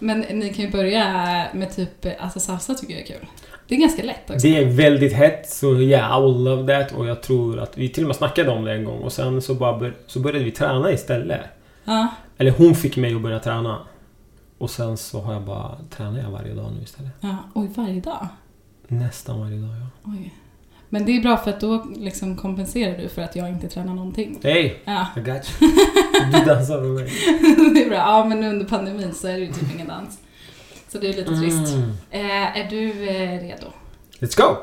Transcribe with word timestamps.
Men 0.00 0.20
ni 0.20 0.54
kan 0.54 0.64
ju 0.64 0.70
börja 0.70 1.46
med 1.54 1.76
typ, 1.76 2.06
alltså 2.18 2.40
salsa 2.40 2.74
tycker 2.74 2.94
jag 2.94 3.02
är 3.02 3.06
kul. 3.06 3.26
Det 3.68 3.74
är 3.74 3.78
ganska 3.78 4.02
lätt 4.02 4.30
också. 4.30 4.46
Det 4.46 4.56
är 4.56 4.64
väldigt 4.64 5.12
hett, 5.12 5.50
så 5.50 5.74
yeah, 5.74 6.18
I 6.18 6.22
will 6.22 6.44
love 6.44 6.84
that. 6.84 6.92
Och 6.98 7.06
jag 7.06 7.22
tror 7.22 7.58
att 7.60 7.78
vi 7.78 7.88
till 7.88 8.04
och 8.04 8.06
med 8.06 8.16
snackade 8.16 8.50
om 8.50 8.64
det 8.64 8.72
en 8.72 8.84
gång 8.84 8.98
och 9.00 9.12
sen 9.12 9.42
så, 9.42 9.54
bara 9.54 9.78
bör, 9.78 9.94
så 10.06 10.20
började 10.20 10.44
vi 10.44 10.50
träna 10.50 10.92
istället. 10.92 11.40
Ja. 11.84 12.08
Eller 12.38 12.50
hon 12.50 12.74
fick 12.74 12.96
mig 12.96 13.14
att 13.14 13.22
börja 13.22 13.38
träna. 13.38 13.78
Och 14.58 14.70
sen 14.70 14.96
så 14.96 15.20
har 15.20 15.32
jag 15.32 15.42
bara 15.42 15.78
tränat 15.90 16.22
jag 16.22 16.30
varje 16.30 16.54
dag 16.54 16.72
nu 16.76 16.82
istället. 16.82 17.12
ja. 17.20 17.36
Oj, 17.54 17.70
varje 17.76 18.00
dag? 18.00 18.28
Nästan 18.88 19.40
varje 19.40 19.56
dag, 19.56 19.70
ja. 19.70 20.10
Oj. 20.12 20.34
Men 20.94 21.04
det 21.04 21.16
är 21.16 21.20
bra 21.20 21.36
för 21.36 21.50
att 21.50 21.60
då 21.60 21.86
liksom 21.96 22.36
kompenserar 22.36 22.98
du 22.98 23.08
för 23.08 23.22
att 23.22 23.36
jag 23.36 23.48
inte 23.48 23.68
tränar 23.68 23.94
någonting. 23.94 24.40
Hey! 24.42 24.72
Ja, 24.84 25.06
I 25.16 25.20
got 25.20 25.26
you. 25.26 25.70
Du 26.32 26.44
dansar 26.44 26.80
med 26.80 26.90
mig. 26.90 27.12
det 27.74 27.84
är 27.84 27.88
bra. 27.88 27.96
Ja, 27.96 28.24
men 28.24 28.44
under 28.44 28.66
pandemin 28.66 29.14
så 29.14 29.28
är 29.28 29.32
det 29.32 29.38
ju 29.38 29.52
typ 29.52 29.74
ingen 29.74 29.88
dans. 29.88 30.18
Så 30.88 30.98
det 30.98 31.08
är 31.08 31.12
lite 31.12 31.36
trist. 31.36 31.74
Mm. 31.74 31.90
Eh, 32.10 32.58
är 32.58 32.70
du 32.70 33.08
eh, 33.08 33.40
redo? 33.40 33.66
Let's 34.18 34.36
go! 34.36 34.56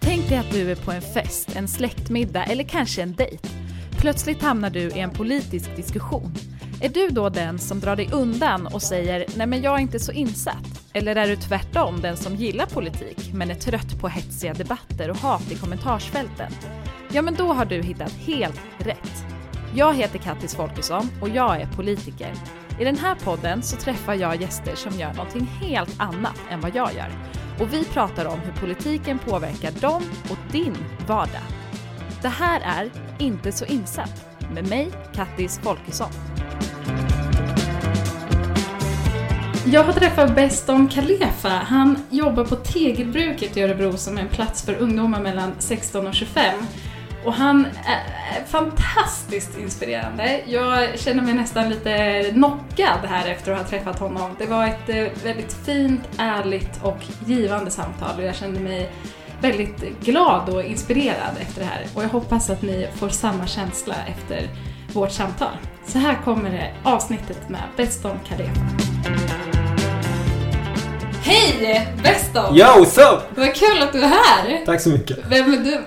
Tänk 0.00 0.28
dig 0.28 0.38
att 0.38 0.50
du 0.52 0.70
är 0.70 0.76
på 0.76 0.92
en 0.92 1.02
fest, 1.02 1.56
en 1.56 1.68
släktmiddag 1.68 2.44
eller 2.44 2.64
kanske 2.64 3.02
en 3.02 3.12
dejt. 3.12 3.48
Plötsligt 3.98 4.42
hamnar 4.42 4.70
du 4.70 4.80
i 4.80 4.98
en 4.98 5.10
politisk 5.10 5.76
diskussion. 5.76 6.34
Är 6.82 6.88
du 6.88 7.08
då 7.08 7.28
den 7.28 7.58
som 7.58 7.80
drar 7.80 7.96
dig 7.96 8.08
undan 8.12 8.66
och 8.66 8.82
säger 8.82 9.26
“nej 9.36 9.46
men 9.46 9.62
jag 9.62 9.74
är 9.74 9.78
inte 9.78 10.00
så 10.00 10.12
insatt”? 10.12 10.82
Eller 10.92 11.16
är 11.16 11.26
du 11.26 11.36
tvärtom 11.36 12.00
den 12.00 12.16
som 12.16 12.36
gillar 12.36 12.66
politik 12.66 13.30
men 13.34 13.50
är 13.50 13.54
trött 13.54 14.00
på 14.00 14.08
hetsiga 14.08 14.54
debatter 14.54 15.10
och 15.10 15.16
hat 15.16 15.52
i 15.52 15.54
kommentarsfälten? 15.54 16.52
Ja 17.12 17.22
men 17.22 17.34
då 17.34 17.52
har 17.52 17.64
du 17.64 17.82
hittat 17.82 18.12
helt 18.12 18.60
rätt. 18.78 19.24
Jag 19.74 19.94
heter 19.94 20.18
Kattis 20.18 20.54
Folkesson 20.54 21.10
och 21.20 21.28
jag 21.28 21.60
är 21.60 21.66
politiker. 21.66 22.32
I 22.80 22.84
den 22.84 22.96
här 22.96 23.14
podden 23.14 23.62
så 23.62 23.76
träffar 23.76 24.14
jag 24.14 24.40
gäster 24.40 24.74
som 24.74 24.98
gör 24.98 25.12
någonting 25.12 25.46
helt 25.60 26.00
annat 26.00 26.40
än 26.50 26.60
vad 26.60 26.76
jag 26.76 26.94
gör. 26.94 27.12
Och 27.60 27.72
vi 27.72 27.84
pratar 27.84 28.26
om 28.26 28.40
hur 28.40 28.52
politiken 28.52 29.18
påverkar 29.18 29.72
dem 29.80 30.02
och 30.30 30.52
din 30.52 30.76
vardag. 31.06 31.42
Det 32.22 32.28
här 32.28 32.60
är 32.60 32.90
Inte 33.18 33.52
så 33.52 33.64
insatt 33.64 34.31
med 34.50 34.68
mig, 34.68 34.90
Kattis 35.14 35.60
Folkesson. 35.62 36.10
Jag 39.66 39.84
har 39.84 39.92
träffat 39.92 40.34
Beston 40.34 40.88
Kalefa. 40.88 41.48
Han 41.48 41.98
jobbar 42.10 42.44
på 42.44 42.56
Tegelbruket 42.56 43.56
i 43.56 43.62
Örebro 43.62 43.96
som 43.96 44.18
är 44.18 44.22
en 44.22 44.28
plats 44.28 44.62
för 44.62 44.74
ungdomar 44.74 45.20
mellan 45.20 45.52
16 45.58 46.06
och 46.06 46.14
25. 46.14 46.44
Och 47.24 47.32
han 47.32 47.66
är 47.66 48.44
fantastiskt 48.46 49.58
inspirerande. 49.58 50.40
Jag 50.46 50.98
känner 50.98 51.22
mig 51.22 51.34
nästan 51.34 51.70
lite 51.70 52.24
knockad 52.32 52.98
här 53.04 53.28
efter 53.28 53.52
att 53.52 53.58
ha 53.58 53.68
träffat 53.68 53.98
honom. 53.98 54.30
Det 54.38 54.46
var 54.46 54.66
ett 54.66 54.88
eh, 54.88 55.24
väldigt 55.24 55.52
fint, 55.52 56.08
ärligt 56.18 56.82
och 56.82 56.98
givande 57.26 57.70
samtal 57.70 58.18
och 58.18 58.24
jag 58.24 58.34
kände 58.34 58.60
mig 58.60 58.92
väldigt 59.42 60.00
glad 60.00 60.48
och 60.48 60.62
inspirerad 60.62 61.36
efter 61.40 61.60
det 61.60 61.66
här. 61.66 61.86
Och 61.94 62.02
jag 62.02 62.08
hoppas 62.08 62.50
att 62.50 62.62
ni 62.62 62.88
får 62.94 63.08
samma 63.08 63.46
känsla 63.46 63.94
efter 64.06 64.48
vårt 64.92 65.10
samtal. 65.10 65.56
Så 65.86 65.98
här 65.98 66.18
kommer 66.24 66.50
det 66.50 66.72
avsnittet 66.82 67.48
med 67.48 67.62
Beston 67.76 68.18
Kalefa. 68.28 68.60
Hej 71.22 71.88
Beston! 72.02 72.56
Yo, 72.56 72.64
what's 72.64 73.14
up? 73.14 73.22
Vad 73.36 73.54
kul 73.54 73.82
att 73.82 73.92
du 73.92 74.02
är 74.02 74.08
här! 74.08 74.66
Tack 74.66 74.80
så 74.80 74.88
mycket. 74.88 75.18
Vem 75.28 75.52
är 75.52 75.56
du? 75.56 75.84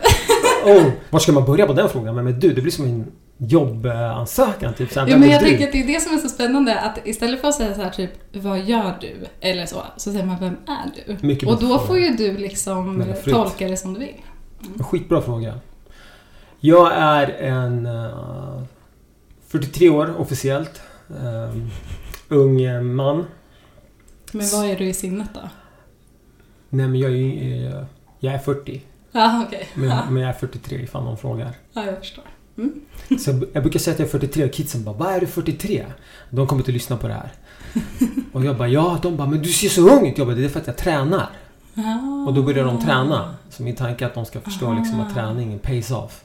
Oh, 0.71 0.91
var 1.09 1.19
ska 1.19 1.31
man 1.31 1.45
börja 1.45 1.67
på 1.67 1.73
den 1.73 1.89
frågan? 1.89 2.15
Vem 2.15 2.27
är 2.27 2.31
du? 2.31 2.53
Det 2.53 2.61
blir 2.61 2.71
som 2.71 2.85
en 2.85 3.11
jobbansökan 3.37 4.73
typ. 4.73 4.91
Så 4.91 4.99
här, 4.99 5.07
Jo 5.07 5.17
men 5.17 5.29
jag 5.29 5.41
tänker 5.41 5.65
att 5.65 5.71
det 5.71 5.83
är 5.83 5.87
det 5.87 6.01
som 6.01 6.13
är 6.15 6.17
så 6.17 6.29
spännande 6.29 6.79
att 6.79 7.07
istället 7.07 7.41
för 7.41 7.47
att 7.47 7.55
säga 7.55 7.75
så 7.75 7.81
här 7.81 7.89
typ 7.89 8.11
Vad 8.31 8.59
gör 8.59 8.97
du? 9.01 9.25
Eller 9.39 9.65
så, 9.65 9.83
så 9.97 10.11
säger 10.11 10.25
man 10.25 10.39
Vem 10.39 10.57
är 10.67 10.91
du? 11.05 11.27
Mycket 11.27 11.49
Och 11.49 11.59
då 11.59 11.79
får 11.79 11.99
ju 11.99 12.09
du 12.09 12.37
liksom 12.37 13.05
tolka 13.25 13.67
det 13.67 13.77
som 13.77 13.93
du 13.93 13.99
vill. 13.99 14.15
Skitbra 14.79 15.21
fråga. 15.21 15.59
Jag 16.59 16.91
är 16.93 17.27
en 17.27 17.85
eh, 17.85 18.63
43 19.47 19.89
år 19.89 20.15
officiellt. 20.19 20.81
Um, 21.07 21.69
ung 22.29 22.95
man. 22.95 23.25
Men 24.31 24.45
vad 24.51 24.65
är 24.65 24.75
du 24.75 24.85
i 24.85 24.93
sinnet 24.93 25.29
då? 25.33 25.49
Nej 26.69 26.87
men 26.87 26.99
jag 26.99 27.11
är, 27.11 27.75
eh, 27.75 27.85
jag 28.19 28.33
är 28.33 28.37
40. 28.39 28.81
Ja 29.11 29.43
okej. 29.47 29.67
Men, 29.73 30.13
men 30.13 30.21
jag 30.23 30.29
är 30.29 30.33
43 30.33 30.77
ifall 30.77 31.03
någon 31.03 31.17
frågar. 31.17 31.51
ja, 31.73 31.85
jag 31.85 31.97
förstår. 31.97 32.23
Så 33.19 33.31
jag, 33.53 33.63
brukar 33.63 33.79
säga 33.79 33.93
att 33.93 33.99
jag 33.99 34.05
är 34.05 34.11
43 34.11 34.45
och 34.45 34.51
kidsen 34.53 34.83
bara 34.83 34.95
Vad 34.95 35.13
är 35.13 35.19
du 35.19 35.27
43? 35.27 35.85
De 36.29 36.47
kommer 36.47 36.61
inte 36.61 36.71
lyssna 36.71 36.97
på 36.97 37.07
det 37.07 37.13
här. 37.13 37.31
Och 38.31 38.45
jag 38.45 38.57
bara 38.57 38.67
ja, 38.67 38.99
de 39.01 39.17
bara 39.17 39.27
Men 39.27 39.41
du 39.41 39.49
ser 39.49 39.69
så 39.69 39.89
ung 39.89 40.07
ut! 40.07 40.17
Jag 40.17 40.27
bara 40.27 40.35
Det 40.35 40.45
är 40.45 40.49
för 40.49 40.59
att 40.59 40.67
jag 40.67 40.77
tränar. 40.77 41.29
Och 42.27 42.33
då 42.33 42.41
börjar 42.43 42.65
de 42.65 42.81
träna. 42.81 43.35
Så 43.49 43.63
min 43.63 43.75
tanke 43.75 44.03
är 44.05 44.07
att 44.07 44.13
de 44.15 44.25
ska 44.25 44.41
förstå 44.41 44.73
liksom 44.73 44.99
att 44.99 45.11
Ah. 45.11 45.13
träningen 45.13 45.59
pays 45.59 45.91
off. 45.91 46.21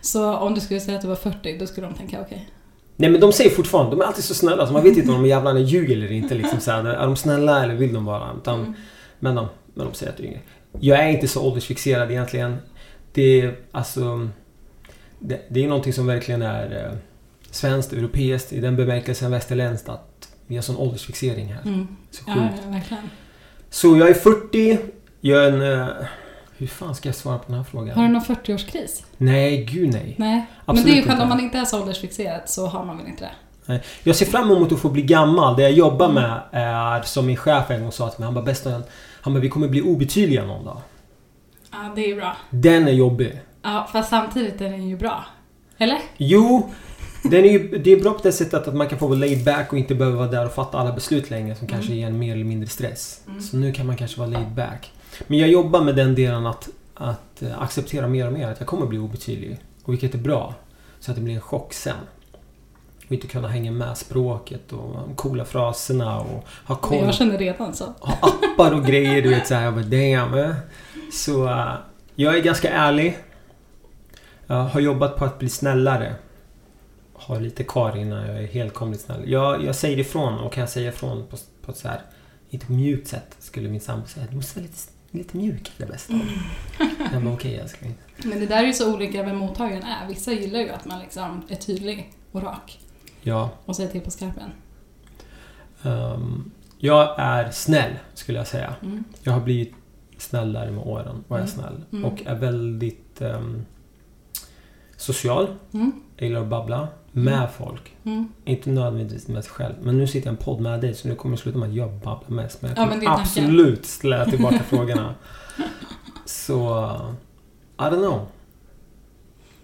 Så 0.00 0.34
om 0.36 0.54
du 0.54 0.60
skulle 0.60 0.80
säga 0.80 0.96
att 0.96 1.02
du 1.02 1.08
var 1.08 1.16
40, 1.16 1.58
då 1.58 1.66
skulle 1.66 1.86
de 1.86 1.94
tänka 1.94 2.20
okej. 2.20 2.48
Nej 2.96 3.10
men 3.10 3.20
de 3.20 3.32
säger 3.32 3.50
fortfarande, 3.50 3.90
de 3.96 4.00
är 4.00 4.04
alltid 4.04 4.24
så 4.24 4.34
snälla 4.34 4.66
så 4.66 4.72
man 4.72 4.82
vet 4.82 4.96
inte 4.96 5.12
om 5.12 5.22
de 5.22 5.28
jävlarna 5.28 5.60
ljuger 5.60 5.96
eller 5.96 6.12
inte. 6.12 6.34
Liksom, 6.34 6.60
så 6.60 6.70
här, 6.70 6.84
är 6.84 7.06
de 7.06 7.16
snälla 7.16 7.62
eller 7.64 7.74
vill 7.74 7.94
de 7.94 8.04
vara? 8.04 8.30
Utan, 8.40 8.60
Mm. 8.60 8.74
men, 9.18 9.34
de, 9.34 9.46
men 9.74 9.86
de 9.86 9.94
säger 9.94 10.12
att 10.12 10.18
du 10.18 10.22
är 10.24 10.26
yngre. 10.28 10.40
Jag 10.80 10.98
är 11.04 11.08
inte 11.08 11.28
så 11.28 11.42
åldersfixerad 11.42 12.10
egentligen. 12.10 12.56
Det 13.12 13.40
är 13.40 13.56
alltså... 13.72 14.28
Det, 15.18 15.40
det 15.48 15.64
är 15.64 15.68
någonting 15.68 15.92
som 15.92 16.06
verkligen 16.06 16.42
är 16.42 16.86
eh, 16.86 16.98
svenskt, 17.50 17.92
europeiskt, 17.92 18.52
i 18.52 18.60
den 18.60 18.76
bemärkelsen 18.76 19.30
västerländskt 19.30 19.88
att 19.88 20.28
vi 20.46 20.54
har 20.54 20.62
sån 20.62 20.76
åldersfixering 20.76 21.52
här. 21.52 21.62
Mm. 21.62 21.86
Så 22.10 22.24
sjukt. 22.24 22.36
ja, 22.64 22.70
verkligen. 22.70 23.10
Så 23.70 23.96
jag 23.96 24.08
är 24.08 24.14
40, 24.14 24.78
jag 25.20 25.44
är 25.44 25.52
en... 25.52 25.80
eh, 25.80 25.88
hur 26.56 26.66
fan 26.66 26.94
ska 26.94 27.08
jag 27.08 27.16
svara 27.16 27.38
på 27.38 27.44
den 27.46 27.56
här 27.56 27.64
frågan? 27.64 27.96
Har 27.96 28.02
du 28.02 28.08
någon 28.08 28.22
40-årskris? 28.22 29.02
Nej, 29.16 29.64
gud 29.64 29.92
nej. 29.92 30.14
Nej. 30.18 30.46
Men 30.66 30.76
det 30.76 30.90
är 30.90 30.94
ju 30.96 31.02
skönt, 31.02 31.22
om 31.22 31.28
man 31.28 31.40
inte 31.40 31.58
är 31.58 31.64
så 31.64 31.80
åldersfixerad 31.80 32.40
så 32.46 32.66
har 32.66 32.84
man 32.84 32.98
väl 32.98 33.06
inte 33.06 33.24
det? 33.24 33.80
Jag 34.02 34.16
ser 34.16 34.26
fram 34.26 34.50
emot 34.50 34.72
att 34.72 34.78
få 34.80 34.88
bli 34.88 35.02
gammal. 35.02 35.56
Det 35.56 35.62
jag 35.62 35.72
jobbar 35.72 36.08
Mm. 36.10 36.22
med 36.22 36.40
är 36.52 37.02
som 37.02 37.26
min 37.26 37.36
chef 37.36 37.70
en 37.70 37.82
gång 37.82 37.92
sa 37.92 38.08
till 38.08 38.20
mig. 38.20 38.24
Han 38.24 38.34
bara 38.34 38.44
bästa 38.44 38.82
Han 39.20 39.32
bara 39.34 39.40
vi 39.40 39.48
kommer 39.48 39.68
bli 39.68 39.82
obetydliga 39.82 40.44
någon 40.44 40.64
dag. 40.64 40.80
Ja, 41.72 41.92
det 41.96 42.10
är 42.10 42.16
bra. 42.16 42.36
Den 42.50 42.88
är 42.88 42.92
jobbig. 42.92 43.40
Ja, 43.64 43.88
fast 43.92 44.10
samtidigt 44.10 44.60
är 44.60 44.70
den 44.70 44.88
ju 44.88 44.96
bra. 44.96 45.24
Eller? 45.78 45.98
Jo, 46.16 46.70
den 47.22 47.44
är 47.44 47.48
ju, 47.48 47.78
det 47.78 47.92
är 47.92 48.00
bra 48.00 48.12
på 48.12 48.20
det 48.22 48.32
sättet 48.32 48.68
att 48.68 48.74
man 48.74 48.88
kan 48.88 48.98
få 48.98 49.06
vara 49.06 49.18
laid 49.18 49.44
back 49.44 49.72
och 49.72 49.78
inte 49.78 49.94
behöva 49.94 50.16
vara 50.16 50.28
där 50.28 50.46
och 50.46 50.52
fatta 50.52 50.78
alla 50.78 50.92
beslut 50.92 51.30
längre 51.30 51.54
som 51.54 51.68
kanske 51.68 51.92
ger 51.92 52.06
en 52.06 52.18
mer 52.18 52.32
eller 52.34 52.44
mindre 52.44 52.68
stress. 52.68 53.20
Mm. 53.28 53.40
Så 53.40 53.56
nu 53.56 53.72
kan 53.72 53.86
man 53.86 53.96
kanske 53.96 54.20
vara 54.20 54.28
laid 54.30 54.48
back. 54.50 54.90
Men 55.26 55.38
jag 55.38 55.48
jobbar 55.48 55.80
med 55.80 55.96
den 55.96 56.14
delen 56.14 56.46
att, 56.46 56.68
att 56.94 57.42
eh, 57.42 57.62
acceptera 57.62 58.08
mer 58.08 58.26
och 58.26 58.32
mer 58.32 58.48
att 58.48 58.58
jag 58.60 58.68
kommer 58.68 58.86
bli 58.86 58.98
obetydlig. 58.98 59.58
Och 59.84 59.92
vilket 59.92 60.14
är 60.14 60.18
bra. 60.18 60.54
Så 61.00 61.10
att 61.10 61.16
det 61.16 61.22
blir 61.22 61.34
en 61.34 61.40
chock 61.40 61.72
sen. 61.72 61.96
Och 63.06 63.12
inte 63.12 63.26
kunna 63.26 63.48
hänga 63.48 63.70
med 63.72 63.96
språket 63.98 64.72
och 64.72 64.92
de 65.06 65.14
coola 65.14 65.44
fraserna 65.44 66.20
och 66.20 66.44
ha 66.66 66.74
koll 66.76 66.98
Jag 67.04 67.14
känner 67.14 67.38
redan 67.38 67.74
så. 67.74 67.84
ha 67.84 68.18
appar 68.54 68.72
och 68.74 68.86
grejer. 68.86 69.22
Du 69.22 69.28
vet 69.28 69.46
såhär, 69.46 69.64
jag 69.64 69.74
bara 69.74 69.84
damn. 69.84 70.34
eh. 70.38 70.54
Så 71.12 71.46
eh, 71.48 71.72
jag 72.14 72.36
är 72.36 72.40
ganska 72.42 72.70
ärlig. 72.70 73.16
Jag 74.46 74.64
har 74.64 74.80
jobbat 74.80 75.16
på 75.16 75.24
att 75.24 75.38
bli 75.38 75.48
snällare. 75.48 76.14
Har 77.12 77.40
lite 77.40 77.64
kvar 77.64 77.96
innan 77.96 78.26
jag 78.26 78.36
är 78.42 78.46
helkomligt 78.46 79.02
snäll. 79.02 79.30
Jag, 79.30 79.64
jag 79.64 79.74
säger 79.74 79.98
ifrån 79.98 80.38
och 80.38 80.52
kan 80.52 80.60
jag 80.60 80.70
säga 80.70 80.88
ifrån 80.88 81.26
på, 81.30 81.36
på 81.62 81.70
ett 81.72 81.76
så 81.78 81.88
här 81.88 82.00
inte 82.50 82.72
mjukt 82.72 83.08
sätt 83.08 83.36
skulle 83.38 83.68
min 83.68 83.80
sambo 83.80 84.06
säga. 84.06 84.26
Du 84.30 84.36
måste 84.36 84.58
vara 84.60 84.66
lite, 84.66 84.78
lite 85.10 85.36
mjuk 85.36 85.72
det 85.76 85.86
bästa. 85.86 86.20
Jag 87.12 87.22
bara 87.22 87.34
okej 87.34 87.56
älskling. 87.58 87.94
Men 88.24 88.40
det 88.40 88.46
där 88.46 88.62
är 88.62 88.66
ju 88.66 88.72
så 88.72 88.94
olika 88.94 89.22
vem 89.22 89.36
mottagaren 89.36 89.82
är. 89.82 90.08
Vissa 90.08 90.32
gillar 90.32 90.60
ju 90.60 90.70
att 90.70 90.84
man 90.84 91.00
liksom 91.00 91.42
är 91.48 91.56
tydlig 91.56 92.12
och 92.32 92.42
rak 92.42 92.80
Ja. 93.22 93.50
och 93.64 93.76
säger 93.76 93.90
till 93.90 94.00
på 94.00 94.10
skarpen. 94.10 94.50
ehm, 95.82 96.50
jag 96.78 97.14
är 97.18 97.50
snäll 97.50 97.92
skulle 98.14 98.38
jag 98.38 98.46
säga. 98.46 98.74
Mm. 98.82 99.04
Jag 99.22 99.32
har 99.32 99.40
blivit 99.40 99.74
snällare 100.18 100.70
med 100.70 100.84
åren 100.86 101.24
och 101.28 101.36
är 101.36 101.40
Mm. 101.40 101.50
snäll. 101.52 101.84
Mm. 101.92 102.04
Och 102.04 102.22
är 102.26 102.34
väldigt 102.34 103.20
ehm, 103.22 103.64
social. 105.04 105.46
Mm. 105.72 105.92
Jag 106.16 106.28
gillar 106.28 106.40
att 106.40 106.46
babbla 106.48 106.88
med 107.12 107.34
Mm. 107.34 107.48
folk. 107.58 107.96
Mm. 108.04 108.28
Inte 108.44 108.70
nödvändigtvis 108.70 109.28
med 109.28 109.44
sig 109.44 109.52
själv. 109.52 109.74
Men 109.82 109.98
nu 109.98 110.06
sitter 110.06 110.26
jag 110.26 110.32
i 110.34 110.36
en 110.38 110.44
podd 110.44 110.60
med 110.60 110.80
dig 110.80 110.94
så 110.94 111.08
nu 111.08 111.14
kommer 111.14 111.36
det 111.36 111.42
sluta 111.42 111.58
med 111.58 111.68
att 111.68 111.74
jag 111.74 111.92
babblar 111.92 112.28
mest. 112.42 112.62
Men 112.62 112.70
jag 112.70 112.78
Ja, 112.78 112.82
kommer 112.82 112.96
men 112.96 113.02
är 113.02 113.16
tanken. 113.16 113.22
absolut 113.44 113.86
ställa 113.86 114.24
tillbaka 114.24 114.58
frågorna. 114.58 115.14
Så... 116.26 116.90
I 117.78 117.82
don't 117.82 117.96
know. 117.98 118.26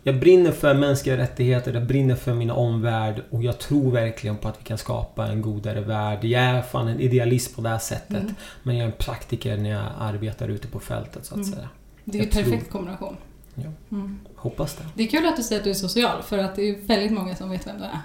Jag 0.03 0.21
brinner 0.21 0.51
för 0.53 0.75
mänskliga 0.75 1.17
rättigheter, 1.17 1.73
jag 1.75 1.87
brinner 1.87 2.15
för 2.15 2.35
min 2.35 2.51
omvärld 2.51 3.23
och 3.31 3.43
jag 3.43 3.59
tror 3.59 3.91
verkligen 3.91 4.37
på 4.37 4.49
att 4.49 4.61
vi 4.61 4.65
kan 4.65 4.79
skapa 4.79 5.27
en 5.27 5.43
godare 5.43 5.81
värld. 5.81 6.25
Jag 6.25 6.43
är 6.43 6.63
fan 6.63 6.89
en 6.89 7.01
idealist 7.01 7.57
på 7.57 7.63
det 7.63 7.69
här 7.69 7.79
sättet. 7.79 8.11
Mm. 8.23 8.35
Men 8.63 8.77
jag 8.77 8.83
är 8.83 8.87
en 8.93 8.97
praktiker 8.99 9.57
när 9.57 9.71
jag 9.71 9.85
arbetar 9.99 10.49
ute 10.49 10.69
på 10.69 10.81
fältet 10.81 11.25
så 11.27 11.35
att 11.35 11.41
Mm. 11.47 11.53
säga. 11.53 11.69
Det 12.05 12.19
är 12.19 12.23
ju 12.23 12.25
Jag 12.25 12.33
tror- 12.33 12.43
perfekt 12.43 12.71
kombination. 12.73 13.17
Ja. 13.55 13.63
Mm. 13.91 14.19
Hoppas 14.41 14.75
det. 14.77 14.85
Det 14.95 15.03
är 15.03 15.07
kul 15.07 15.27
att 15.27 15.37
du 15.37 15.43
säger 15.43 15.61
att 15.61 15.65
du 15.65 15.71
är 15.71 15.75
social 15.75 16.23
för 16.23 16.39
att 16.39 16.57
det 16.57 16.63
är 16.69 16.77
väldigt 16.87 17.13
många 17.13 17.37
som 17.37 17.51
vet 17.51 17.67
vem 17.67 17.79
du 17.79 17.85
är. 17.85 17.99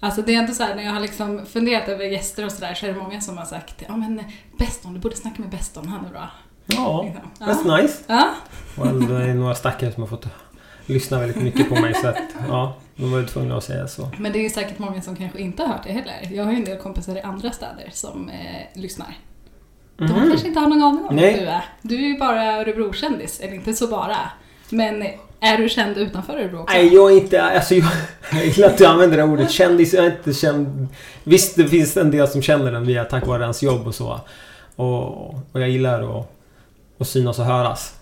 Alltså 0.00 0.22
det 0.22 0.34
är 0.34 0.38
ändå 0.38 0.52
så 0.54 0.62
här, 0.62 0.74
när 0.74 0.82
jag 0.84 0.92
har 0.92 1.00
liksom 1.00 1.46
funderat 1.46 1.88
över 1.88 2.04
gäster 2.04 2.44
och 2.44 2.52
sådär 2.52 2.74
så 2.74 2.86
är 2.86 2.92
det 2.92 2.98
många 2.98 3.20
som 3.20 3.38
har 3.38 3.44
sagt 3.44 3.82
ja 3.88 3.96
men 3.96 4.22
Beston, 4.58 4.94
du 4.94 5.00
borde 5.00 5.16
snacka 5.16 5.40
med 5.42 5.50
Beston, 5.50 5.88
han 5.88 6.06
är 6.06 6.10
bra. 6.10 6.30
Ja, 6.66 7.02
Liksom. 7.02 7.30
Ja. 7.38 7.46
that's 7.46 7.82
nice. 7.82 8.02
Ja, 8.06 8.28
Och 8.76 8.86
det 9.02 9.14
är 9.30 9.34
några 9.34 9.54
stackare 9.54 9.92
som 9.92 10.02
har 10.02 10.08
fått 10.08 10.26
lyssna 10.86 11.18
väldigt 11.18 11.42
mycket 11.42 11.68
på 11.68 11.74
mig 11.74 11.94
så 11.94 12.08
att 12.08 12.16
ja, 12.48 12.76
de 12.96 13.10
var 13.12 13.18
ju 13.18 13.26
tvungna 13.26 13.56
att 13.56 13.64
säga 13.64 13.88
så. 13.88 14.10
men 14.18 14.32
det 14.32 14.46
är 14.46 14.50
säkert 14.50 14.78
många 14.78 15.02
som 15.02 15.16
kanske 15.16 15.38
inte 15.40 15.62
har 15.62 15.68
hört 15.72 15.82
det 15.84 15.92
heller. 15.92 16.28
Jag 16.36 16.44
har 16.44 16.50
ju 16.52 16.58
en 16.58 16.64
del 16.64 16.78
kompisar 16.78 17.16
i 17.16 17.20
andra 17.20 17.50
städer 17.52 17.90
som 17.92 18.28
eh, 18.28 18.80
lyssnar. 18.80 19.18
De 19.96 20.04
Mhm. 20.04 20.28
kanske 20.28 20.48
inte 20.48 20.60
har 20.60 20.66
någon 20.68 20.82
aning 20.82 21.06
om 21.08 21.16
vem 21.16 21.34
du 21.34 21.46
är. 21.46 21.64
Du 21.82 21.94
är 21.94 22.08
ju 22.08 22.18
bara 22.18 22.52
Örebro-kändis, 22.60 23.40
eller 23.40 23.54
inte 23.54 23.74
så 23.74 23.86
bara. 23.86 24.16
Men 24.70 25.04
är 25.40 25.58
du 25.58 25.68
känd 25.68 25.96
utanför 25.96 26.32
Örebro 26.32 26.58
också? 26.60 26.74
Nej, 26.74 26.94
jag 26.94 27.12
är 27.12 27.16
inte... 27.16 27.42
Alltså 27.42 27.74
jag, 27.74 27.86
jag 28.32 28.46
gillar 28.46 28.68
att 28.68 28.78
du 28.78 28.86
använder 28.86 29.16
det 29.16 29.22
ordet. 29.22 29.50
Kändis, 29.50 29.94
jag 29.94 30.04
är 30.04 30.10
inte 30.10 30.34
känd... 30.34 30.88
Visst, 31.24 31.56
det 31.56 31.68
finns 31.68 31.96
en 31.96 32.10
del 32.10 32.28
som 32.28 32.42
känner 32.42 32.72
den 32.72 32.86
via 32.86 33.04
tack 33.04 33.26
vare 33.26 33.44
hans 33.44 33.62
jobb 33.62 33.86
och 33.86 33.94
så. 33.94 34.20
Och, 34.76 35.28
och 35.28 35.60
jag 35.60 35.68
gillar 35.68 36.18
att, 36.18 36.30
att 36.98 37.08
synas 37.08 37.38
och 37.38 37.44
höras. 37.44 37.94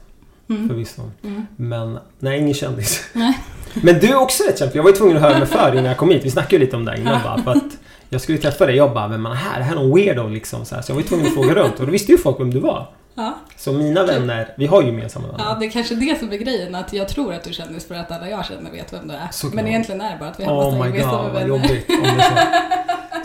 Mm. 0.48 0.68
Förvisso. 0.68 1.02
Mm. 1.22 1.46
Men, 1.56 1.98
nej, 2.18 2.40
ingen 2.40 2.54
kändis. 2.54 3.04
Nej. 3.12 3.38
Men 3.82 3.98
du 3.98 4.06
är 4.08 4.16
också 4.16 4.44
rätt 4.44 4.58
känd. 4.58 4.70
Jag 4.74 4.82
var 4.82 4.90
ju 4.90 4.96
tvungen 4.96 5.16
att 5.16 5.22
höra 5.22 5.38
mig 5.38 5.46
för 5.46 5.72
innan 5.72 5.84
jag 5.84 5.96
kom 5.96 6.10
hit. 6.10 6.24
Vi 6.24 6.30
snackade 6.30 6.54
ju 6.54 6.60
lite 6.60 6.76
om 6.76 6.84
det 6.84 6.96
innan 6.96 7.22
bara. 7.22 7.42
För 7.42 7.50
att 7.50 7.78
jag 8.08 8.20
skulle 8.20 8.38
träffa 8.38 8.66
dig. 8.66 8.76
Jag 8.76 8.94
bara, 8.94 9.08
vem 9.08 9.26
är 9.26 9.30
det 9.30 9.36
här? 9.36 9.58
Det 9.58 9.64
här 9.64 9.72
är 9.72 9.80
någon 9.80 9.94
weirdo 9.94 10.28
liksom. 10.28 10.64
Så, 10.64 10.74
här. 10.74 10.82
så 10.82 10.90
jag 10.90 10.94
var 10.94 11.02
ju 11.02 11.08
tvungen 11.08 11.26
att 11.26 11.34
fråga 11.34 11.54
runt. 11.54 11.80
Och 11.80 11.86
då 11.86 11.92
visste 11.92 12.12
ju 12.12 12.18
folk 12.18 12.40
vem 12.40 12.50
du 12.50 12.60
var. 12.60 12.86
Ja. 13.14 13.34
Så 13.56 13.72
mina 13.72 14.04
vänner, 14.04 14.48
vi 14.56 14.66
har 14.66 14.80
ju 14.82 14.86
gemensamma 14.86 15.26
vänner. 15.28 15.44
ja, 15.44 15.56
det 15.60 15.66
är 15.66 15.70
kanske 15.70 15.94
det 15.94 16.18
som 16.18 16.32
är 16.32 16.36
grejen. 16.36 16.74
Att 16.74 16.92
jag 16.92 17.08
tror 17.08 17.34
att 17.34 17.44
du 17.44 17.52
kändis 17.52 17.88
för 17.88 17.94
att 17.94 18.10
alla 18.12 18.28
jag 18.28 18.44
känner 18.46 18.70
vet 18.70 18.92
vem 18.92 19.08
du 19.08 19.14
är. 19.14 19.28
Såklart. 19.32 19.54
Men 19.54 19.66
egentligen 19.68 20.00
är 20.00 20.10
det 20.12 20.16
bara 20.18 20.28
att 20.30 20.40
vi 20.40 20.44
hoppas 20.44 20.66
Oh 20.74 20.80
att 20.80 20.86
my 20.86 20.92
vi 20.92 20.98
vet 20.98 21.06
god, 21.10 21.24
vem 21.24 21.32
vad 21.34 21.48
jobbigt. 21.48 21.88
Om 21.88 22.02
det 22.02 22.08
är 22.22 22.30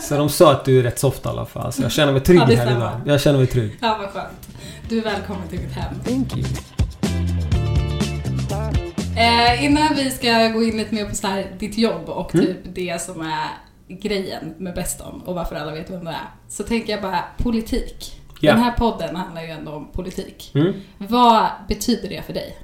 så 0.08 0.16
de 0.16 0.28
sa 0.28 0.52
att 0.52 0.64
du 0.64 0.78
är 0.78 0.82
rätt 0.82 0.98
soft 0.98 1.26
i 1.26 1.28
alla 1.28 1.46
fall. 1.46 1.72
Så 1.72 1.82
jag 1.82 1.92
känner 1.92 2.12
mig 2.12 2.20
trygg 2.22 2.40
Ja, 2.40 2.44
här 2.44 2.76
idag. 2.76 3.00
Jag 3.06 3.20
känner 3.20 3.38
mig 3.38 3.46
trygg. 3.46 3.78
Ja, 3.80 3.96
vad 4.00 4.10
skönt. 4.10 4.48
Du 4.88 4.98
är 4.98 5.02
välkommen 5.02 5.48
till 5.48 5.60
mitt 5.60 5.72
hem. 5.72 5.94
Thank 6.04 6.36
you. 6.36 6.46
Eh, 9.16 9.64
innan 9.64 9.94
vi 9.94 10.10
ska 10.10 10.48
gå 10.48 10.62
in 10.62 10.76
lite 10.76 10.94
mer 10.94 11.04
på 11.08 11.14
så 11.14 11.26
här, 11.26 11.46
ditt 11.58 11.78
jobb 11.78 12.08
och 12.08 12.34
Mm. 12.34 12.46
typ 12.46 12.56
det 12.64 13.02
som 13.02 13.20
är 13.20 13.48
grejen 13.88 14.54
med 14.58 14.74
Beston 14.74 15.22
och 15.26 15.34
varför 15.34 15.56
alla 15.56 15.72
vet 15.72 15.90
vem 15.90 16.04
det 16.04 16.10
är. 16.10 16.30
Så 16.48 16.62
tänker 16.62 16.92
jag 16.92 17.02
bara 17.02 17.18
politik. 17.36 18.19
Ja. 18.40 18.52
Den 18.52 18.62
här 18.62 18.72
podden 18.72 19.16
handlar 19.16 19.42
ju 19.42 19.48
ändå 19.48 19.72
om 19.72 19.88
politik. 19.92 20.50
Mm. 20.54 20.72
Vad 20.98 21.46
betyder 21.68 22.08
det 22.08 22.22
för 22.22 22.32
dig? 22.32 22.58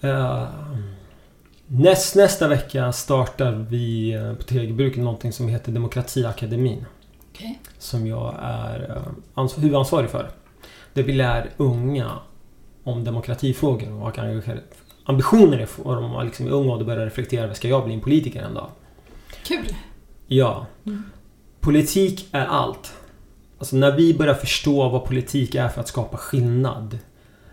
Eh, 0.00 0.48
näst, 1.66 2.16
nästa 2.16 2.48
vecka 2.48 2.92
startar 2.92 3.52
vi 3.52 4.12
eh, 4.14 4.34
på 4.34 4.42
Tegelbruket 4.42 5.02
någonting 5.02 5.32
som 5.32 5.48
heter 5.48 5.72
Demokratiakademin. 5.72 6.84
Okej. 7.32 7.60
Som 7.78 8.06
jag 8.06 8.34
är 8.42 8.90
eh, 8.96 9.12
ans- 9.42 9.60
huvudansvarig 9.60 10.10
för. 10.10 10.30
Där 10.92 11.02
vi 11.02 11.12
lär 11.12 11.50
unga 11.56 12.10
om 12.84 13.04
demokratifrågor 13.04 14.02
och 14.02 14.18
ambitioner 15.04 15.58
är 15.58 15.66
för 15.66 15.94
dem 15.96 16.16
att 16.16 16.24
liksom 16.26 16.46
i 16.46 16.50
ung 16.50 16.70
ålder 16.70 16.86
börja 16.86 17.06
reflektera 17.06 17.54
ska 17.54 17.68
jag 17.68 17.84
bli 17.84 17.94
en 17.94 18.00
politiker 18.00 18.42
en 18.42 18.54
dag? 18.54 18.70
Kul. 19.44 19.74
Ja. 20.26 20.66
Mm. 20.86 21.02
Politik 21.60 22.28
är 22.32 22.46
allt. 22.46 22.94
Alltså 23.62 23.76
när 23.76 23.92
vi 23.96 24.14
börjar 24.14 24.34
förstå 24.34 24.88
vad 24.88 25.04
politik 25.04 25.54
är 25.54 25.68
för 25.68 25.80
att 25.80 25.88
skapa 25.88 26.16
skillnad. 26.16 26.98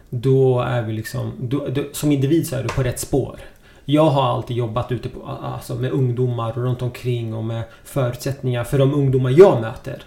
Då 0.10 0.62
är 0.62 0.82
vi 0.82 0.94
liksom... 0.94 1.34
Då, 1.40 1.68
då, 1.68 1.84
som 1.92 2.12
individ 2.12 2.48
så 2.48 2.56
är 2.56 2.64
du 2.64 2.70
på 2.70 2.84
rätt 2.84 3.00
spår. 3.00 3.40
Jag 3.86 4.10
har 4.10 4.24
alltid 4.24 4.58
jobbat 4.58 4.92
ute 4.92 5.10
på, 5.10 5.26
alltså 5.26 5.76
med 5.76 5.92
ungdomar 5.92 6.50
och 6.50 6.64
runt 6.64 6.82
omkring 6.82 7.34
och 7.34 7.44
med 7.44 7.64
förutsättningar 7.84 8.64
för 8.64 8.78
de 8.78 8.94
ungdomar 8.94 9.30
jag 9.30 9.62
möter. 9.62 10.04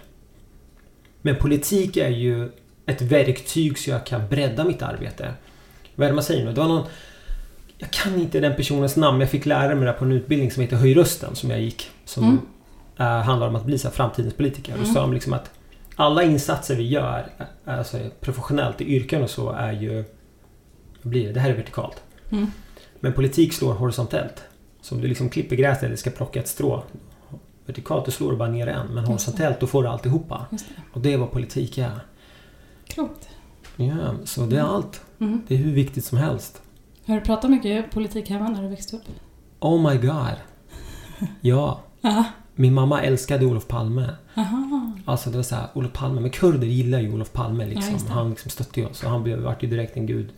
Men 1.21 1.35
politik 1.35 1.97
är 1.97 2.09
ju 2.09 2.51
ett 2.85 3.01
verktyg 3.01 3.77
så 3.77 3.89
jag 3.89 4.05
kan 4.05 4.27
bredda 4.27 4.63
mitt 4.63 4.81
arbete. 4.81 5.33
Vad 5.95 6.05
är 6.05 6.09
det 6.11 6.15
man 6.15 6.23
säger 6.23 6.45
nu? 6.45 6.53
Det 6.53 6.59
var 6.61 6.67
någon... 6.67 6.85
Jag 7.77 7.91
kan 7.91 8.19
inte 8.19 8.39
den 8.39 8.55
personens 8.55 8.95
namn, 8.95 9.17
men 9.17 9.21
jag 9.21 9.31
fick 9.31 9.45
lära 9.45 9.75
mig 9.75 9.85
det 9.85 9.93
på 9.93 10.05
en 10.05 10.11
utbildning 10.11 10.51
som 10.51 10.61
heter 10.61 10.75
Höj 10.75 10.93
rösten 10.93 11.35
som 11.35 11.49
jag 11.49 11.61
gick. 11.61 11.91
Som 12.05 12.23
Mm. 12.97 13.21
handlar 13.23 13.47
om 13.47 13.55
att 13.55 13.65
bli 13.65 13.77
så 13.77 13.89
framtidens 13.89 14.33
politiker. 14.33 14.73
Mm. 14.73 14.85
sa 14.85 15.01
de 15.01 15.13
liksom 15.13 15.33
att 15.33 15.51
alla 15.95 16.23
insatser 16.23 16.75
vi 16.75 16.87
gör, 16.87 17.29
alltså 17.65 17.97
professionellt 18.19 18.81
i 18.81 18.85
yrken 18.95 19.23
och 19.23 19.29
så, 19.29 19.49
är 19.51 19.71
ju... 19.71 20.03
Blir 21.01 21.27
det? 21.27 21.33
Det 21.33 21.39
här 21.39 21.49
är 21.49 21.55
vertikalt. 21.57 22.03
Mm. 22.31 22.47
Men 22.99 23.13
politik 23.13 23.53
slår 23.53 23.73
horisontellt. 23.73 24.43
Så 24.81 24.95
om 24.95 25.01
du 25.01 25.07
liksom 25.07 25.29
klipper 25.29 25.55
gräset 25.55 25.83
eller 25.83 25.95
ska 25.95 26.09
plocka 26.09 26.39
ett 26.39 26.47
strå. 26.47 26.83
Vertikalt, 27.65 28.05
då 28.05 28.11
slår 28.11 28.31
du 28.31 28.37
bara 28.37 28.49
ner 28.49 28.67
en. 28.67 28.87
Men 28.87 29.05
horisontellt, 29.05 29.59
då 29.59 29.67
får 29.67 29.83
du 29.83 29.89
alltihopa. 29.89 30.45
Just 30.51 30.67
det. 30.69 30.73
Och 30.93 31.01
det 31.01 31.13
är 31.13 31.17
vad 31.17 31.31
politik 31.31 31.77
är. 31.77 31.99
Klokt. 32.87 33.29
Ja, 33.75 34.13
så 34.25 34.41
det 34.45 34.55
är 34.55 34.59
Mm. 34.59 34.71
allt. 34.71 35.01
Mm. 35.19 35.41
Det 35.47 35.53
är 35.53 35.57
hur 35.57 35.73
viktigt 35.73 36.05
som 36.05 36.17
helst. 36.17 36.61
Har 37.07 37.15
du 37.15 37.21
pratat 37.21 37.51
mycket 37.51 37.91
politik 37.91 38.29
hemma 38.29 38.49
när 38.49 38.61
du 38.61 38.67
växte 38.67 38.95
upp? 38.95 39.03
Oh 39.59 39.91
my 39.91 39.97
god. 39.97 40.35
Ja. 41.41 41.79
Ja. 42.55 42.61
Min 42.61 42.73
mamma 42.73 43.01
älskade 43.01 43.45
Olof 43.45 43.67
Palme. 43.67 44.09
Aha. 44.35 44.91
Alltså 45.05 45.29
det 45.29 45.35
var 45.37 45.43
så 45.43 45.55
här, 45.55 45.67
Olof 45.73 45.93
Palme. 45.93 46.21
Men 46.21 46.29
kurder 46.29 46.67
gillar 46.67 46.99
ju 46.99 47.13
Olof 47.13 47.31
Palme 47.33 47.63
Ja, 47.63 47.69
liksom. 47.69 47.93
det. 48.07 48.13
han 48.13 48.29
liksom 48.29 48.51
stötte 48.51 48.79
ju 48.79 48.85
oss. 48.85 49.03
Och 49.03 49.09
han 49.09 49.23
blev, 49.23 49.39
vart 49.39 49.63
ju 49.63 49.67
direkt 49.67 49.97
en 49.97 50.05
gud 50.05 50.29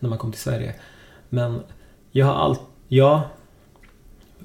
när 0.00 0.08
man 0.08 0.18
kom 0.18 0.32
till 0.32 0.40
Sverige. 0.40 0.74
Men 1.28 1.60
jag 2.12 2.26
har 2.26 2.34
allt... 2.34 2.60
Jag 2.88 3.20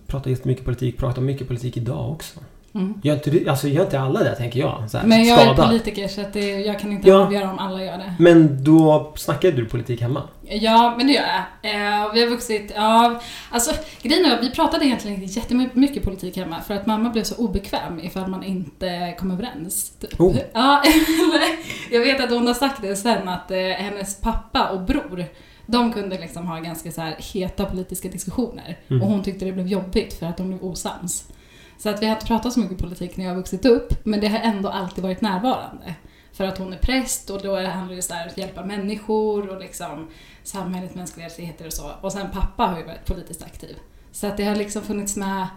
pratar 0.07 0.29
jättemycket 0.31 0.65
politik. 0.65 0.97
Pratar 0.97 1.21
mycket 1.21 1.47
politik 1.47 1.77
idag 1.77 2.11
också. 2.11 2.39
Mm. 2.75 2.93
Gör 3.03 3.13
inte, 3.13 3.29
du- 3.29 3.49
alltså, 3.49 3.67
gör 3.67 3.83
inte 3.83 3.99
alla 3.99 4.19
det, 4.23 4.35
tänker 4.35 4.59
jag. 4.59 4.83
Så 4.91 4.97
här, 4.97 5.05
Men 5.07 5.23
jag 5.25 5.39
är 5.41 5.45
skadad. 5.45 5.67
politiker 5.67 6.07
så 6.07 6.21
att 6.21 6.33
det, 6.33 6.49
jag 6.59 6.79
kan 6.79 6.91
inte 6.91 7.09
Ja. 7.09 7.15
avgöra 7.25 7.51
om 7.51 7.59
alla 7.59 7.83
gör 7.83 7.97
det. 7.97 8.13
Men 8.19 8.63
då 8.63 9.13
snackade 9.15 9.53
du 9.53 9.65
politik 9.65 10.01
hemma? 10.01 10.21
Ja, 10.43 10.93
men 10.97 11.07
det 11.07 11.13
gör 11.13 11.23
jag. 11.23 11.71
Eh, 11.71 12.13
vi 12.13 12.21
har 12.21 12.27
vuxit... 12.29 12.71
Ja, 12.75 13.21
alltså 13.51 13.71
grejen 14.01 14.25
är 14.25 14.35
att 14.37 14.43
vi 14.43 14.51
pratade 14.51 14.85
egentligen 14.85 15.23
inte 15.23 15.39
jättemycket 15.39 16.03
politik 16.03 16.37
hemma 16.37 16.61
för 16.61 16.73
att 16.73 16.85
mamma 16.85 17.09
blev 17.09 17.23
så 17.23 17.35
obekväm 17.35 17.99
ifall 17.99 18.27
man 18.27 18.43
inte 18.43 19.15
kom 19.19 19.31
överens. 19.31 19.89
Typ. 19.99 20.19
Oh. 20.21 20.35
Ja, 20.53 20.83
jag 21.91 21.99
vet 21.99 22.21
att 22.23 22.29
hon 22.29 22.47
har 22.47 22.53
sagt 22.53 22.81
det 22.81 22.95
sen 22.95 23.27
att 23.29 23.51
eh, 23.51 23.57
hennes 23.57 24.21
pappa 24.21 24.69
och 24.69 24.81
bror 24.81 25.25
de 25.65 25.93
kunde 25.93 26.17
liksom 26.19 26.47
ha 26.47 26.59
ganska 26.59 26.91
så 26.91 27.01
heta 27.33 27.65
politiska 27.65 28.07
diskussioner 28.09 28.77
Mm. 28.89 29.01
och 29.03 29.09
hon 29.09 29.23
tyckte 29.23 29.45
det 29.45 29.51
blev 29.51 29.67
jobbigt 29.67 30.13
för 30.13 30.25
att 30.25 30.37
de 30.37 30.47
blev 30.47 30.63
osams. 30.63 31.23
Så 31.81 31.89
att 31.89 32.01
vi 32.01 32.05
har 32.05 32.13
inte 32.13 32.25
pratat 32.25 32.53
så 32.53 32.59
mycket 32.59 32.77
politik 32.77 33.17
när 33.17 33.25
jag 33.25 33.31
har 33.31 33.37
vuxit 33.37 33.65
upp 33.65 34.05
men 34.05 34.21
det 34.21 34.27
har 34.27 34.39
ändå 34.39 34.69
alltid 34.69 35.03
varit 35.03 35.21
närvarande. 35.21 35.95
För 36.33 36.43
att 36.43 36.57
hon 36.57 36.73
är 36.73 36.77
präst 36.77 37.29
och 37.29 37.41
då 37.41 37.55
handlar 37.55 37.95
det 37.95 38.13
här 38.13 38.27
att 38.27 38.37
hjälpa 38.37 38.65
människor 38.65 39.47
och 39.47 39.59
liksom 39.59 40.07
samhället, 40.43 40.95
mänskliga 40.95 41.27
rättigheter 41.27 41.65
och 41.65 41.73
så. 41.73 41.91
Och 42.01 42.11
sen 42.11 42.27
pappa 42.33 42.63
har 42.63 42.77
ju 42.77 42.83
varit 42.83 43.05
politiskt 43.05 43.43
aktiv. 43.43 43.75
Så 44.11 44.27
att 44.27 44.37
det 44.37 44.43
har 44.43 44.55
liksom 44.55 44.81
funnits 44.81 45.17
med 45.17 45.47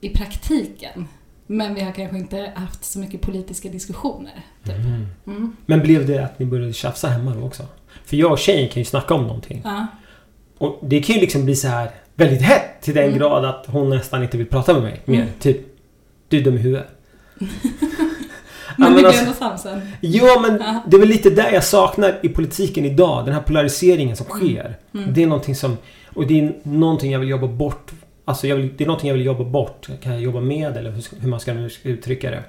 i 0.00 0.08
praktiken. 0.08 1.08
Men 1.46 1.74
vi 1.74 1.80
har 1.80 1.92
kanske 1.92 2.18
inte 2.18 2.52
haft 2.54 2.84
så 2.84 2.98
mycket 2.98 3.20
politiska 3.20 3.68
diskussioner. 3.68 4.44
Typ. 4.64 4.74
Mm. 4.74 5.06
Mm. 5.26 5.56
Men 5.66 5.80
blev 5.80 6.06
det 6.06 6.24
att 6.24 6.38
ni 6.38 6.46
började 6.46 6.72
tjafsa 6.72 7.08
hemma 7.08 7.34
då 7.34 7.46
också? 7.46 7.62
För 8.04 8.16
jag 8.16 8.32
och 8.32 8.38
tjejen 8.38 8.68
kan 8.68 8.80
ju 8.80 8.84
snacka 8.84 9.14
om 9.14 9.22
någonting. 9.22 9.60
Ja. 9.64 9.86
Och 10.58 10.78
det 10.82 11.02
kan 11.02 11.14
ju 11.14 11.20
liksom 11.20 11.44
bli 11.44 11.56
så 11.56 11.68
här 11.68 11.90
väldigt 12.16 12.42
hett 12.42 12.82
till 12.82 12.94
den 12.94 13.04
Mm. 13.04 13.18
grad 13.18 13.44
att 13.44 13.64
hon 13.68 13.90
nästan 13.90 14.22
inte 14.22 14.36
vill 14.36 14.46
prata 14.46 14.72
med 14.72 14.82
mig 14.82 15.00
mer. 15.04 15.16
Mm. 15.20 15.28
Typ, 15.40 15.60
du 16.28 16.38
är 16.38 16.44
dum 16.44 16.54
i 16.54 16.58
huvudet. 16.58 16.86
Men 18.78 18.94
vi 18.94 19.02
blir 19.02 19.18
ändå 19.18 19.32
sams 19.32 19.62
sen. 19.62 19.80
Ja, 20.00 20.40
men 20.48 20.58
Ja. 20.60 20.82
det 20.86 20.96
är 20.96 21.00
väl 21.00 21.08
lite 21.08 21.30
där 21.30 21.52
jag 21.52 21.64
saknar 21.64 22.18
i 22.22 22.28
politiken 22.28 22.84
idag. 22.84 23.24
Den 23.24 23.34
här 23.34 23.40
polariseringen 23.42 24.16
som 24.16 24.26
sker. 24.26 24.76
Mm. 24.94 25.14
Det 25.14 25.22
är 25.22 25.26
någonting 25.26 25.54
som... 25.54 25.76
Och 26.14 26.26
det 26.26 26.40
är 26.40 26.52
någonting 26.62 27.12
jag 27.12 27.20
vill 27.20 27.28
jobba 27.28 27.46
bort. 27.46 27.90
Alltså 28.24 28.46
vill, 28.56 28.70
det 28.76 28.84
är 28.84 28.86
någonting 28.86 29.08
jag 29.08 29.14
vill 29.16 29.26
jobba 29.26 29.44
bort. 29.44 29.88
Kan 30.02 30.12
jag 30.12 30.20
jobba 30.22 30.40
med 30.40 30.76
eller 30.76 30.90
hur, 30.90 31.04
hur 31.20 31.28
man 31.28 31.40
ska 31.40 31.52
uttrycka 31.82 32.30
det. 32.30 32.42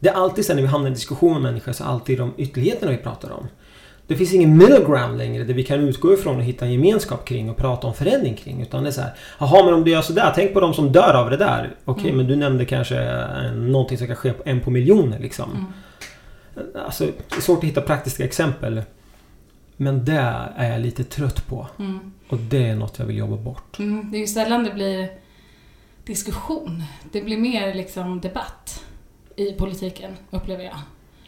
Det 0.00 0.08
är 0.08 0.12
alltid 0.14 0.44
så 0.46 0.54
när 0.54 0.62
vi 0.62 0.68
hamnar 0.68 0.90
i 0.90 0.94
diskussion 0.94 1.32
med 1.32 1.42
människor 1.42 1.72
så 1.72 1.84
är 1.84 1.88
alltid 1.88 2.18
de 2.18 2.32
ytterligheterna 2.36 2.90
vi 2.92 2.98
pratar 2.98 3.30
om. 3.30 3.46
Det 4.06 4.16
finns 4.16 4.34
ingen 4.34 4.56
middle 4.56 4.78
ground 4.84 5.18
längre 5.18 5.44
där 5.44 5.54
vi 5.54 5.64
kan 5.64 5.80
utgå 5.80 6.14
ifrån 6.14 6.36
och 6.36 6.42
hitta 6.42 6.64
en 6.64 6.72
gemenskap 6.72 7.24
kring 7.28 7.50
och 7.50 7.56
prata 7.56 7.86
om 7.86 7.94
förändring 7.94 8.34
kring. 8.34 8.62
Utan 8.62 8.82
det 8.82 8.88
är 8.88 8.92
så 8.92 9.00
här, 9.00 9.10
jaha 9.40 9.64
men 9.64 9.74
om 9.74 9.84
du 9.84 9.90
gör 9.90 10.02
sådär, 10.02 10.32
tänk 10.34 10.52
på 10.54 10.60
de 10.60 10.74
som 10.74 10.92
dör 10.92 11.14
av 11.14 11.30
det 11.30 11.36
där. 11.36 11.74
Okej, 11.84 12.04
Mm. 12.04 12.16
men 12.16 12.26
du 12.26 12.36
nämnde 12.36 12.64
kanske 12.64 13.26
någonting 13.56 13.98
som 13.98 14.06
kan 14.06 14.16
ske 14.16 14.32
på 14.32 14.42
en 14.46 14.60
på 14.60 14.70
miljoner 14.70 15.18
liksom. 15.18 15.50
Mm. 15.50 16.68
Alltså, 16.86 17.04
det 17.04 17.36
är 17.36 17.40
svårt 17.40 17.58
att 17.58 17.64
hitta 17.64 17.80
praktiska 17.80 18.24
exempel. 18.24 18.82
Men 19.76 20.04
det 20.04 20.34
är 20.56 20.70
jag 20.72 20.80
lite 20.80 21.04
trött 21.04 21.46
på. 21.46 21.66
Mm. 21.78 22.12
Och 22.28 22.38
det 22.38 22.68
är 22.68 22.74
något 22.76 22.98
jag 22.98 23.06
vill 23.06 23.16
jobba 23.18 23.36
bort. 23.36 23.78
Mm. 23.78 24.10
Det 24.10 24.16
är 24.16 24.20
ju 24.20 24.26
sällan 24.26 24.64
det 24.64 24.70
blir 24.70 25.08
diskussion. 26.04 26.82
Det 27.12 27.22
blir 27.22 27.36
mer 27.38 27.74
liksom 27.74 28.20
debatt 28.20 28.84
i 29.36 29.52
politiken, 29.52 30.16
upplever 30.30 30.64
jag. 30.64 30.78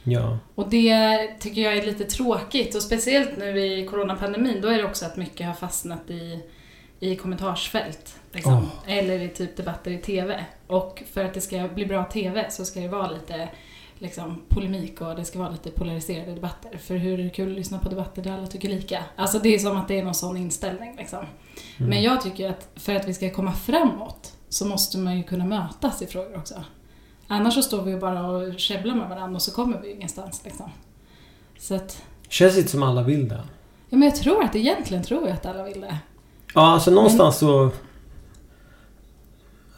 Ja. 0.04 0.38
Och 0.54 0.68
det 0.68 1.26
tycker 1.40 1.61
jag 1.62 1.76
är 1.76 1.87
lite 1.87 2.04
tråkigt 2.04 2.75
och 2.75 2.82
speciellt 2.82 3.37
nu 3.37 3.66
i 3.66 3.87
coronapandemin 3.87 4.61
då 4.61 4.68
är 4.68 4.78
det 4.78 4.84
också 4.84 5.06
att 5.06 5.16
mycket 5.16 5.46
har 5.46 5.54
fastnat 5.54 6.11
i, 6.11 6.40
i 7.00 7.16
kommentarsfält. 7.16 8.16
Liksom. 8.32 8.70
Eller 8.87 9.20
i 9.20 9.28
typ 9.28 9.56
debatter 9.56 9.90
i 9.90 9.99
TV. 9.99 10.44
Och 10.66 11.02
för 11.12 11.25
att 11.25 11.34
det 11.34 11.40
ska 11.40 11.68
bli 11.75 11.87
bra 11.87 12.04
TV 12.04 12.50
så 12.50 12.64
ska 12.64 12.80
det 12.80 12.88
vara 12.88 13.11
lite 13.11 13.49
liksom, 13.99 14.42
polemik 14.49 15.00
och 15.00 15.16
det 15.16 15.25
ska 15.25 15.38
vara 15.38 15.50
lite 15.50 15.70
polariserade 15.70 16.34
debatter. 16.34 16.78
För 16.78 16.96
hur 16.96 17.20
är 17.20 17.25
det 17.25 17.30
kul 17.30 17.50
att 17.50 17.56
lyssna 17.56 17.78
på 17.78 17.88
debatter 17.88 18.23
där 18.23 18.32
alla 18.32 18.46
tycker 18.46 18.68
lika? 18.68 19.04
Alltså 19.16 19.38
det 19.38 19.54
är 19.54 19.58
som 19.58 19.76
att 19.76 19.88
det 19.88 19.99
är 19.99 20.04
någon 20.04 20.14
sån 20.14 20.37
inställning 20.37 20.96
liksom. 20.99 21.18
Mm. 21.76 21.90
Men 21.90 22.02
jag 22.02 22.20
tycker 22.20 22.50
att 22.50 22.68
för 22.76 22.94
att 22.94 23.08
vi 23.08 23.14
ska 23.14 23.30
komma 23.30 23.52
framåt 23.52 24.32
så 24.49 24.66
måste 24.66 24.99
man 24.99 25.16
ju 25.16 25.23
kunna 25.23 25.44
mötas 25.44 26.02
i 26.02 26.06
frågor 26.06 26.37
också. 26.37 26.64
Annars 27.28 27.54
så 27.54 27.62
står 27.62 27.83
vi 27.83 27.90
ju 27.90 27.99
bara 28.00 28.26
och 28.26 28.59
käbblar 28.59 28.95
med 28.95 29.09
varandra 29.09 29.37
och 29.37 29.43
så 29.43 29.52
kommer 29.52 29.81
vi 29.81 29.90
ingenstans 29.93 30.40
liksom. 30.45 30.71
Så 31.59 31.75
att, 31.75 32.02
Känns 32.28 32.59
inte 32.59 32.71
som 32.71 32.83
alla 32.83 33.02
vill 33.02 33.28
det. 33.28 33.40
ja 33.88 33.97
men 33.97 34.02
jag 34.02 34.16
tror 34.16 34.45
att 34.45 34.57
egentligen 34.57 35.02
tror 35.02 35.23
jag 35.23 35.31
att 35.33 35.47
alla 35.47 35.62
vill 35.62 35.81
det. 35.81 35.99
Ja, 36.54 36.61
alltså 36.73 36.90
någonstans 36.90 37.38
så... 37.38 37.71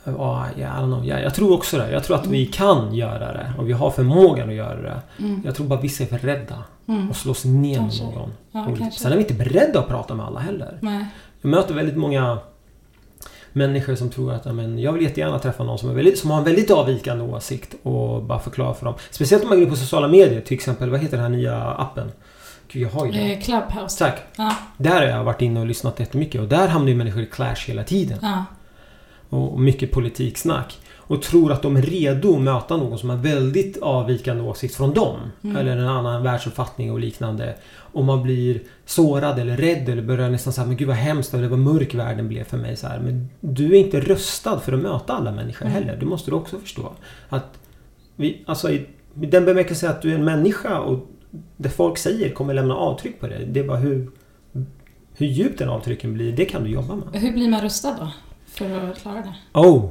Ja, 0.05 0.47
I 0.57 0.61
don't 0.61 0.85
know. 0.87 1.07
Ja, 1.07 1.21
jag 1.21 1.35
tror 1.35 1.53
också 1.55 1.79
det. 1.79 1.91
Jag 1.91 2.05
tror 2.05 2.17
att 2.17 2.27
vi 2.27 2.47
kan 2.47 2.95
göra 2.95 3.33
det. 3.33 3.53
Och 3.59 3.69
vi 3.69 3.73
har 3.73 3.91
förmågan 3.91 4.49
att 4.49 4.55
göra 4.55 4.83
det. 4.83 5.03
Mm. 5.19 5.43
Jag 5.45 5.55
tror 5.55 5.67
bara 5.67 5.81
vissa 5.81 6.05
är 6.05 6.09
för 6.09 6.19
rädda. 6.19 6.65
Mm. 6.89 7.11
Och 7.11 7.17
slås 7.17 7.45
ner 7.45 7.81
med 7.81 7.91
Kanske. 7.91 8.05
någon. 8.05 8.33
Ja. 8.53 8.91
Sen 8.91 9.13
är 9.13 9.17
vi 9.17 9.23
inte 9.23 9.35
beredda 9.35 9.79
att 9.81 9.89
prata 9.89 10.15
med 10.15 10.27
alla 10.27 10.41
heller. 10.41 10.79
Nej. 10.81 11.07
Jag 11.41 11.49
möter 11.51 11.75
väldigt 11.75 11.97
många 11.97 12.39
människor 13.57 13.95
som 13.95 14.11
tror 14.11 14.33
att 14.33 14.47
ja, 14.47 14.53
men, 14.53 14.79
jag 14.79 14.93
vill 14.93 15.03
jättegärna 15.03 15.39
träffa 15.39 15.65
någon 15.65 15.79
som, 15.79 15.91
är 15.91 15.95
väldigt, 15.95 16.19
som 16.19 16.31
har 16.31 16.39
en 16.39 16.45
väldigt 16.45 16.71
avvikande 16.71 17.25
åsikt 17.25 17.75
och 17.83 18.23
bara 18.23 18.39
förklara 18.39 18.75
för 18.75 18.85
dem. 18.85 18.95
Speciellt 19.11 19.43
om 19.43 19.49
man 19.49 19.59
går 19.59 19.65
in 19.65 19.71
på 19.71 19.77
sociala 19.77 20.09
medier 20.09 20.41
till 20.41 20.55
exempel. 20.55 20.91
Vad 20.91 21.01
heter 21.01 21.17
den 21.17 21.27
här 21.27 21.39
nya 21.39 21.65
appen? 21.65 22.13
Gud, 22.69 22.83
jag 22.83 22.91
har 22.91 23.07
ju 23.07 23.13
den. 23.13 23.31
Eh, 23.31 23.41
Clubhouse. 23.41 23.99
Tack. 23.99 24.19
Ja, 24.37 24.57
Där 24.77 24.95
har 24.95 25.03
jag 25.03 25.25
varit 25.25 25.43
inne 25.43 25.61
och 25.61 25.67
lyssnat 25.67 26.01
jättemycket 26.01 26.41
och 26.41 26.49
där 26.49 26.69
hamnar 26.69 26.89
ju 26.89 26.95
människor 26.95 27.23
i 27.23 27.27
clash 27.27 27.67
hela 27.67 27.85
tiden. 27.85 28.19
ja. 28.23 28.45
Och 29.29 29.53
och 29.53 29.61
mycket 29.61 29.93
politiksnack. 29.93 30.79
Och 31.09 31.23
tror 31.23 31.53
att 31.53 31.63
de 31.63 31.77
är 31.77 31.83
redo 31.83 32.35
att 32.35 32.41
möta 32.41 32.77
någon 32.77 32.99
som 32.99 33.11
har 33.11 33.17
väldigt 33.17 33.83
avvikande 33.83 34.43
åsikt 34.43 34.75
från 34.75 34.95
dem. 34.95 35.17
Mm. 35.45 35.57
Eller 35.57 35.77
en 35.77 35.89
annan 35.89 36.23
världsuppfattning 36.23 36.93
och 36.93 37.01
liknande. 37.01 37.55
Och 37.97 38.05
man 38.05 38.23
blir 38.23 38.63
sårad 38.85 39.39
eller 39.39 39.57
rädd 39.57 39.89
eller 39.89 40.03
börjar 40.03 40.31
nästan 40.31 40.53
säga 40.53 40.67
men 40.67 40.77
gud 40.77 40.89
vad 40.89 40.97
hemskt 40.97 41.35
eller 41.35 41.49
vad 41.49 41.59
mörk 41.59 41.95
världen 41.95 42.29
blev 42.29 42.45
för 42.45 42.57
mig. 42.57 42.77
Så 42.77 42.87
här. 42.87 42.99
Men 42.99 43.29
du 43.41 43.77
är 43.77 43.85
inte 43.85 44.01
röstad 44.01 44.61
för 44.61 44.73
att 44.73 44.79
möta 44.79 45.13
alla 45.13 45.33
människor 45.33 45.67
heller. 45.67 45.97
Det 45.97 46.07
måste 46.07 46.31
du 46.31 46.35
också 46.35 46.59
förstå. 46.59 46.93
Att 47.29 47.59
vi, 48.17 48.43
alltså 48.47 48.71
i, 48.71 48.87
i 49.23 49.27
den 49.27 49.45
bemärkelsen 49.45 49.91
att 49.91 50.03
du 50.03 50.11
är 50.11 50.15
en 50.15 50.25
människa 50.25 50.81
och 50.81 51.07
det 51.57 51.69
folk 51.69 51.99
säger 51.99 52.35
kommer 52.35 52.55
lämna 52.55 52.75
avtryck 52.75 53.21
på 53.21 53.27
dig. 53.27 53.47
Det 53.47 53.61
är 53.61 53.65
bara 53.65 53.79
hur, 53.79 54.11
hur 55.15 55.27
djupt 55.27 55.59
den 55.59 55.69
avtrycken 55.69 56.15
blir, 56.15 56.33
det 56.33 56.45
kan 56.45 56.65
du 56.65 56.71
jobba 56.71 56.95
med. 56.97 57.21
Hur 57.21 57.33
blir 57.33 57.49
man 57.49 57.61
rustad 57.61 57.97
då? 58.01 58.13
För 58.47 58.91
att 58.91 58.99
klara 58.99 59.17
det? 59.17 59.35
Oh! 59.53 59.91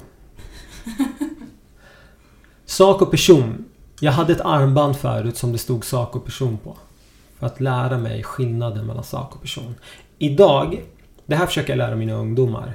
sak 2.65 3.01
och 3.01 3.11
person. 3.11 3.65
Jag 3.99 4.11
hade 4.11 4.33
ett 4.33 4.41
armband 4.41 4.95
förut 4.95 5.37
som 5.37 5.51
det 5.51 5.57
stod 5.57 5.85
sak 5.85 6.15
och 6.15 6.25
person 6.25 6.57
på. 6.63 6.77
Att 7.45 7.61
lära 7.61 7.97
mig 7.97 8.23
skillnaden 8.23 8.85
mellan 8.85 9.03
sak 9.03 9.35
och 9.35 9.41
person. 9.41 9.75
Idag, 10.17 10.81
det 11.25 11.35
här 11.35 11.45
försöker 11.45 11.69
jag 11.69 11.77
lära 11.77 11.95
mina 11.95 12.13
ungdomar. 12.13 12.73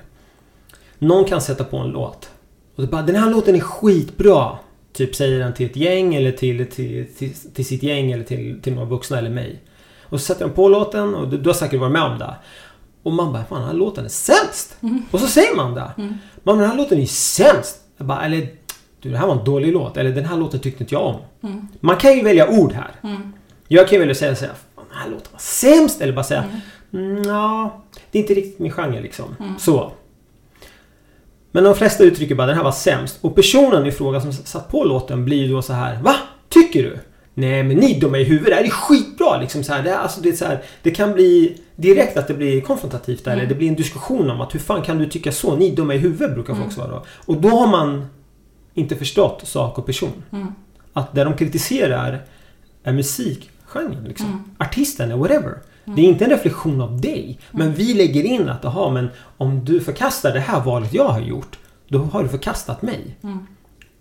Någon 0.98 1.24
kan 1.24 1.40
sätta 1.40 1.64
på 1.64 1.76
en 1.76 1.88
låt. 1.88 2.30
Och 2.76 2.88
bara, 2.88 3.02
den 3.02 3.16
här 3.16 3.30
låten 3.30 3.54
är 3.54 3.60
skitbra. 3.60 4.58
Typ 4.92 5.14
säger 5.14 5.38
den 5.38 5.54
till 5.54 5.66
ett 5.66 5.76
gäng 5.76 6.14
eller 6.14 6.32
till, 6.32 6.66
till, 6.66 7.06
till, 7.18 7.34
till 7.54 7.66
sitt 7.66 7.82
gäng 7.82 8.12
eller 8.12 8.24
till, 8.24 8.62
till 8.62 8.74
några 8.74 8.88
vuxna 8.88 9.18
eller 9.18 9.30
mig. 9.30 9.60
Och 10.02 10.20
så 10.20 10.26
sätter 10.26 10.44
de 10.44 10.54
på 10.54 10.68
låten 10.68 11.14
och 11.14 11.28
du, 11.28 11.38
du 11.38 11.48
har 11.48 11.54
säkert 11.54 11.80
varit 11.80 11.92
med 11.92 12.02
om 12.02 12.18
det. 12.18 12.34
Och 13.02 13.12
man 13.12 13.32
bara, 13.32 13.44
fan 13.44 13.58
den 13.58 13.68
här 13.68 13.74
låten 13.74 14.04
är 14.04 14.08
sämst! 14.08 14.76
Mm. 14.80 15.02
Och 15.10 15.20
så 15.20 15.26
säger 15.26 15.56
man 15.56 15.74
det. 15.74 15.90
Mm. 15.98 16.14
Man, 16.42 16.58
den 16.58 16.70
här 16.70 16.76
låten 16.76 16.96
är 16.98 17.02
ju 17.02 17.06
sämst! 17.06 17.80
Jag 17.96 18.06
bara, 18.06 18.24
eller 18.24 18.48
du 19.00 19.10
det 19.10 19.18
här 19.18 19.26
var 19.26 19.36
en 19.38 19.44
dålig 19.44 19.72
låt. 19.72 19.96
Eller 19.96 20.10
den 20.10 20.24
här 20.24 20.36
låten 20.36 20.60
tyckte 20.60 20.82
inte 20.84 20.94
jag 20.94 21.06
om. 21.06 21.16
Mm. 21.42 21.68
Man 21.80 21.96
kan 21.96 22.16
ju 22.16 22.22
välja 22.22 22.48
ord 22.48 22.72
här. 22.72 22.90
Mm. 23.02 23.32
Jag 23.72 23.86
kan 23.88 23.92
ju 23.94 23.98
välja 23.98 24.14
säga 24.14 24.36
så 24.36 24.44
här, 24.44 24.54
"Fan, 24.74 24.84
den 24.88 24.98
här 24.98 25.10
låten 25.10 25.28
var 25.32 25.38
sämst! 25.40 26.00
Eller 26.00 26.12
bara 26.12 26.24
säga, 26.24 26.44
Mm. 26.92 27.10
mm, 27.12 27.22
ja, 27.28 27.82
det 28.10 28.18
är 28.18 28.22
inte 28.22 28.34
riktigt 28.34 28.58
min 28.58 28.72
genre 28.72 29.00
liksom. 29.00 29.36
Mm. 29.40 29.58
Så. 29.58 29.92
Men 31.52 31.64
de 31.64 31.74
flesta 31.74 32.04
uttrycker 32.04 32.34
bara 32.34 32.46
den 32.46 32.56
här 32.56 32.64
var 32.64 32.72
sämst. 32.72 33.18
Och 33.20 33.34
personen 33.34 33.86
i 33.86 33.92
fråga 33.92 34.20
som 34.20 34.32
satt 34.32 34.68
på 34.70 34.84
låten 34.84 35.24
blir 35.24 35.48
då 35.52 35.62
så 35.62 35.72
här, 35.72 36.02
va? 36.02 36.14
Tycker 36.48 36.82
du? 36.82 36.98
Nej 37.34 37.62
men 37.62 37.76
ni 37.76 38.00
dumma 38.00 38.18
i 38.18 38.24
huvudet, 38.24 38.50
det 38.50 38.54
här 38.54 38.64
är 38.64 38.70
skitbra 38.70 39.40
liksom 39.40 39.64
så 39.64 39.72
här, 39.72 39.82
det, 39.82 39.98
alltså, 39.98 40.20
det, 40.20 40.28
är 40.28 40.32
så 40.32 40.44
här, 40.44 40.62
det 40.82 40.90
kan 40.90 41.12
bli 41.12 41.56
direkt 41.76 42.16
att 42.16 42.28
det 42.28 42.34
blir 42.34 42.60
konfrontativt 42.60 43.24
där, 43.24 43.30
Mm. 43.32 43.38
eller 43.40 43.48
det 43.48 43.54
blir 43.54 43.68
en 43.68 43.74
diskussion 43.74 44.30
om 44.30 44.40
att 44.40 44.54
hur 44.54 44.60
fan 44.60 44.82
kan 44.82 44.98
du 44.98 45.06
tycka 45.08 45.32
så? 45.32 45.56
Ni 45.56 45.70
dumma 45.70 45.94
i 45.94 45.98
huvudet 45.98 46.34
brukar 46.34 46.52
folk 46.54 46.64
Mm. 46.64 46.70
svara 46.74 46.88
då. 46.90 47.04
Och 47.26 47.36
då 47.36 47.48
har 47.48 47.66
man 47.66 48.06
inte 48.74 48.96
förstått 48.96 49.42
sak 49.44 49.78
och 49.78 49.86
person. 49.86 50.22
Mm. 50.32 50.52
Att 50.92 51.14
det 51.14 51.24
de 51.24 51.36
kritiserar 51.36 52.22
är 52.84 52.92
musikgenren 53.70 54.04
liksom. 54.04 54.26
Mm. 54.26 54.50
Artisten, 54.58 55.10
eller 55.10 55.20
whatever. 55.20 55.58
Det 55.84 56.02
är 56.02 56.06
inte 56.06 56.24
en 56.24 56.30
reflektion 56.30 56.80
av 56.80 57.00
dig. 57.00 57.38
Men 57.50 57.74
vi 57.74 57.94
lägger 57.94 58.24
in 58.24 58.48
att, 58.48 58.64
aha, 58.64 58.90
men 58.90 59.08
om 59.36 59.64
du 59.64 59.80
förkastar 59.80 60.32
det 60.32 60.40
här 60.40 60.60
valet 60.60 60.94
jag 60.94 61.08
har 61.08 61.20
gjort, 61.20 61.58
då 61.88 61.98
har 61.98 62.22
du 62.22 62.28
förkastat 62.28 62.82
mig. 62.82 63.16
Mm. 63.22 63.46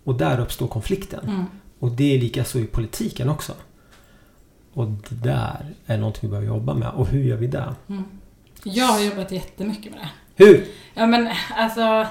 Och 0.04 0.14
där 0.14 0.40
uppstår 0.40 0.66
konflikten. 0.66 1.20
Mm. 1.28 1.44
Och 1.78 1.90
det 1.90 2.14
är 2.14 2.18
lika 2.18 2.44
så 2.44 2.58
i 2.58 2.64
politiken 2.64 3.28
också. 3.28 3.52
Och 4.74 4.86
det 4.86 5.14
där 5.22 5.66
är 5.86 5.98
någonting 5.98 6.20
vi 6.22 6.28
behöver 6.28 6.48
jobba 6.48 6.74
med. 6.74 6.88
Och 6.88 7.06
hur 7.06 7.22
gör 7.22 7.36
vi 7.36 7.46
det? 7.46 7.74
Mm. 7.88 8.04
Jag 8.62 8.86
har 8.86 9.00
jobbat 9.00 9.32
jättemycket 9.32 9.92
med 9.92 10.00
det. 10.00 10.44
Hur? 10.44 10.66
Ja 10.94 11.06
men 11.06 11.28
alltså, 11.56 12.06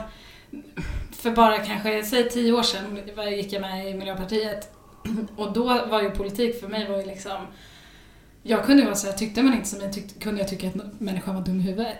för 1.12 1.32
bara 1.32 1.58
kanske, 1.58 2.04
säg 2.04 2.30
tio 2.30 2.51
år 2.51 2.63
sedan 2.63 3.00
gick 3.32 3.54
jag 3.54 3.62
med 3.62 3.89
i 3.89 3.94
Miljöpartiet. 3.94 4.79
Och 5.36 5.54
då 5.54 5.63
var 5.63 6.01
ju 6.01 6.10
politik 6.10 6.60
för 6.60 6.68
mig 6.68 6.89
var 6.89 6.98
ju 6.98 7.06
liksom 7.06 7.48
jag 8.44 8.66
kunde 8.66 8.82
ju 8.82 8.86
vara 8.86 8.96
så 8.96 9.08
här, 9.08 9.13
tyckte 9.13 9.44
man 9.44 9.54
inte 9.54 9.70
som 9.70 9.80
mig 9.80 9.94
tyckte, 9.94 10.20
kunde 10.20 10.42
jag 10.42 10.50
tycka 10.50 10.68
att 10.68 11.00
människan 11.00 11.36
var 11.36 11.42
dum 11.42 11.60
i 11.60 11.63
huvudet. 11.63 11.98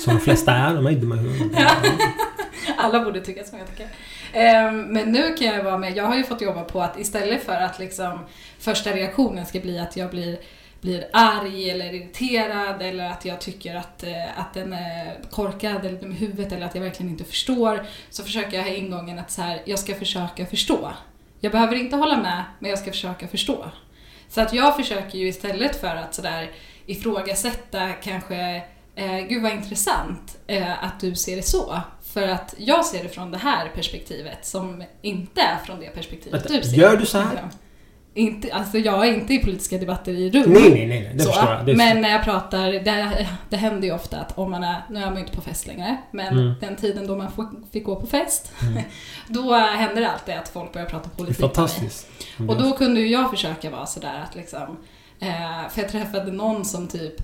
Som 0.00 0.14
de 0.14 0.20
flesta 0.20 0.52
är, 0.52 0.74
de 0.74 0.86
är 0.86 0.92
dumma 0.92 1.16
i 1.16 1.18
huvudet. 1.18 1.58
Alla 2.76 3.04
borde 3.04 3.20
tycka 3.20 3.44
som 3.44 3.58
jag 3.58 3.68
tycker. 3.68 3.88
Ehm, 4.32 4.82
Men 4.82 5.12
nu 5.12 5.34
kan 5.34 5.46
jag 5.46 5.64
vara 5.64 5.78
med, 5.78 5.96
jag 5.96 6.04
har 6.04 6.16
ju 6.16 6.24
fått 6.24 6.40
jobba 6.40 6.64
på 6.64 6.82
att 6.82 6.98
istället 6.98 7.44
för 7.44 7.60
att 7.60 7.78
liksom 7.78 8.18
första 8.58 8.90
reaktionen 8.90 9.46
ska 9.46 9.60
bli 9.60 9.78
att 9.78 9.96
jag 9.96 10.10
blir, 10.10 10.38
blir 10.80 11.04
arg 11.12 11.70
eller 11.70 11.94
irriterad 11.94 12.82
eller 12.82 13.10
att 13.10 13.24
jag 13.24 13.40
tycker 13.40 13.74
att, 13.74 14.02
eh, 14.02 14.40
att 14.40 14.54
den 14.54 14.72
är 14.72 15.18
korkad 15.30 15.84
eller 15.84 16.00
dum 16.00 16.12
i 16.12 16.14
huvudet 16.14 16.52
eller 16.52 16.66
att 16.66 16.74
jag 16.74 16.82
verkligen 16.82 17.12
inte 17.12 17.24
förstår 17.24 17.86
så 18.10 18.22
försöker 18.22 18.56
jag 18.56 18.64
ha 18.64 18.70
ingången 18.70 19.18
att 19.18 19.30
så 19.30 19.42
här, 19.42 19.62
jag 19.64 19.78
ska 19.78 19.94
försöka 19.94 20.46
förstå. 20.46 20.92
Jag 21.44 21.52
behöver 21.52 21.74
inte 21.74 21.96
hålla 21.96 22.16
med, 22.16 22.44
men 22.58 22.70
jag 22.70 22.78
ska 22.78 22.90
försöka 22.90 23.28
förstå. 23.28 23.70
Så 24.28 24.40
att 24.40 24.52
jag 24.52 24.76
försöker 24.76 25.18
ju 25.18 25.28
istället 25.28 25.80
för 25.80 25.96
att 25.96 26.14
sådär 26.14 26.50
ifrågasätta 26.86 27.92
kanske 27.92 28.62
Eh, 28.94 29.18
gud 29.28 29.42
vad 29.42 29.52
intressant 29.52 30.38
eh, 30.46 30.84
att 30.84 31.00
du 31.00 31.14
ser 31.14 31.36
det 31.36 31.42
så. 31.42 31.80
För 32.02 32.28
att 32.28 32.54
jag 32.58 32.84
ser 32.84 33.02
det 33.02 33.08
från 33.08 33.30
det 33.30 33.38
här 33.38 33.68
perspektivet 33.74 34.46
som 34.46 34.84
inte 35.02 35.40
är 35.40 35.56
från 35.66 35.80
det 35.80 35.86
perspektivet 35.86 36.34
Vänta, 36.40 36.56
du 36.56 36.62
ser. 36.62 36.76
gör 36.76 36.96
du 36.96 37.06
så 37.06 37.18
här? 37.18 37.48
Inte, 38.14 38.52
alltså 38.54 38.78
jag 38.78 39.08
är 39.08 39.14
inte 39.14 39.34
i 39.34 39.38
politiska 39.38 39.78
debatter 39.78 40.12
i 40.12 40.30
rum. 40.30 40.50
Nej, 40.52 40.70
nej, 40.70 40.86
nej. 40.86 41.10
Det 41.14 41.22
så, 41.22 41.32
förstår 41.32 41.52
jag. 41.54 41.66
Det 41.66 41.74
men 41.76 42.00
när 42.00 42.10
jag 42.10 42.24
pratar, 42.24 42.72
det, 42.72 43.28
det 43.48 43.56
händer 43.56 43.88
ju 43.88 43.94
ofta 43.94 44.20
att 44.20 44.38
om 44.38 44.50
man 44.50 44.64
är, 44.64 44.82
nu 44.90 45.00
är 45.00 45.04
man 45.06 45.14
ju 45.14 45.20
inte 45.20 45.32
på 45.36 45.40
fest 45.42 45.66
längre, 45.66 45.96
men 46.10 46.38
Mm. 46.38 46.54
den 46.60 46.76
tiden 46.76 47.06
då 47.06 47.16
man 47.16 47.32
får- 47.32 47.50
fick 47.72 47.84
gå 47.84 47.96
på 47.96 48.06
fest, 48.06 48.52
Mm. 48.62 48.82
då 49.28 49.54
händer 49.54 50.00
det 50.00 50.10
alltid 50.10 50.34
att 50.34 50.48
folk 50.48 50.72
börjar 50.72 50.86
prata 50.86 51.08
det 51.08 51.14
är 51.14 51.16
politik 51.16 51.38
med 51.40 51.48
mig. 51.48 51.54
fantastiskt. 51.56 52.08
Och 52.48 52.56
då 52.62 52.72
kunde 52.72 53.00
ju 53.00 53.08
jag 53.08 53.30
försöka 53.30 53.70
vara 53.70 53.86
sådär 53.86 54.24
att 54.28 54.34
liksom, 54.36 54.76
eh, 55.20 55.68
för 55.70 55.82
jag 55.82 55.88
träffade 55.90 56.32
någon 56.32 56.64
som 56.64 56.88
typ, 56.88 57.14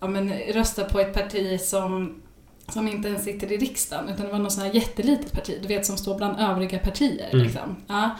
ja 0.00 0.06
men 0.08 0.32
röstar 0.32 0.84
på 0.84 1.00
ett 1.00 1.14
parti 1.14 1.60
som 1.60 2.22
som 2.68 2.88
inte 2.88 3.08
ens 3.08 3.24
sitter 3.24 3.52
i 3.52 3.56
riksdagen 3.56 4.08
utan 4.08 4.26
det 4.26 4.32
var 4.32 4.38
något 4.38 4.52
sånt 4.52 4.66
här 4.66 4.74
jättelitet 4.74 5.32
parti, 5.32 5.58
du 5.62 5.68
vet 5.68 5.86
som 5.86 5.96
står 5.96 6.16
bland 6.16 6.40
övriga 6.40 6.78
partier. 6.78 7.28
Mm. 7.32 7.44
Liksom. 7.46 7.76
Ja. 7.86 8.10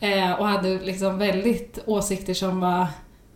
Eh, 0.00 0.32
och 0.32 0.46
hade 0.46 0.78
liksom 0.78 1.18
väldigt 1.18 1.78
åsikter 1.86 2.34
som 2.34 2.60
var, 2.60 2.86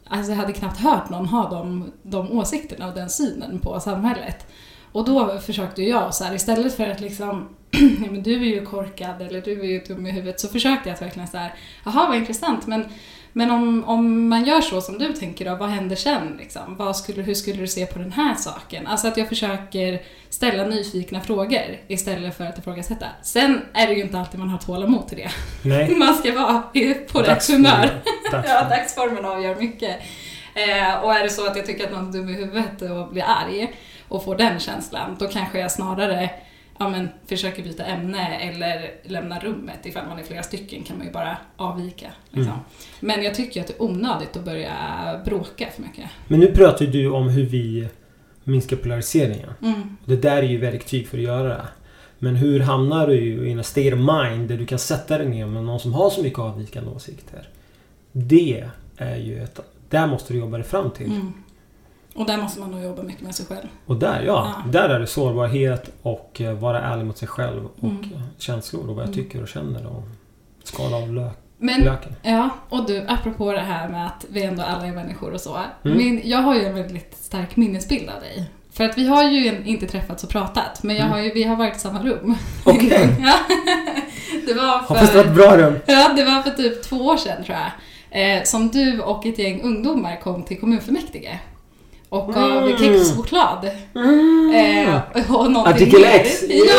alltså 0.09 0.33
jag 0.33 0.39
hade 0.39 0.53
knappt 0.53 0.81
hört 0.81 1.11
någon 1.11 1.27
ha 1.27 1.51
de, 1.51 1.93
de 2.03 2.39
åsikterna 2.39 2.89
och 2.89 2.95
den 2.95 3.11
synen 3.11 3.59
på 3.59 3.81
samhället. 3.81 4.47
Och 4.93 5.05
då 5.05 5.39
försökte 5.39 5.83
jag 5.83 6.15
så 6.15 6.25
här, 6.25 6.35
istället 6.35 6.75
för 6.75 6.91
att 6.91 7.01
liksom, 7.01 7.49
ja 7.71 8.11
men 8.11 8.23
du 8.23 8.35
är 8.35 8.55
ju 8.55 8.67
korkad 8.67 9.23
eller 9.23 9.41
du 9.41 9.61
är 9.61 9.65
ju 9.65 9.79
dum 9.81 10.07
i 10.07 10.11
huvudet, 10.11 10.41
så 10.41 10.49
försökte 10.49 10.89
jag 10.89 10.95
att 10.95 11.03
verkligen 11.03 11.29
så 11.29 11.37
här, 11.37 11.55
jaha 11.85 12.09
vad 12.09 12.17
intressant, 12.17 12.67
men, 12.67 12.85
men 13.33 13.51
om, 13.51 13.85
om 13.85 14.29
man 14.29 14.45
gör 14.45 14.61
så 14.61 14.81
som 14.81 14.99
du 14.99 15.13
tänker 15.13 15.45
då, 15.45 15.55
vad 15.55 15.69
händer 15.69 15.97
sen 15.97 16.37
liksom? 16.39 16.77
Vad 16.77 16.97
skulle, 16.97 17.23
hur 17.23 17.35
skulle 17.35 17.57
du 17.57 17.67
se 17.67 17.87
på 17.87 17.99
den 17.99 18.13
här 18.13 18.35
saken? 18.35 18.87
Alltså 18.87 19.09
att 19.09 19.17
jag 19.17 19.29
försöker 19.29 20.03
ställa 20.31 20.65
nyfikna 20.65 21.21
frågor 21.21 21.79
istället 21.89 22.37
för 22.37 22.45
att 22.45 22.59
ifrågasätta. 22.59 23.07
Sen 23.23 23.61
är 23.75 23.87
det 23.87 23.93
ju 23.93 24.03
inte 24.03 24.19
alltid 24.19 24.41
man 24.41 24.49
har 24.49 24.59
tålamod 24.59 25.09
till 25.09 25.19
det. 25.19 25.31
Nej. 25.63 25.95
Man 25.99 26.15
ska 26.15 26.33
vara 26.33 26.63
på 27.13 27.23
rätt 27.23 27.49
humör. 27.49 28.01
Dagsformen. 28.33 28.45
Ja, 28.49 28.69
dagsformen 28.69 29.25
avgör 29.25 29.57
mycket. 29.57 29.97
Eh, 30.55 30.95
och 31.05 31.15
är 31.15 31.23
det 31.23 31.31
så 31.31 31.47
att 31.47 31.57
jag 31.57 31.67
tycker 31.67 31.85
att 31.85 31.93
någon 31.93 32.09
är 32.09 32.13
dum 32.13 32.29
i 32.29 32.33
huvudet 32.33 32.83
och 32.83 33.13
blir 33.13 33.25
arg 33.27 33.75
och 34.09 34.25
får 34.25 34.37
den 34.37 34.59
känslan, 34.61 35.17
då 35.19 35.29
kanske 35.29 35.59
jag 35.59 35.71
snarare 35.71 36.31
ja, 36.81 36.89
men, 36.89 37.09
försöker 37.27 37.63
byta 37.63 37.85
ämne 37.85 38.39
eller 38.39 38.91
lämna 39.05 39.39
rummet. 39.39 39.87
Ifall 39.87 40.07
man 40.09 40.19
är 40.19 40.23
flera 40.23 40.43
stycken 40.43 40.83
kan 40.83 40.99
man 40.99 41.07
ju 41.07 41.13
bara 41.13 41.37
avvika. 41.57 42.11
Liksom. 42.31 42.53
Mm. 42.53 42.65
Men 43.01 43.23
jag 43.23 43.35
tycker 43.35 43.61
att 43.61 43.67
det 43.67 43.73
är 43.73 43.83
onödigt 43.83 44.37
att 44.37 44.45
börja 44.45 44.73
bråka 45.25 45.69
för 45.75 45.83
mycket. 45.83 46.05
Men 46.29 46.41
nu 46.41 46.47
pratar 46.47 46.85
ju 46.85 46.91
du 46.91 47.11
om 47.11 47.29
hur 47.29 47.47
vi 47.47 47.89
minskar 48.45 48.77
polariseringen. 48.77 49.51
Mm. 49.63 49.97
Det 50.05 50.17
där 50.17 50.37
är 50.37 50.43
ju 50.43 50.59
verktyg 50.59 51.09
för 51.09 51.19
att 51.19 51.25
göra 51.25 51.49
det. 51.49 51.69
Men 52.19 52.37
hur 52.37 52.61
hamnar 52.61 53.07
du 53.07 53.49
i 53.49 53.53
en 53.53 53.65
state 53.65 53.93
of 53.93 53.99
mind 53.99 54.49
där 54.49 54.57
du 54.57 54.67
kan 54.67 54.79
sätta 54.79 55.19
dig 55.19 55.29
ner 55.29 55.47
med 55.47 55.65
någon 55.65 55.81
som 55.81 55.95
har 55.95 56.11
så 56.11 56.23
mycket 56.23 56.39
avvikande 56.39 56.91
åsikter? 56.91 57.49
Det 58.13 58.67
är 58.97 59.17
ju 59.17 59.43
ett... 59.43 59.61
Där 59.89 60.07
måste 60.07 60.33
du 60.33 60.39
jobba 60.39 60.57
dig 60.57 60.67
fram 60.67 60.91
till. 60.91 61.07
Mm. 61.07 61.33
Och 62.15 62.27
där 62.27 62.37
måste 62.37 62.61
man 62.61 62.71
nog 62.71 62.83
jobba 62.83 63.03
mycket 63.03 63.23
med 63.23 63.35
sig 63.35 63.47
själv. 63.47 63.67
Och 63.87 63.97
där, 63.97 64.23
ja. 64.23 64.55
Ja. 64.65 64.71
Där 64.71 64.89
är 64.89 65.01
det 65.01 65.07
sårbarhet 65.07 65.91
och 66.03 66.41
eh, 66.41 66.53
vara 66.53 66.81
ärlig 66.81 67.07
mot 67.07 67.19
sig 67.19 67.29
själv 67.29 67.65
och 67.67 67.85
Mm. 67.85 68.03
eh, 68.15 68.21
känslor 68.39 68.89
och 68.89 68.95
vad 68.97 69.05
jag 69.07 69.13
Mm. 69.15 69.25
tycker 69.25 69.43
och 69.43 69.49
känner 69.49 69.87
och 69.87 70.03
skala 70.65 70.97
av 70.97 71.13
lök, 71.15 71.33
Men 71.59 71.81
löken. 71.81 72.15
Ja, 72.23 72.49
och 72.69 72.87
du, 72.87 73.05
apropå 73.09 73.53
det 73.53 73.61
här 73.61 73.89
med 73.89 74.07
att 74.07 74.25
vi 74.31 74.43
ändå 74.43 74.63
alla 74.63 74.87
är 74.87 74.93
människor 74.93 75.33
och 75.33 75.41
så. 75.41 75.57
Mm. 75.85 75.99
Min, 75.99 76.21
jag 76.25 76.39
har 76.39 76.55
ju 76.55 76.65
en 76.65 76.75
väldigt 76.75 77.17
stark 77.17 77.57
minnesbild 77.57 78.09
av 78.11 78.21
dig. 78.21 78.51
För 78.73 78.85
att 78.85 78.99
vi 78.99 79.07
har 79.07 79.23
ju 79.25 79.63
inte 79.65 79.87
träffats 79.87 80.25
och 80.25 80.31
pratat, 80.31 80.83
men 80.83 80.97
jag 80.97 81.05
Mm. 81.07 81.13
har 81.19 81.25
ju, 81.25 81.33
vi 81.35 81.43
har 81.45 81.57
varit 81.57 81.77
i 81.77 81.79
samma 81.81 82.03
rum. 82.03 82.35
Okej. 82.65 83.09
ja. 83.21 83.35
Det 84.47 84.55
var 84.55 84.79
Hoppas 84.79 85.11
det 85.13 85.17
var 85.17 85.25
ett 85.25 85.29
för, 85.29 85.35
bra 85.35 85.57
rum. 85.59 85.79
ja, 85.87 86.13
det 86.17 86.25
var 86.25 86.43
för 86.43 86.51
typ 86.51 86.83
två 86.83 86.97
år 86.97 87.17
sedan 87.17 87.45
tror 87.45 87.59
jag. 87.59 87.71
Eh, 88.13 88.43
som 88.45 88.69
du 88.69 89.01
och 89.01 89.27
ett 89.27 89.39
gäng 89.39 89.63
ungdomar 89.63 90.21
kom 90.21 90.43
till 90.43 90.61
kommunfullmäktige. 90.61 91.39
Och 92.11 92.37
Mm. 92.37 92.79
kexchoklad. 92.79 93.65
Eh, 93.65 95.33
och 95.37 95.51
någonting 95.51 95.75
Artikel. 95.75 96.05
X. 96.05 96.43
Ja, 96.49 96.75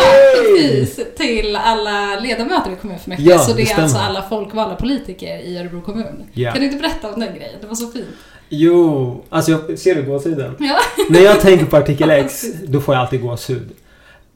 precis. 0.55 0.99
Till 1.17 1.55
alla 1.55 2.19
ledamöter 2.19 2.71
i 2.71 2.75
kommunfullmäktige. 2.75 3.29
Ja, 3.31 3.39
så 3.39 3.51
det, 3.51 3.57
det 3.57 3.61
är 3.61 3.65
stämmer. 3.65 3.83
alltså 3.83 3.97
alla 3.97 4.21
folkvalda 4.21 4.75
politiker 4.75 5.37
i 5.37 5.57
Örebro 5.57 5.81
kommun. 5.81 6.23
Ja. 6.33 6.51
Kan 6.51 6.59
du 6.61 6.65
inte 6.65 6.77
berätta 6.77 7.13
om 7.13 7.19
den 7.19 7.35
grejen? 7.35 7.55
Det 7.61 7.67
var 7.67 7.75
så 7.75 7.87
fint. 7.87 8.05
Jo, 8.49 9.23
alltså 9.29 9.51
jag, 9.51 9.79
ser 9.79 9.95
du 9.95 10.03
gåshuden? 10.03 10.55
Ja. 10.59 10.77
När 11.09 11.19
jag 11.19 11.41
tänker 11.41 11.65
på 11.65 11.77
artikel 11.77 12.09
X, 12.09 12.45
då 12.67 12.79
får 12.81 12.95
jag 12.95 13.01
alltid 13.01 13.21
gåshud. 13.21 13.69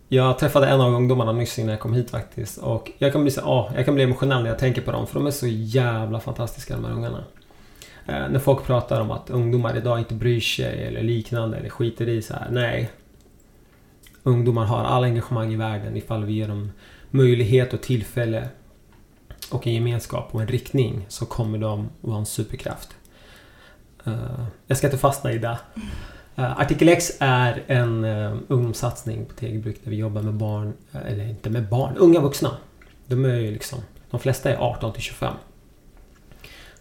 Jag 0.10 0.40
träffade 0.40 0.68
en 0.68 0.82
av 0.82 0.94
ungdomarna 0.94 1.32
nyss 1.32 1.60
innan 1.60 1.70
jag 1.72 1.80
kom 1.80 1.94
hit 1.94 2.12
faktiskt. 2.12 2.58
Och 2.58 2.92
jag 2.98 3.12
kan 3.12 3.22
bli, 3.22 3.32
så, 3.32 3.42
ja, 3.46 3.70
jag 3.76 3.86
kan 3.86 3.96
bli 3.96 4.04
emotionell 4.04 4.44
när 4.44 4.50
jag 4.50 4.60
tänker 4.60 4.82
på 4.82 4.92
dem. 4.92 5.08
För 5.08 5.14
de 5.14 5.28
är 5.28 5.32
så 5.32 5.48
jävla 5.48 6.20
fantastiska 6.20 6.74
de 6.76 6.86
här 6.86 6.92
ungarna. 6.92 7.24
Eh, 8.06 8.30
när 8.30 8.40
folk 8.40 8.66
pratar 8.66 9.02
om 9.02 9.12
att 9.12 9.30
ungdomar 9.30 9.78
idag 9.78 10.00
inte 10.00 10.14
bryr 10.14 10.40
sig 10.40 10.84
eller 10.84 11.04
liknande 11.04 11.58
eller 11.58 11.70
skiter 11.70 12.10
i 12.10 12.22
så 12.22 12.34
här. 12.34 12.48
Nej. 12.52 12.92
Ungdomar 14.24 14.66
har 14.66 14.84
all 14.84 15.04
engagemang 15.04 15.54
i 15.54 15.56
världen 15.56 15.98
ifall 15.98 16.26
vi 16.26 16.34
ger 16.34 16.48
dem 16.48 16.72
möjlighet 17.12 17.74
och 17.74 17.82
tillfälle 17.82 18.50
och 19.52 19.68
en 19.68 19.74
gemenskap 19.74 20.30
och 20.32 20.42
en 20.42 20.48
riktning 20.48 21.06
så 21.10 21.26
kommer 21.26 21.58
de 21.58 21.86
att 21.86 22.10
vara 22.10 22.18
en 22.18 22.26
superkraft. 22.26 22.90
Eh, 24.06 24.46
jag 24.68 24.78
ska 24.78 24.88
inte 24.88 24.98
fastna 24.98 25.32
i 25.32 25.38
det. 25.38 25.58
Uh, 26.40 26.62
Artikel 26.62 26.90
X 26.90 27.12
är 27.20 27.64
en 27.68 28.04
eh, 28.04 28.34
uh, 28.34 28.38
ungdomssatsning 28.48 29.26
på 29.26 29.34
Tegelbruk 29.34 29.78
där 29.84 29.92
vi 29.92 29.98
jobbar 29.98 30.22
med 30.22 30.34
barn, 30.34 30.74
eller 30.92 31.30
inte 31.30 31.50
med 31.50 31.70
barn, 31.70 31.98
unga 31.98 32.20
vuxna. 32.20 32.52
De 33.08 33.26
är 33.26 33.36
ju 33.36 33.52
liksom, 33.52 33.80
de 34.12 34.20
flesta 34.20 34.52
är 34.52 34.58
18 34.58 34.94
till 34.94 35.02
25. 35.02 35.34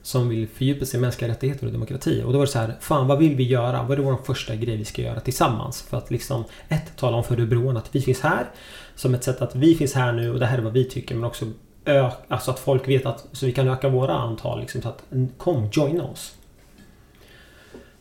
Som 0.04 0.28
vill 0.28 0.48
fördjupa 0.48 0.86
sig 0.86 0.98
i 0.98 1.00
mänskliga 1.00 1.30
rättigheter 1.30 1.66
och 1.66 1.72
demokrati. 1.72 2.22
Och 2.26 2.32
då 2.32 2.38
var 2.38 2.46
det 2.46 2.52
så 2.52 2.58
här, 2.58 2.76
fan 2.80 3.06
vad 3.06 3.18
vill 3.18 3.36
vi 3.36 3.44
göra? 3.44 3.82
Vad 3.82 3.98
är 3.98 4.02
vår 4.02 4.16
första 4.24 4.54
grej 4.54 4.76
vi 4.76 4.84
ska 4.84 5.02
göra 5.02 5.20
tillsammans? 5.20 5.82
För 5.82 5.96
att 5.96 6.10
liksom, 6.10 6.44
ett, 6.68 6.96
tala 6.96 7.16
om 7.16 7.24
för 7.24 7.34
örebroarna 7.34 7.80
att 7.80 7.94
vi 7.94 8.00
finns 8.00 8.20
här. 8.20 8.50
Som 8.94 9.14
ett 9.14 9.24
sätt 9.24 9.42
att 9.42 9.56
vi 9.56 9.74
finns 9.74 9.94
här 9.94 10.12
nu 10.12 10.32
och 10.32 10.40
det 10.40 10.46
här 10.46 10.58
är 10.58 10.62
vad 10.62 10.72
vi 10.72 10.84
tycker. 10.84 11.14
Men 11.14 11.24
också 11.24 11.46
alltså 12.28 12.50
att 12.50 12.58
folk 12.58 12.88
vet 12.88 13.06
att, 13.06 13.26
så 13.32 13.46
vi 13.46 13.52
kan 13.52 13.68
öka 13.68 13.88
våra 13.88 14.14
antal. 14.14 14.60
Liksom, 14.60 14.82
så 14.82 14.88
att, 14.88 15.04
kom, 15.38 15.68
joina 15.72 16.04
oss. 16.04 16.34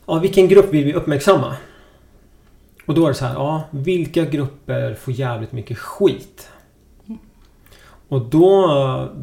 Ja, 0.06 0.18
vilken 0.18 0.48
grupp 0.48 0.72
vill 0.72 0.84
vi 0.84 0.94
uppmärksamma? 0.94 1.56
Och 2.86 2.94
då 2.94 3.04
är 3.04 3.08
det 3.08 3.14
så 3.14 3.24
här, 3.24 3.34
ja, 3.34 3.62
vilka 3.70 4.24
grupper 4.24 4.94
får 4.94 5.14
jävligt 5.14 5.52
mycket 5.52 5.78
skit? 5.78 6.50
Och 8.08 8.20
då 8.20 8.66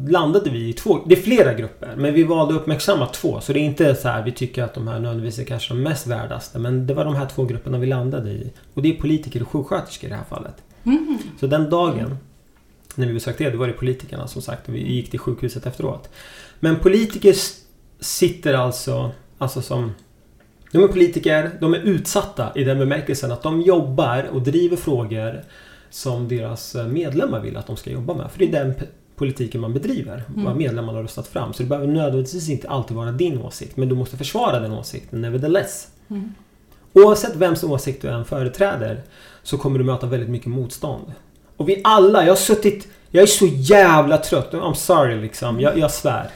landade 0.08 0.50
vi 0.50 0.68
i 0.68 0.72
två, 0.72 0.98
det 1.06 1.14
är 1.14 1.22
flera 1.22 1.54
grupper, 1.54 1.94
men 1.96 2.14
vi 2.14 2.22
valde 2.22 2.54
att 2.54 2.60
uppmärksamma 2.60 3.06
två. 3.06 3.40
Så 3.40 3.52
det 3.52 3.58
är 3.58 3.62
inte 3.62 3.94
så 3.94 4.08
här, 4.08 4.22
vi 4.22 4.32
tycker 4.32 4.62
att 4.62 4.74
de 4.74 4.88
här 4.88 4.98
nödvändigtvis 5.00 5.38
är 5.38 5.44
kanske 5.44 5.74
de 5.74 5.82
mest 5.82 6.06
värdaste, 6.06 6.58
men 6.58 6.86
det 6.86 6.94
var 6.94 7.04
de 7.04 7.14
här 7.14 7.26
två 7.26 7.44
grupperna 7.44 7.78
vi 7.78 7.86
landade 7.86 8.30
i. 8.30 8.52
Och 8.74 8.82
det 8.82 8.96
är 8.96 9.00
politiker 9.00 9.42
och 9.42 9.48
sjuksköterskor 9.48 10.06
i 10.06 10.10
det 10.10 10.16
här 10.16 10.24
fallet. 10.24 10.54
Mhm. 10.82 11.18
Så 11.40 11.46
den 11.46 11.70
dagen 11.70 12.16
när 12.94 13.06
vi 13.06 13.12
besökte 13.12 13.44
er, 13.44 13.50
då 13.50 13.58
var 13.58 13.66
det 13.66 13.72
politikerna 13.72 14.26
som 14.26 14.42
sagt 14.42 14.68
och 14.68 14.74
vi 14.74 14.92
gick 14.92 15.10
till 15.10 15.20
sjukhuset 15.20 15.66
efteråt. 15.66 16.08
Men 16.60 16.76
politiker 16.76 17.34
sitter 18.00 18.54
alltså, 18.54 19.10
alltså 19.38 19.62
som... 19.62 19.92
De 20.72 20.84
är 20.84 20.88
politiker, 20.88 21.50
de 21.60 21.74
är 21.74 21.78
utsatta 21.78 22.52
i 22.54 22.64
den 22.64 22.78
bemärkelsen 22.78 23.32
att 23.32 23.42
de 23.42 23.60
jobbar 23.60 24.28
och 24.32 24.42
driver 24.42 24.76
frågor 24.76 25.42
som 25.94 26.28
deras 26.28 26.74
eh, 26.74 26.86
medlemmar 26.86 27.40
vill 27.40 27.56
att 27.56 27.66
de 27.66 27.76
ska 27.76 27.90
jobba 27.90 28.14
med. 28.14 28.30
För 28.30 28.38
det 28.38 28.44
är 28.44 28.64
den 28.64 28.74
politiken 29.16 29.60
man 29.60 29.72
bedriver, 29.74 30.24
Mm. 30.28 30.44
vad 30.44 30.56
medlemmarna 30.56 30.98
har 30.98 31.02
röstat 31.02 31.26
fram. 31.28 31.52
Så 31.52 31.62
det 31.62 31.68
behöver 31.68 31.88
nödvändigtvis 31.88 32.48
inte 32.48 32.68
alltid 32.68 32.96
vara 32.96 33.12
din 33.12 33.38
åsikt, 33.38 33.76
men 33.76 33.88
du 33.88 33.94
måste 33.94 34.16
försvara 34.16 34.60
den 34.60 34.72
åsikten 34.72 35.20
nevertheless. 35.20 35.88
Mm. 36.08 36.34
Oavsett 36.92 37.36
vems 37.36 37.64
åsikt 37.64 38.02
du 38.02 38.08
än 38.08 38.24
företräder 38.24 39.02
så 39.42 39.58
kommer 39.58 39.78
du 39.78 39.84
möta 39.84 40.06
väldigt 40.06 40.28
mycket 40.30 40.46
motstånd. 40.48 41.12
Och 41.56 41.68
vi 41.68 41.80
alla, 41.84 42.22
jag 42.22 42.30
har 42.30 42.36
suttit... 42.36 42.88
Jag 43.10 43.22
är 43.22 43.26
så 43.26 43.46
jävla 43.46 44.18
trött. 44.18 44.52
I'm 44.52 44.74
sorry 44.74 45.20
liksom. 45.20 45.60
Jag, 45.60 45.78
jag 45.78 45.90
svär. 45.90 46.30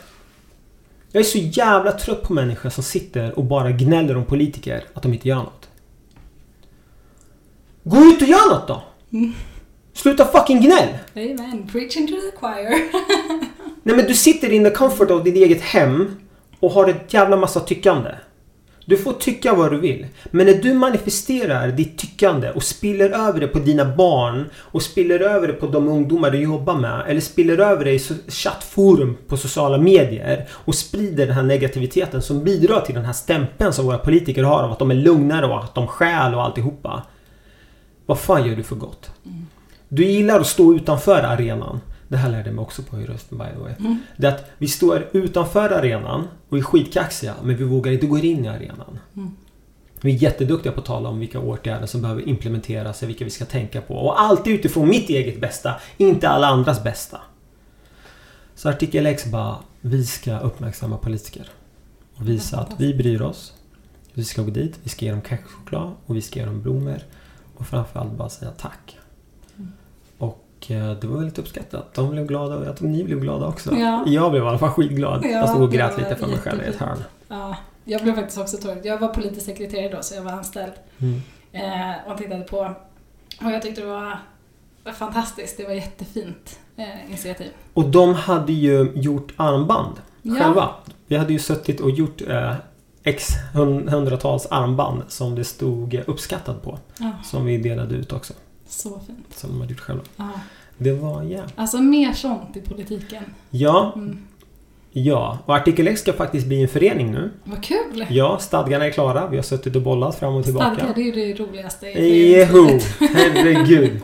Jag 1.12 1.20
är 1.20 1.24
så 1.24 1.38
jävla 1.38 1.92
trött 1.92 2.22
på 2.22 2.32
människor 2.32 2.70
som 2.70 2.84
sitter 2.84 3.38
och 3.38 3.44
bara 3.44 3.70
gnäller 3.70 4.16
om 4.16 4.24
politiker 4.24 4.84
att 4.94 5.02
de 5.02 5.12
inte 5.12 5.28
gör 5.28 5.36
något. 5.36 5.68
Gå 7.82 7.96
ut 7.96 8.22
och 8.22 8.28
gör 8.28 8.50
något 8.54 8.68
då! 8.68 8.82
Mm. 9.12 9.32
Sluta 9.92 10.24
fucking 10.24 10.60
gnäll! 10.60 10.88
Amen. 11.14 11.68
Preaching 11.72 12.06
to 12.06 12.12
the 12.12 12.36
choir. 12.40 12.70
Nej 13.82 13.96
men 13.96 14.06
du 14.06 14.14
sitter 14.14 14.52
in 14.52 14.64
the 14.64 14.70
comfort 14.70 15.10
of 15.10 15.24
ditt 15.24 15.36
eget 15.36 15.60
hem 15.60 16.16
och 16.60 16.70
har 16.70 16.88
ett 16.88 17.14
jävla 17.14 17.36
massa 17.36 17.60
tyckande. 17.60 18.10
Du 18.88 18.96
får 18.96 19.12
tycka 19.12 19.54
vad 19.54 19.70
du 19.70 19.78
vill. 19.78 20.06
Men 20.30 20.46
när 20.46 20.54
du 20.54 20.74
manifesterar 20.74 21.68
ditt 21.68 21.98
tyckande 21.98 22.50
och 22.50 22.62
spiller 22.62 23.10
över 23.10 23.40
det 23.40 23.48
på 23.48 23.58
dina 23.58 23.84
barn 23.96 24.50
och 24.56 24.82
spiller 24.82 25.20
över 25.20 25.46
det 25.46 25.52
på 25.52 25.66
de 25.66 25.88
ungdomar 25.88 26.30
du 26.30 26.38
jobbar 26.38 26.74
med 26.74 27.02
eller 27.08 27.20
spiller 27.20 27.58
över 27.58 27.84
det 27.84 27.92
i 27.92 27.98
chattforum 28.28 29.16
på 29.28 29.36
sociala 29.36 29.78
medier 29.78 30.46
och 30.50 30.74
sprider 30.74 31.26
den 31.26 31.34
här 31.34 31.42
negativiteten 31.42 32.22
som 32.22 32.44
bidrar 32.44 32.80
till 32.80 32.94
den 32.94 33.04
här 33.04 33.12
stämpeln 33.12 33.72
som 33.72 33.86
våra 33.86 33.98
politiker 33.98 34.42
har 34.42 34.62
av 34.62 34.72
att 34.72 34.78
de 34.78 34.90
är 34.90 34.94
lugnare 34.94 35.46
och 35.46 35.64
att 35.64 35.74
de 35.74 35.86
stjäl 35.86 36.34
och 36.34 36.44
alltihopa. 36.44 37.02
Vad 38.06 38.18
fan 38.18 38.46
gör 38.46 38.56
du 38.56 38.62
för 38.62 38.76
gott? 38.76 39.10
Du 39.88 40.04
gillar 40.04 40.40
att 40.40 40.46
stå 40.46 40.74
utanför 40.74 41.22
arenan. 41.22 41.80
Det 42.08 42.16
här 42.16 42.30
lärde 42.30 42.48
jag 42.48 42.54
mig 42.54 42.62
också 42.62 42.82
på 42.82 43.00
i 43.00 43.06
rösten 43.06 43.38
by 43.38 43.44
the 43.54 43.60
way. 43.60 43.72
Mm. 43.78 43.98
Det 44.16 44.26
är 44.26 44.34
att 44.34 44.44
vi 44.58 44.68
står 44.68 45.08
utanför 45.12 45.70
arenan 45.70 46.28
och 46.48 46.58
är 46.58 46.62
skitkaxiga 46.62 47.34
men 47.42 47.56
vi 47.56 47.64
vågar 47.64 47.92
inte 47.92 48.06
gå 48.06 48.18
in 48.18 48.44
i 48.44 48.48
arenan. 48.48 48.98
Mm. 49.16 49.30
Vi 50.00 50.14
är 50.14 50.22
jätteduktiga 50.22 50.72
på 50.72 50.80
att 50.80 50.86
tala 50.86 51.08
om 51.08 51.18
vilka 51.18 51.40
åtgärder 51.40 51.86
som 51.86 52.02
behöver 52.02 52.28
implementeras 52.28 53.02
och 53.02 53.08
vilka 53.08 53.24
vi 53.24 53.30
ska 53.30 53.44
tänka 53.44 53.80
på. 53.80 53.94
Och 53.94 54.20
alltid 54.20 54.54
utifrån 54.54 54.88
mitt 54.88 55.08
eget 55.08 55.40
bästa, 55.40 55.74
inte 55.96 56.28
alla 56.28 56.46
andras 56.46 56.82
bästa. 56.82 57.20
Så 58.54 58.68
artikel 58.68 59.06
X 59.06 59.26
bara, 59.26 59.56
vi 59.80 60.06
ska 60.06 60.38
uppmärksamma 60.38 60.96
politiker. 60.96 61.48
Och 62.14 62.28
visa 62.28 62.60
att 62.60 62.80
vi 62.80 62.94
bryr 62.94 63.22
oss. 63.22 63.52
Vi 64.12 64.24
ska 64.24 64.42
gå 64.42 64.50
dit, 64.50 64.78
vi 64.82 64.88
ska 64.88 65.04
ge 65.04 65.10
dem 65.10 65.22
kexchoklad 65.28 65.92
och 66.06 66.16
vi 66.16 66.22
ska 66.22 66.40
ge 66.40 66.46
dem 66.46 66.62
blommor. 66.62 66.98
Och 67.56 67.66
framförallt 67.66 68.12
bara 68.12 68.28
säga 68.28 68.50
tack. 68.50 68.98
Mm. 69.56 69.72
Och 70.18 70.66
eh, 70.68 70.92
det 70.92 71.06
var 71.06 71.16
väldigt 71.16 71.38
uppskattat. 71.38 71.94
De 71.94 72.10
blev 72.10 72.26
glada 72.26 72.56
och 72.56 72.66
jag 72.66 72.76
tror 72.76 72.88
ni 72.88 73.04
blev 73.04 73.20
glada 73.20 73.46
också. 73.46 73.74
Ja. 73.76 74.04
Jag 74.06 74.30
blev 74.30 74.42
i 74.44 74.46
alla 74.46 74.58
fall 74.58 74.70
skitglad. 74.70 75.20
Ja, 75.24 75.28
jag 75.30 75.48
stod 75.48 75.62
och 75.62 75.72
grät 75.72 75.98
lite 75.98 76.16
för 76.16 76.26
mig 76.26 76.38
själv 76.38 76.62
i 76.62 76.66
ett 76.66 76.76
hörn. 76.76 76.98
Ja, 77.28 77.56
jag 77.84 78.02
blev 78.02 78.14
faktiskt 78.14 78.38
också 78.38 78.56
tårögd. 78.56 78.86
Jag 78.86 78.98
var 78.98 79.08
politisk 79.08 79.46
sekreterare 79.46 79.96
då, 79.96 80.02
så 80.02 80.14
jag 80.14 80.22
var 80.22 80.32
anställd. 80.32 80.72
Mm. 80.98 81.20
Eh, 81.52 82.12
och 82.12 82.18
tittade 82.18 82.42
på. 82.44 82.58
Och 83.44 83.50
jag 83.50 83.62
tyckte 83.62 83.80
det 83.80 83.86
var 83.86 84.18
fantastiskt. 84.92 85.56
Det 85.56 85.64
var 85.64 85.72
jättefint 85.72 86.58
eh, 86.76 87.08
initiativ. 87.08 87.50
Och 87.74 87.84
de 87.88 88.14
hade 88.14 88.52
ju 88.52 88.92
gjort 88.94 89.32
armband 89.36 89.94
Ja. 90.22 90.34
själva. 90.34 90.70
Vi 91.06 91.16
hade 91.16 91.32
ju 91.32 91.38
suttit 91.38 91.80
och 91.80 91.90
gjort 91.90 92.22
x 93.06 93.28
hun- 93.54 93.88
hundratals 93.88 94.46
armband 94.50 95.02
som 95.08 95.34
det 95.34 95.44
stod 95.44 96.02
uppskattad 96.06 96.62
på. 96.62 96.78
Ja, 96.98 97.10
Som 97.24 97.44
vi 97.44 97.58
delade 97.58 97.94
ut 97.94 98.12
också. 98.12 98.32
så 98.68 99.00
fint. 99.06 99.26
Som 99.36 99.50
de 99.50 99.60
hade 99.60 99.72
gjort 99.72 99.80
själva. 99.80 100.02
Ja. 100.16 100.30
Det 100.78 100.92
var 100.92 101.22
ja. 101.22 101.42
Alltså 101.56 101.78
mer 101.78 102.12
sånt 102.12 102.56
i 102.56 102.60
politiken. 102.60 103.22
Ja, 103.50 103.92
Mm. 103.96 104.18
Ja, 104.98 105.38
och 105.46 105.56
Artikel 105.56 105.88
X 105.88 106.00
ska 106.00 106.12
faktiskt 106.12 106.46
bli 106.46 106.62
en 106.62 106.68
förening 106.68 107.10
nu. 107.12 107.30
Vad 107.44 107.62
kul! 107.64 108.06
Ja, 108.10 108.38
stadgarna 108.38 108.84
är 108.86 108.90
klara. 108.90 109.26
Vi 109.26 109.36
har 109.36 109.42
suttit 109.42 109.76
och 109.76 109.82
bollat 109.82 110.14
fram 110.18 110.34
och 110.34 110.44
tillbaka. 110.44 110.74
Stadgar, 110.74 110.94
det 110.94 111.00
är 111.00 111.04
ju 111.04 111.12
det 111.34 111.40
roligaste 111.42 111.86
Jeho! 111.86 112.66
Herregud. 113.14 114.00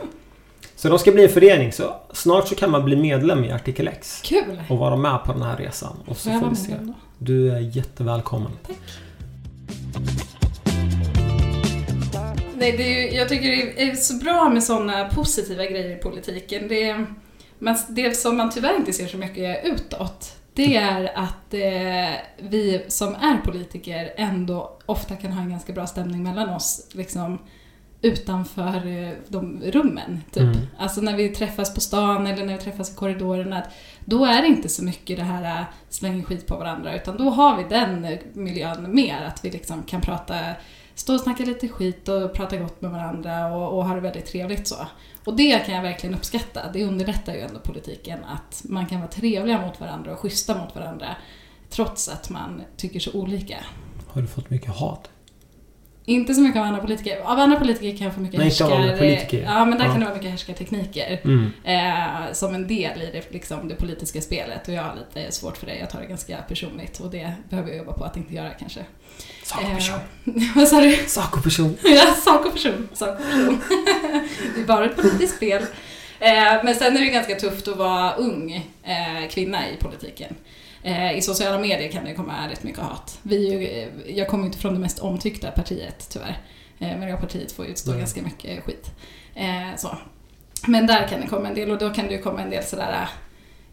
Så 0.75 0.89
de 0.89 0.99
ska 0.99 1.11
bli 1.11 1.23
en 1.23 1.29
förening. 1.29 1.71
Så 1.71 1.95
snart 2.13 2.47
så 2.47 2.55
kan 2.55 2.71
man 2.71 2.85
bli 2.85 2.95
medlem 2.95 3.43
i 3.43 3.51
Artikel 3.51 3.87
X. 3.87 4.21
Kul! 4.23 4.61
Och 4.69 4.77
vara 4.77 4.95
med 4.95 5.23
på 5.25 5.33
den 5.33 5.41
här 5.41 5.57
resan. 5.57 5.95
Och 6.05 6.17
så 6.17 6.29
Får 6.29 6.49
vi 6.49 6.55
se. 6.55 6.73
då? 6.81 6.93
Du 7.25 7.51
är 7.51 7.59
jättevälkommen. 7.59 8.51
Nej, 12.55 12.77
det 12.77 12.83
är 12.83 13.11
ju, 13.11 13.17
jag 13.17 13.29
tycker 13.29 13.49
det 13.49 13.83
är 13.83 13.95
så 13.95 14.13
bra 14.17 14.49
med 14.49 14.63
sådana 14.63 15.09
positiva 15.09 15.65
grejer 15.65 15.97
i 15.97 15.99
politiken. 15.99 16.67
Det, 16.67 17.05
man, 17.59 17.77
det 17.89 18.17
som 18.17 18.37
man 18.37 18.49
tyvärr 18.49 18.75
inte 18.75 18.93
ser 18.93 19.07
så 19.07 19.17
mycket 19.17 19.65
utåt, 19.65 20.35
det 20.53 20.75
är 20.75 21.17
att 21.17 21.53
eh, 21.53 22.19
vi 22.39 22.85
som 22.87 23.15
är 23.15 23.37
politiker 23.45 24.13
ändå 24.15 24.77
ofta 24.85 25.15
kan 25.15 25.31
ha 25.31 25.41
en 25.41 25.49
ganska 25.49 25.73
bra 25.73 25.87
stämning 25.87 26.23
mellan 26.23 26.49
oss 26.49 26.87
liksom, 26.91 27.39
utanför 28.01 28.87
eh, 28.87 29.11
de 29.27 29.61
rummen. 29.65 30.21
Typ. 30.31 30.43
Mm. 30.43 30.57
Alltså 30.77 31.01
när 31.01 31.17
vi 31.17 31.29
träffas 31.29 31.73
på 31.73 31.81
stan 31.81 32.27
eller 32.27 32.45
när 32.45 32.57
vi 32.57 32.63
träffas 32.63 32.91
i 32.91 32.95
korridorerna, 32.95 33.57
att 33.57 33.69
då 34.05 34.25
är 34.25 34.41
det 34.41 34.47
inte 34.47 34.69
så 34.69 34.83
mycket 34.83 35.17
det 35.17 35.23
här 35.23 35.59
äh, 35.59 35.65
släng 35.89 36.23
skit 36.23 36.47
på 36.47 36.55
varandra 36.55 36.95
utan 36.95 37.17
då 37.17 37.29
har 37.29 37.57
vi 37.57 37.63
den 37.63 38.05
äh, 38.05 38.19
miljön 38.33 38.95
mer, 38.95 39.21
att 39.21 39.45
vi 39.45 39.49
liksom 39.49 39.83
kan 39.83 40.01
prata, 40.01 40.39
stå 40.95 41.13
och 41.13 41.19
snacka 41.19 41.45
lite 41.45 41.67
skit 41.67 42.07
och 42.07 42.33
prata 42.33 42.57
gott 42.57 42.81
med 42.81 42.91
varandra 42.91 43.55
och, 43.55 43.77
och 43.77 43.85
ha 43.85 43.95
det 43.95 44.01
väldigt 44.01 44.25
trevligt 44.25 44.67
så. 44.67 44.87
Och 45.25 45.35
det 45.35 45.65
kan 45.65 45.75
jag 45.75 45.81
verkligen 45.81 46.15
uppskatta, 46.15 46.71
det 46.73 46.83
underlättar 46.83 47.33
ju 47.33 47.39
ändå 47.39 47.59
politiken 47.59 48.19
att 48.23 48.61
man 48.69 48.85
kan 48.85 48.99
vara 48.99 49.11
trevliga 49.11 49.61
mot 49.61 49.79
varandra 49.79 50.13
och 50.13 50.19
schyssta 50.19 50.57
mot 50.57 50.75
varandra 50.75 51.07
trots 51.69 52.09
att 52.09 52.29
man 52.29 52.61
tycker 52.77 52.99
så 52.99 53.11
olika. 53.13 53.57
Har 54.07 54.21
du 54.21 54.27
fått 54.27 54.49
mycket 54.49 54.75
hat? 54.75 55.09
Inte 56.05 56.33
så 56.33 56.41
mycket 56.41 56.59
av 56.59 56.65
andra 56.65 56.81
politiker. 56.81 57.19
Av 57.23 57.39
andra 57.39 57.59
politiker 57.59 57.97
kan 57.97 58.05
jag 58.05 58.13
få 58.13 58.21
mycket 58.21 58.39
Nej, 58.39 58.47
inte 58.49 58.65
av 58.65 58.97
politiker. 58.97 59.43
Ja, 59.47 59.65
men 59.65 59.77
där 59.77 59.85
Ja. 59.85 59.91
kan 59.91 59.99
det 59.99 60.05
vara 60.05 60.15
mycket 60.15 60.31
härskartekniker. 60.31 61.19
Mm. 61.23 61.51
Eh, 61.63 62.33
som 62.33 62.55
en 62.55 62.67
del 62.67 63.01
i 63.01 63.09
det, 63.13 63.31
liksom, 63.33 63.67
det 63.67 63.75
politiska 63.75 64.21
spelet 64.21 64.67
och 64.67 64.73
jag 64.73 64.83
har 64.83 64.95
lite 64.95 65.31
svårt 65.31 65.57
för 65.57 65.65
det. 65.65 65.75
Jag 65.75 65.89
tar 65.89 65.99
det 66.01 66.05
ganska 66.07 66.37
personligt 66.37 66.99
och 66.99 67.11
det 67.11 67.33
behöver 67.49 67.69
jag 67.69 67.77
jobba 67.77 67.93
på 67.93 68.03
att 68.03 68.17
inte 68.17 68.35
göra 68.35 68.49
kanske. 68.49 68.79
Sak 69.43 69.61
och 69.63 69.75
person. 69.75 69.99
Eh, 70.25 70.33
vad 70.55 70.67
sa 70.67 70.81
du? 70.81 70.95
Sak 71.07 71.37
och 71.37 71.43
person. 71.43 71.77
Ja, 71.83 72.13
sak 72.25 72.45
och 72.45 72.53
person. 72.53 72.89
Sak 72.93 73.09
och 73.19 73.25
person. 73.25 73.61
det 74.55 74.61
är 74.61 74.65
bara 74.65 74.85
ett 74.85 74.95
politiskt 74.95 75.35
spel. 75.35 75.61
Eh, 76.19 76.63
men 76.63 76.75
sen 76.75 76.97
är 76.97 77.01
det 77.01 77.05
ganska 77.05 77.35
tufft 77.35 77.67
att 77.67 77.77
vara 77.77 78.13
ung 78.13 78.53
eh, 78.83 79.29
kvinna 79.29 79.69
i 79.69 79.77
politiken. 79.79 80.35
Eh, 80.83 81.17
I 81.17 81.21
sociala 81.21 81.59
medier 81.59 81.91
kan 81.91 82.05
det 82.05 82.13
komma 82.13 82.49
rätt 82.49 82.63
mycket 82.63 82.79
hat. 82.83 83.19
Vi, 83.23 83.53
eh, 84.07 84.15
jag 84.17 84.27
kommer 84.27 84.43
ju 84.43 84.47
inte 84.47 84.57
från 84.59 84.73
det 84.73 84.79
mest 84.79 84.99
omtyckta 84.99 85.51
partiet 85.51 86.07
tyvärr. 86.09 86.37
Eh, 86.79 86.97
Miljöpartiet 86.97 87.51
får 87.51 87.65
utstå 87.65 87.91
Nej. 87.91 87.99
ganska 87.99 88.21
mycket 88.21 88.63
skit. 88.63 88.91
Så. 89.77 89.97
Men 90.67 90.87
där 90.87 91.07
kan 91.07 91.21
det 91.21 91.27
komma 91.27 91.47
en 91.47 91.55
del 91.55 91.71
och 91.71 91.77
då 91.77 91.89
kan 91.89 92.07
det 92.07 92.17
komma 92.17 92.41
en 92.41 92.49
del 92.49 92.63
sådär 92.63 93.09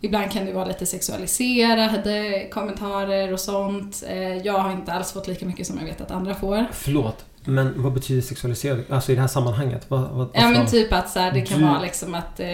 Ibland 0.01 0.31
kan 0.33 0.45
det 0.47 0.53
vara 0.53 0.65
lite 0.65 0.87
sexualiserade 0.87 2.47
kommentarer 2.51 3.33
och 3.33 3.41
sånt. 3.41 4.03
Jag 4.45 4.59
har 4.59 4.73
inte 4.73 4.93
alls 4.93 5.13
fått 5.13 5.29
lika 5.29 5.47
mycket 5.47 5.67
som 5.67 5.79
jag 5.79 5.85
vet 5.85 6.01
att 6.01 6.11
andra 6.11 6.35
får. 6.35 6.67
Förlåt. 6.73 7.25
Men 7.45 7.83
vad 7.83 7.93
betyder 7.93 8.23
sexualiserad? 8.23 8.81
Alltså 8.91 9.13
i 9.13 9.15
det 9.15 9.21
här 9.21 9.29
sammanhanget? 9.29 9.85
Vad, 9.89 10.01
vad, 10.11 10.31
Ja 10.35 10.49
men 10.49 10.67
typ 10.67 10.93
att 10.93 11.11
så 11.11 11.19
här, 11.21 11.33
det 11.33 11.41
kan 11.41 11.59
Du- 11.59 11.65
vara 11.65 11.81
liksom 11.81 12.15
att 12.15 12.41
eh, 12.41 12.47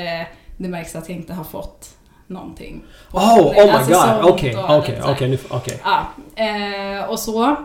det 0.57 0.69
märks 0.69 0.97
att 0.97 1.09
jag 1.09 1.19
inte 1.19 1.35
har 1.35 1.45
fått 1.45 1.91
någonting. 2.27 2.85
Oh, 3.13 3.47
oh 3.47 3.55
my 3.55 3.61
Alltså 3.61 3.93
god! 3.93 4.33
Okej, 4.33 4.57
okej, 4.57 5.39
okej. 5.51 5.81
eh, 6.37 7.11
och 7.11 7.19
så. 7.19 7.57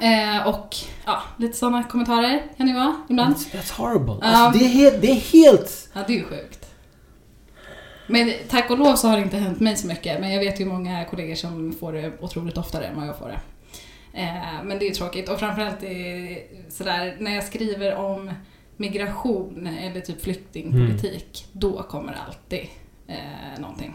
Eh, 0.00 0.48
och 0.48 0.76
ja, 1.06 1.22
lite 1.36 1.56
sådana 1.56 1.82
kommentarer 1.82 2.42
kan 2.56 2.66
det 2.66 2.74
vara 2.74 2.96
ibland. 3.08 3.34
That's, 3.34 3.56
that's 3.56 3.72
horrible. 3.76 4.16
Ja. 4.20 4.26
Alltså, 4.26 4.58
det, 4.58 4.64
är 4.64 4.68
helt, 4.68 5.00
det 5.02 5.10
är 5.10 5.14
helt... 5.14 5.90
Ja, 5.92 6.00
det 6.06 6.12
är 6.12 6.16
ju 6.16 6.24
sjukt. 6.24 6.66
Men 8.06 8.32
tack 8.48 8.70
och 8.70 8.78
lov 8.78 8.96
så 8.96 9.08
har 9.08 9.16
det 9.16 9.22
inte 9.22 9.36
hänt 9.36 9.60
mig 9.60 9.76
så 9.76 9.86
mycket. 9.86 10.20
Men 10.20 10.32
jag 10.32 10.40
vet 10.40 10.60
ju 10.60 10.64
många 10.64 11.04
kollegor 11.04 11.34
som 11.34 11.72
får 11.72 11.92
det 11.92 12.12
otroligt 12.20 12.58
oftare 12.58 12.84
än 12.84 12.96
vad 12.96 13.06
jag 13.06 13.18
får 13.18 13.28
det. 13.28 13.40
Eh, 14.20 14.64
men 14.64 14.78
det 14.78 14.84
är 14.84 14.88
ju 14.88 14.94
tråkigt. 14.94 15.28
Och 15.28 15.38
framförallt 15.38 15.80
det 15.80 15.86
är 15.86 16.38
sådär, 16.68 17.16
när 17.20 17.34
jag 17.34 17.44
skriver 17.44 17.94
om 17.94 18.30
migration 18.76 19.66
eller 19.66 20.00
typ 20.00 20.22
flyktingpolitik, 20.22 21.46
då 21.52 21.82
kommer 21.82 22.16
alltid 22.26 22.66
eh, 23.12 23.60
någonting. 23.60 23.94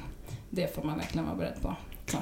Det 0.49 0.75
får 0.75 0.83
man 0.83 0.97
verkligen 0.97 1.25
vara 1.25 1.35
beredd 1.37 1.61
på. 1.61 1.75
Så. 2.07 2.17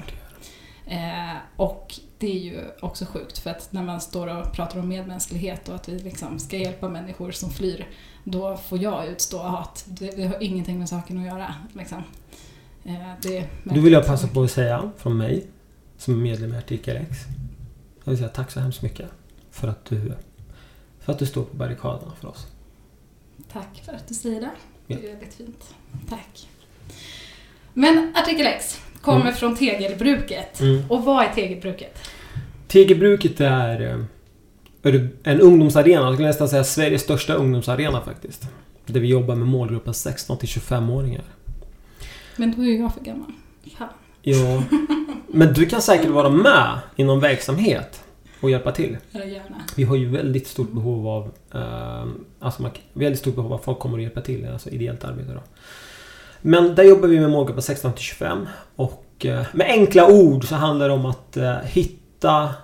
Eh, 0.86 1.36
och 1.56 1.94
det 2.18 2.26
är 2.26 2.38
ju 2.38 2.60
också 2.80 3.04
sjukt 3.04 3.38
för 3.38 3.50
att 3.50 3.72
när 3.72 3.82
man 3.82 4.00
står 4.00 4.26
och 4.36 4.52
pratar 4.52 4.78
om 4.80 4.88
medmänsklighet 4.88 5.68
och 5.68 5.74
att 5.74 5.88
vi 5.88 5.98
liksom 5.98 6.38
ska 6.38 6.56
hjälpa 6.56 6.88
människor 6.88 7.30
som 7.30 7.50
flyr, 7.50 7.86
då 8.24 8.56
får 8.56 8.78
jag 8.82 9.06
utstå 9.06 9.38
hat. 9.38 9.84
Det, 9.88 10.10
det 10.16 10.26
har 10.26 10.42
ingenting 10.42 10.78
med 10.78 10.88
saken 10.88 11.18
att 11.18 11.26
göra. 11.26 11.54
Liksom. 11.72 12.02
Eh, 12.84 13.42
Du 13.64 13.80
vill 13.80 13.92
jag 13.92 14.06
passa 14.06 14.28
på 14.28 14.42
att 14.42 14.50
säga 14.50 14.90
från 14.96 15.16
mig 15.16 15.46
som 15.98 16.14
är 16.14 16.18
medlem 16.18 16.54
i 16.54 16.56
Artikel 16.58 16.96
X. 16.96 17.18
Jag 18.04 18.10
vill 18.10 18.18
säga 18.18 18.28
tack 18.30 18.50
så 18.50 18.60
hemskt 18.60 18.82
mycket 18.82 19.10
för 19.50 19.68
att 19.68 19.84
du, 19.84 20.12
för 21.00 21.12
att 21.12 21.18
du 21.18 21.26
står 21.26 21.44
på 21.44 21.56
barrikaderna 21.56 22.12
för 22.20 22.28
oss. 22.28 22.46
Tack 23.52 23.82
för 23.84 23.92
att 23.92 24.08
du 24.08 24.14
säger 24.14 24.40
det. 24.40 24.50
Det 24.86 24.94
är 24.94 25.12
väldigt 25.12 25.34
fint. 25.34 25.74
Tack. 26.08 26.48
Men 27.72 28.12
artikel 28.16 28.46
X 28.46 28.80
kommer 29.00 29.20
Mm. 29.20 29.34
från 29.34 29.56
tegelbruket. 29.56 30.60
Mm. 30.60 30.82
Och 30.90 31.04
vad 31.04 31.24
är 31.24 31.28
tegelbruket? 31.34 31.98
Tegelbruket 32.68 33.40
är 33.40 33.80
eh, 34.84 35.00
en 35.22 35.40
ungdomsarena. 35.40 36.02
Jag 36.02 36.14
skulle 36.14 36.28
nästan 36.28 36.48
säga 36.48 36.64
Sveriges 36.64 37.02
största 37.02 37.34
ungdomsarena 37.34 38.00
faktiskt. 38.00 38.48
Där 38.86 39.00
vi 39.00 39.08
jobbar 39.08 39.34
med 39.34 39.48
målgruppen 39.48 39.94
16 39.94 40.38
till 40.38 40.48
25-åringar. 40.48 41.22
Men 42.36 42.52
då 42.56 42.62
är 42.62 42.66
ju 42.66 42.76
jag 42.78 42.94
för 42.94 43.00
gammal. 43.00 43.32
Fan. 43.78 43.88
Ja. 44.22 44.62
Men 45.28 45.52
du 45.52 45.66
kan 45.66 45.82
säkert 45.82 46.10
vara 46.10 46.28
med 46.30 46.78
i 46.96 47.04
någon 47.04 47.20
verksamhet 47.20 48.02
och 48.40 48.50
hjälpa 48.50 48.72
till. 48.72 48.96
Jag 49.10 49.28
gärna. 49.28 49.62
Vi 49.76 49.82
har 49.84 49.96
ju 49.96 50.08
väldigt 50.08 50.46
stort 50.46 50.72
behov 50.72 51.08
av 51.08 51.32
eh, 51.54 52.06
alltså 52.40 52.62
man, 52.62 52.70
väldigt 52.92 53.20
stort 53.20 53.34
behov 53.34 53.52
av 53.52 53.58
att 53.58 53.64
folk 53.64 53.78
kommer 53.78 53.96
och 53.96 54.02
hjälpa 54.02 54.20
till, 54.20 54.48
alltså 54.52 54.70
ideellt 54.70 55.04
arbete 55.04 55.32
då. 55.34 55.42
Men 56.42 56.74
där 56.74 56.84
jobbar 56.84 57.08
vi 57.08 57.20
med 57.20 57.30
målgruppen 57.30 57.62
16 57.62 57.92
till 57.92 58.04
25 58.04 58.48
och 58.76 59.26
eh, 59.26 59.46
med 59.52 59.66
enkla 59.66 60.08
ord 60.08 60.48
så 60.48 60.54
handlar 60.54 60.88
det 60.88 60.94
om 60.94 61.06
att 61.06 61.36
eh, 61.36 61.56
hitta 61.58 62.54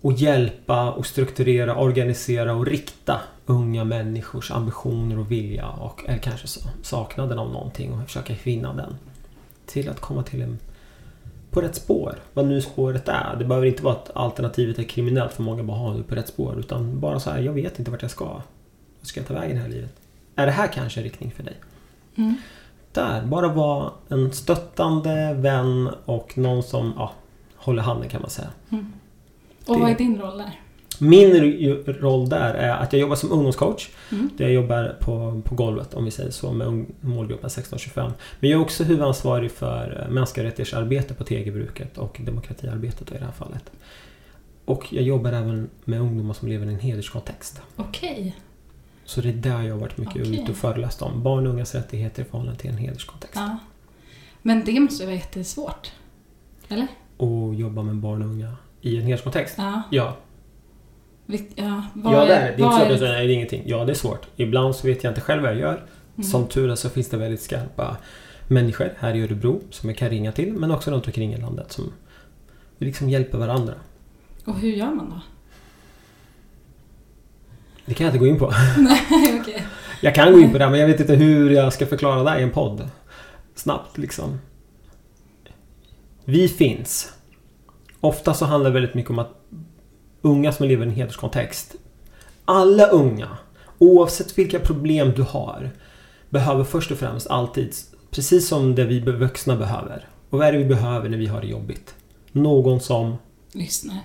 och 0.00 0.12
hjälpa 0.12 0.90
och 0.90 1.06
strukturera, 1.06 1.76
organisera 1.76 2.54
och 2.54 2.66
rikta 2.66 3.20
unga 3.46 3.84
människors 3.84 4.50
ambitioner 4.50 5.18
och 5.18 5.30
vilja 5.30 5.68
och 5.68 6.04
eller 6.08 6.18
kanske 6.18 6.46
så, 6.46 6.60
saknaden 6.82 7.38
av 7.38 7.50
någonting 7.50 7.92
och 7.92 8.04
försöka 8.06 8.34
finna 8.34 8.72
den. 8.72 8.96
Till 9.66 9.88
att 9.88 10.00
komma 10.00 10.22
till 10.22 10.42
en 10.42 10.58
på 11.52 11.60
rätt 11.60 11.74
spår. 11.74 12.14
Vad 12.34 12.46
nu 12.46 12.60
spåret 12.60 13.08
är. 13.08 13.36
Det 13.38 13.44
behöver 13.44 13.66
inte 13.66 13.82
vara 13.82 13.94
att 13.94 14.10
alternativet 14.14 14.78
är 14.78 14.82
kriminellt 14.82 15.32
för 15.32 15.42
många 15.42 15.62
bara 15.62 15.76
ha 15.76 15.94
nu 15.94 16.02
på 16.02 16.14
rätt 16.14 16.28
spår. 16.28 16.58
Utan 16.58 17.00
bara 17.00 17.20
så 17.20 17.30
här, 17.30 17.40
jag 17.40 17.52
vet 17.52 17.78
inte 17.78 17.90
vart 17.90 18.02
jag 18.02 18.10
ska. 18.10 18.24
Vad 18.24 18.42
ska 19.02 19.20
jag 19.20 19.26
ta 19.26 19.34
vägen 19.34 19.50
i 19.50 19.54
det 19.54 19.60
här 19.60 19.68
livet? 19.68 19.92
Är 20.36 20.46
det 20.46 20.52
här 20.52 20.66
kanske 20.66 21.00
en 21.00 21.04
riktning 21.04 21.32
för 21.36 21.42
dig? 21.42 21.54
Mm. 22.16 22.34
Där, 22.92 23.22
bara 23.26 23.48
vara 23.48 23.90
en 24.08 24.32
stöttande 24.32 25.34
vän 25.34 25.90
och 26.04 26.38
någon 26.38 26.62
som 26.62 26.92
ja, 26.96 27.12
håller 27.56 27.82
handen 27.82 28.08
kan 28.08 28.20
man 28.20 28.30
säga. 28.30 28.48
Mm. 28.70 28.92
Och 29.66 29.74
Det- 29.74 29.80
vad 29.82 29.90
är 29.90 29.94
din 29.98 30.20
roll 30.20 30.38
där? 30.38 30.58
Min 30.98 31.30
roll 31.86 32.28
där 32.28 32.54
är 32.54 32.70
att 32.70 32.92
jag 32.92 33.00
jobbar 33.00 33.16
som 33.16 33.32
ungdomscoach. 33.32 33.88
Mm. 34.12 34.30
Där 34.36 34.44
jag 34.44 34.54
jobbar 34.54 34.96
på, 35.00 35.42
på 35.44 35.54
golvet 35.54 35.94
om 35.94 36.04
vi 36.04 36.10
säger 36.10 36.30
så 36.30 36.52
med 36.52 36.86
målgruppen 37.00 37.50
16-25. 37.50 38.12
Men 38.40 38.50
jag 38.50 38.58
är 38.58 38.62
också 38.62 38.84
huvudansvarig 38.84 39.50
för 39.50 40.04
eh, 40.06 40.12
mänskliga 40.12 40.46
rättighetsarbete 40.46 41.14
på 41.14 41.24
Tegelbruket 41.24 41.98
och 41.98 42.20
demokratiarbetet 42.24 43.10
i 43.12 43.14
det 43.18 43.24
här 43.24 43.32
fallet. 43.32 43.72
Och 44.64 44.86
jag 44.92 45.02
jobbar 45.04 45.32
även 45.32 45.70
med 45.84 46.00
ungdomar 46.00 46.34
som 46.34 46.48
lever 46.48 46.66
i 46.66 46.68
en 46.68 46.78
hederskontext. 46.80 47.60
Okej. 47.76 48.36
Så 49.04 49.20
det 49.20 49.28
är 49.28 49.32
där 49.32 49.62
jag 49.62 49.74
har 49.74 49.80
varit 49.80 49.98
mycket 49.98 50.22
Okej. 50.22 50.40
ute 50.40 50.50
och 50.50 50.56
föreläst 50.56 51.02
om. 51.02 51.22
Barn 51.22 51.46
och 51.46 51.52
ungas 51.52 51.74
rättigheter 51.74 52.22
i 52.22 52.24
förhållande 52.24 52.60
till 52.60 52.70
en 52.70 52.76
hederskontext. 52.76 53.36
Ja. 53.36 53.58
Men 54.42 54.64
det 54.64 54.80
måste 54.80 55.02
ju 55.02 55.06
vara 55.06 55.16
jättesvårt. 55.16 55.92
Eller? 56.68 56.86
Och 57.16 57.54
jobba 57.54 57.82
med 57.82 57.96
barn 57.96 58.22
och 58.22 58.28
unga 58.28 58.56
i 58.80 58.96
en 58.96 59.02
hederskontext. 59.02 59.54
Ja. 59.58 59.82
Ja, 59.90 60.16
ja, 61.54 61.84
vad 61.94 62.14
ja 62.14 62.24
det 62.24 62.34
är 62.34 62.50
det. 62.50 62.56
Det 62.56 62.62
är 62.62 62.92
inte 62.92 63.04
nej, 63.04 63.26
det 63.26 63.32
ingenting. 63.32 63.62
Ja, 63.66 63.84
det 63.84 63.92
är 63.92 63.94
svårt. 63.94 64.26
Ibland 64.36 64.76
så 64.76 64.86
vet 64.86 65.04
jag 65.04 65.10
inte 65.10 65.20
själv 65.20 65.42
vad 65.42 65.50
jag 65.50 65.58
gör. 65.58 65.84
Mm. 66.16 66.22
Som 66.24 66.46
tur 66.46 66.70
är 66.70 66.74
så 66.74 66.90
finns 66.90 67.08
det 67.08 67.16
väldigt 67.16 67.42
skarpa 67.42 67.96
människor 68.48 68.92
här 68.98 69.14
i 69.14 69.22
Örebro 69.22 69.60
som 69.70 69.88
jag 69.88 69.98
kan 69.98 70.10
ringa 70.10 70.32
till 70.32 70.52
men 70.52 70.70
också 70.70 70.90
runt 70.90 71.06
omkring 71.06 71.34
i 71.34 71.40
landet 71.40 71.72
som 71.72 71.92
liksom 72.78 73.08
hjälper 73.08 73.38
varandra. 73.38 73.74
Och 74.44 74.58
hur 74.58 74.72
gör 74.72 74.90
man 74.90 75.10
då? 75.10 75.20
Det 77.84 77.94
kan 77.94 78.04
jag 78.04 78.14
inte 78.14 78.18
gå 78.18 78.26
in 78.26 78.38
på. 78.38 78.54
Nej, 78.78 79.40
okej. 79.40 79.66
Jag 80.00 80.14
kan 80.14 80.32
gå 80.32 80.38
in 80.38 80.52
på 80.52 80.58
det 80.58 80.70
men 80.70 80.80
jag 80.80 80.86
vet 80.86 81.00
inte 81.00 81.14
hur 81.14 81.50
jag 81.50 81.72
ska 81.72 81.86
förklara 81.86 82.22
det 82.22 82.40
i 82.40 82.42
en 82.42 82.50
podd. 82.50 82.88
Snabbt 83.54 83.98
liksom. 83.98 84.38
Vi 86.24 86.48
finns. 86.48 87.12
Ofta 88.00 88.34
så 88.34 88.44
handlar 88.44 88.70
det 88.70 88.74
väldigt 88.74 88.94
mycket 88.94 89.10
om 89.10 89.18
att 89.18 89.30
unga 90.22 90.52
som 90.52 90.68
lever 90.68 90.86
i 90.86 90.88
en 90.88 90.94
hederskontext. 90.94 91.74
Alla 92.44 92.86
unga, 92.86 93.28
oavsett 93.78 94.38
vilka 94.38 94.58
problem 94.58 95.12
du 95.16 95.22
har, 95.22 95.70
behöver 96.30 96.64
först 96.64 96.90
och 96.90 96.98
främst 96.98 97.26
alltid, 97.26 97.74
precis 98.10 98.48
som 98.48 98.74
det 98.74 98.84
vi 98.84 99.00
vuxna 99.00 99.56
behöver. 99.56 100.08
Och 100.30 100.38
vad 100.38 100.48
är 100.48 100.52
det 100.52 100.58
vi 100.58 100.64
behöver 100.64 101.08
när 101.08 101.18
vi 101.18 101.26
har 101.26 101.40
det 101.40 101.46
jobbigt? 101.46 101.94
Någon 102.32 102.80
som 102.80 103.16
Lyssnar. 103.52 104.00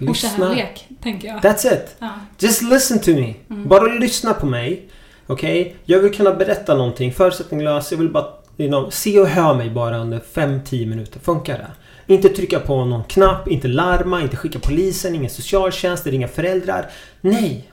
Och 0.00 0.02
lyssnar. 0.02 0.48
kärlek, 0.54 0.88
tänker 1.02 1.28
jag. 1.28 1.40
That's 1.40 1.74
it! 1.74 1.96
Ja. 1.98 2.10
Just 2.38 2.62
listen 2.62 2.98
to 2.98 3.10
me. 3.10 3.34
Mm. 3.50 3.68
Bara 3.68 3.82
lyssna 3.94 4.34
på 4.34 4.46
mig. 4.46 4.88
Okej? 5.26 5.76
Jag 5.84 5.98
vill 5.98 6.14
kunna 6.14 6.34
berätta 6.34 6.74
någonting 6.74 7.12
förutsättningslöst. 7.12 7.90
Jag 7.90 7.98
vill 7.98 8.10
bara 8.12 8.26
you 8.58 8.68
know, 8.68 8.90
se 8.90 9.20
och 9.20 9.26
höra 9.28 9.54
mig 9.54 9.70
bara 9.70 9.98
under 9.98 10.18
5-10 10.20 10.86
minuter. 10.86 11.20
Funkar 11.20 11.58
det? 11.58 11.70
Inte 12.14 12.28
trycka 12.28 12.60
på 12.60 12.84
någon 12.84 13.04
knapp, 13.04 13.48
inte 13.48 13.68
larma, 13.68 14.22
inte 14.22 14.36
skicka 14.36 14.58
polisen, 14.58 15.14
ingen 15.14 15.30
socialtjänst, 15.30 16.06
ringa 16.06 16.28
föräldrar. 16.28 16.90
Nej! 17.20 17.70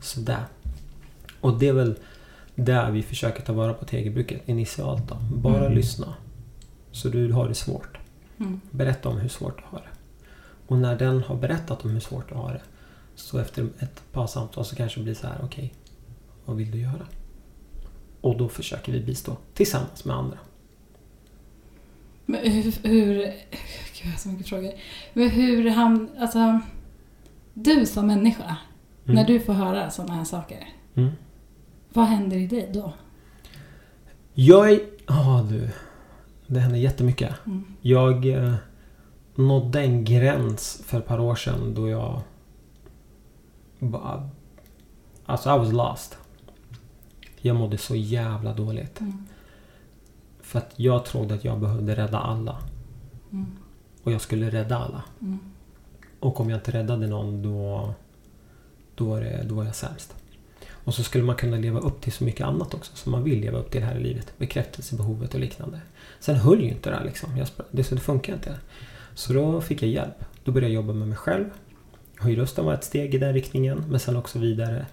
Sådär. 0.00 0.44
Och 1.40 1.58
det 1.58 1.68
är 1.68 1.72
väl 1.72 1.94
där 2.54 2.90
vi 2.90 3.02
försöker 3.02 3.42
ta 3.42 3.52
vara 3.52 3.74
på 3.74 3.84
tegelbruket 3.84 4.42
initialt 4.48 5.08
då. 5.08 5.16
Bara 5.34 5.58
Mm. 5.60 5.72
lyssna. 5.72 6.14
Så 6.92 7.08
du 7.08 7.32
har 7.32 7.48
det 7.48 7.54
svårt. 7.54 7.98
Mm. 8.40 8.60
Berätta 8.70 9.08
om 9.08 9.18
hur 9.18 9.28
svårt 9.28 9.58
du 9.58 9.62
har 9.66 9.78
det. 9.78 9.89
Och 10.70 10.78
när 10.78 10.98
den 10.98 11.22
har 11.22 11.36
berättat 11.36 11.84
om 11.84 11.90
hur 11.90 12.00
svårt 12.00 12.28
du 12.28 12.34
har 12.34 12.52
det. 12.52 12.62
Så 13.14 13.38
efter 13.38 13.68
ett 13.78 14.12
par 14.12 14.26
samtal 14.26 14.64
så 14.64 14.76
kanske 14.76 15.00
det 15.00 15.04
blir 15.04 15.14
så 15.14 15.26
här, 15.26 15.40
okej. 15.42 15.74
vad 16.44 16.56
vill 16.56 16.70
du 16.70 16.78
göra? 16.78 17.06
Och 18.20 18.36
då 18.38 18.48
försöker 18.48 18.92
vi 18.92 19.00
bistå 19.00 19.36
tillsammans 19.54 20.04
med 20.04 20.16
andra. 20.16 20.38
Men 22.26 22.40
hur, 22.52 22.88
hur... 22.88 23.14
Gud, 23.16 23.34
jag 24.02 24.10
har 24.10 24.18
så 24.18 24.28
mycket 24.28 24.48
frågor. 24.48 24.72
Men 25.12 25.30
hur 25.30 25.70
han... 25.70 26.10
Alltså... 26.18 26.60
Du 27.54 27.86
som 27.86 28.06
människa, 28.06 28.56
Mm. 29.04 29.14
när 29.16 29.24
du 29.26 29.40
får 29.40 29.52
höra 29.52 29.90
sådana 29.90 30.14
här 30.14 30.24
saker. 30.24 30.68
Mm. 30.94 31.10
Vad 31.92 32.06
händer 32.06 32.36
i 32.36 32.46
dig 32.46 32.70
då? 32.74 32.92
Jag 34.34 34.70
är... 34.72 34.80
Ja 35.06 35.46
du. 35.50 35.68
Det 36.46 36.60
händer 36.60 36.78
jättemycket. 36.78 37.34
Mm. 37.46 37.64
Jag 37.80 38.26
eh, 38.26 38.54
nådde 39.40 39.80
en 39.80 40.04
gräns 40.04 40.82
för 40.86 40.98
ett 40.98 41.06
par 41.06 41.20
år 41.20 41.34
sedan 41.34 41.74
då 41.74 41.88
jag... 41.88 42.20
Bara, 43.78 44.30
alltså 45.26 45.54
I 45.54 45.58
was 45.58 45.72
lost. 45.72 46.18
Jag 47.36 47.56
mådde 47.56 47.78
så 47.78 47.96
jävla 47.96 48.52
dåligt. 48.52 49.00
Mm. 49.00 49.26
För 50.40 50.58
att 50.58 50.72
jag 50.76 51.04
trodde 51.04 51.34
att 51.34 51.44
jag 51.44 51.60
behövde 51.60 51.96
rädda 51.96 52.18
alla. 52.18 52.58
Mm. 53.32 53.46
Och 54.02 54.12
jag 54.12 54.20
skulle 54.20 54.50
rädda 54.50 54.78
alla. 54.78 55.02
Mm. 55.20 55.38
Och 56.20 56.40
om 56.40 56.50
jag 56.50 56.56
inte 56.56 56.70
räddade 56.72 57.06
någon 57.06 57.42
då... 57.42 57.94
Då 58.94 59.04
var, 59.04 59.20
det, 59.20 59.44
då 59.48 59.54
var 59.54 59.64
jag 59.64 59.74
sämst. 59.74 60.14
Och 60.84 60.94
så 60.94 61.02
skulle 61.02 61.24
man 61.24 61.36
kunna 61.36 61.56
leva 61.56 61.80
upp 61.80 62.00
till 62.00 62.12
så 62.12 62.24
mycket 62.24 62.46
annat 62.46 62.74
också 62.74 62.96
som 62.96 63.12
man 63.12 63.24
vill 63.24 63.40
leva 63.40 63.58
upp 63.58 63.70
till 63.70 63.82
här 63.82 63.96
i 63.96 64.02
livet. 64.02 64.32
Bekräftelsebehovet 64.38 65.34
och 65.34 65.40
liknande. 65.40 65.80
Sen 66.20 66.36
höll 66.36 66.60
ju 66.60 66.68
inte 66.68 66.90
det 66.90 66.96
här 66.96 67.04
liksom. 67.04 67.36
Jag, 67.36 67.48
det, 67.70 67.84
så 67.84 67.94
det 67.94 68.00
funkar 68.00 68.32
inte. 68.32 68.54
Så 69.20 69.32
då 69.32 69.60
fick 69.60 69.82
jag 69.82 69.90
hjälp. 69.90 70.24
Då 70.44 70.52
började 70.52 70.74
jag 70.74 70.82
jobba 70.82 70.92
med 70.92 71.08
mig 71.08 71.16
själv. 71.16 71.44
Höjrösten 72.16 72.64
var 72.64 72.74
ett 72.74 72.84
steg 72.84 73.14
i 73.14 73.18
den 73.18 73.32
riktningen. 73.32 73.84
Men 73.88 74.00
sen 74.00 74.16
också 74.16 74.38
vidare 74.38 74.86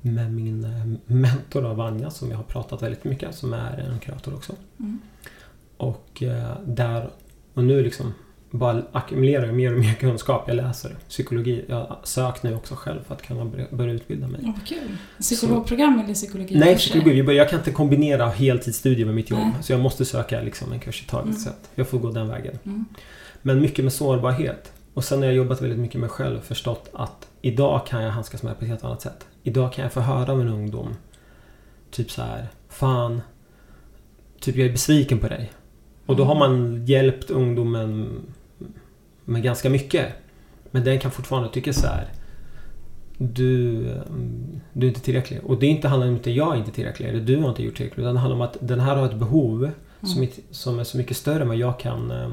med 0.00 0.32
min 0.32 0.64
eh, 0.64 1.12
mentor 1.14 1.62
då, 1.62 1.74
Vanja 1.74 2.10
som 2.10 2.30
jag 2.30 2.36
har 2.36 2.44
pratat 2.44 2.82
väldigt 2.82 3.04
mycket 3.04 3.34
Som 3.34 3.52
är 3.52 3.78
en 3.78 3.98
kurator 3.98 4.34
också. 4.34 4.52
Mm. 4.78 4.98
Och 5.76 6.22
eh, 6.22 6.52
där 6.66 7.10
och 7.54 7.64
nu 7.64 7.82
liksom 7.82 8.14
bara 8.50 8.82
ackumulerar 8.92 9.46
jag 9.46 9.54
mer 9.54 9.72
och 9.72 9.80
mer 9.80 9.94
kunskap. 9.94 10.44
Jag 10.46 10.56
läser 10.56 10.96
psykologi. 11.08 11.64
Jag 11.68 11.96
sökt 12.02 12.42
nu 12.42 12.54
också 12.54 12.74
själv 12.74 13.04
för 13.06 13.14
att 13.14 13.22
kunna 13.22 13.44
börja, 13.70 13.92
utbilda 13.92 14.28
mig. 14.28 14.52
Kul. 14.66 14.96
Psykologprogram 15.20 16.00
eller 16.04 16.14
psykologi? 16.14 16.58
Nej, 16.58 16.76
psykologi. 16.76 17.36
Jag 17.36 17.50
kan 17.50 17.58
inte 17.58 17.72
kombinera 17.72 18.28
heltidsstudier 18.28 19.06
med 19.06 19.14
mitt 19.14 19.30
jobb. 19.30 19.40
Nej. 19.40 19.62
Så 19.62 19.72
jag 19.72 19.80
måste 19.80 20.04
söka 20.04 20.40
liksom 20.40 20.72
en 20.72 20.80
kurs 20.80 21.02
i 21.02 21.06
taget. 21.06 21.26
Mm. 21.26 21.38
Så 21.38 21.50
jag 21.74 21.88
får 21.88 21.98
gå 21.98 22.10
den 22.10 22.28
vägen. 22.28 22.58
Mm. 22.64 22.84
Men 23.46 23.60
mycket 23.60 23.84
med 23.84 23.92
sårbarhet. 23.92 24.72
Och 24.94 25.04
sen 25.04 25.18
har 25.18 25.26
jag 25.26 25.34
jobbat 25.34 25.62
väldigt 25.62 25.78
mycket 25.78 25.94
med 25.94 26.00
mig 26.00 26.10
själv 26.10 26.40
förstått 26.40 26.90
att 26.92 27.28
idag 27.40 27.86
kan 27.86 28.02
jag 28.02 28.10
handskas 28.10 28.42
med 28.42 28.52
det 28.52 28.56
på 28.56 28.64
ett 28.64 28.68
helt 28.68 28.84
annat 28.84 29.02
sätt. 29.02 29.26
Idag 29.42 29.72
kan 29.72 29.82
jag 29.82 29.92
få 29.92 30.00
höra 30.00 30.32
av 30.32 30.40
en 30.40 30.48
ungdom 30.48 30.94
typ 31.90 32.10
så 32.10 32.22
här, 32.22 32.48
Fan, 32.68 33.20
typ 34.40 34.56
jag 34.56 34.66
är 34.66 34.72
besviken 34.72 35.18
på 35.18 35.28
dig. 35.28 35.52
Och 36.06 36.16
då 36.16 36.24
har 36.24 36.34
man 36.34 36.84
hjälpt 36.86 37.30
ungdomen 37.30 38.20
med 39.24 39.42
ganska 39.42 39.70
mycket. 39.70 40.06
Men 40.70 40.84
den 40.84 40.98
kan 40.98 41.10
fortfarande 41.10 41.48
tycka 41.48 41.72
så 41.72 41.86
här. 41.86 42.08
Du, 43.18 43.78
mm, 43.90 44.60
du 44.72 44.86
är 44.86 44.88
inte 44.88 45.00
tillräcklig. 45.00 45.40
Och 45.44 45.58
det 45.58 45.66
inte 45.66 45.88
handlar 45.88 46.08
om 46.08 46.16
att 46.16 46.26
jag 46.26 46.54
är 46.54 46.58
inte 46.58 46.70
tillräcklig 46.72 47.08
eller 47.08 47.20
du 47.20 47.36
har 47.36 47.48
inte 47.48 47.62
gjort 47.62 47.76
tillräckligt. 47.76 48.02
Utan 48.02 48.14
det 48.14 48.20
handlar 48.20 48.36
om 48.36 48.42
att 48.42 48.56
den 48.60 48.80
här 48.80 48.96
har 48.96 49.06
ett 49.06 49.18
behov 49.18 49.70
som, 50.00 50.22
Mm. 50.22 50.22
är, 50.22 50.54
som 50.54 50.78
är 50.78 50.84
så 50.84 50.96
mycket 50.96 51.16
större 51.16 51.42
än 51.42 51.48
vad 51.48 51.56
jag 51.56 51.80
kan 51.80 52.10
eh, 52.10 52.28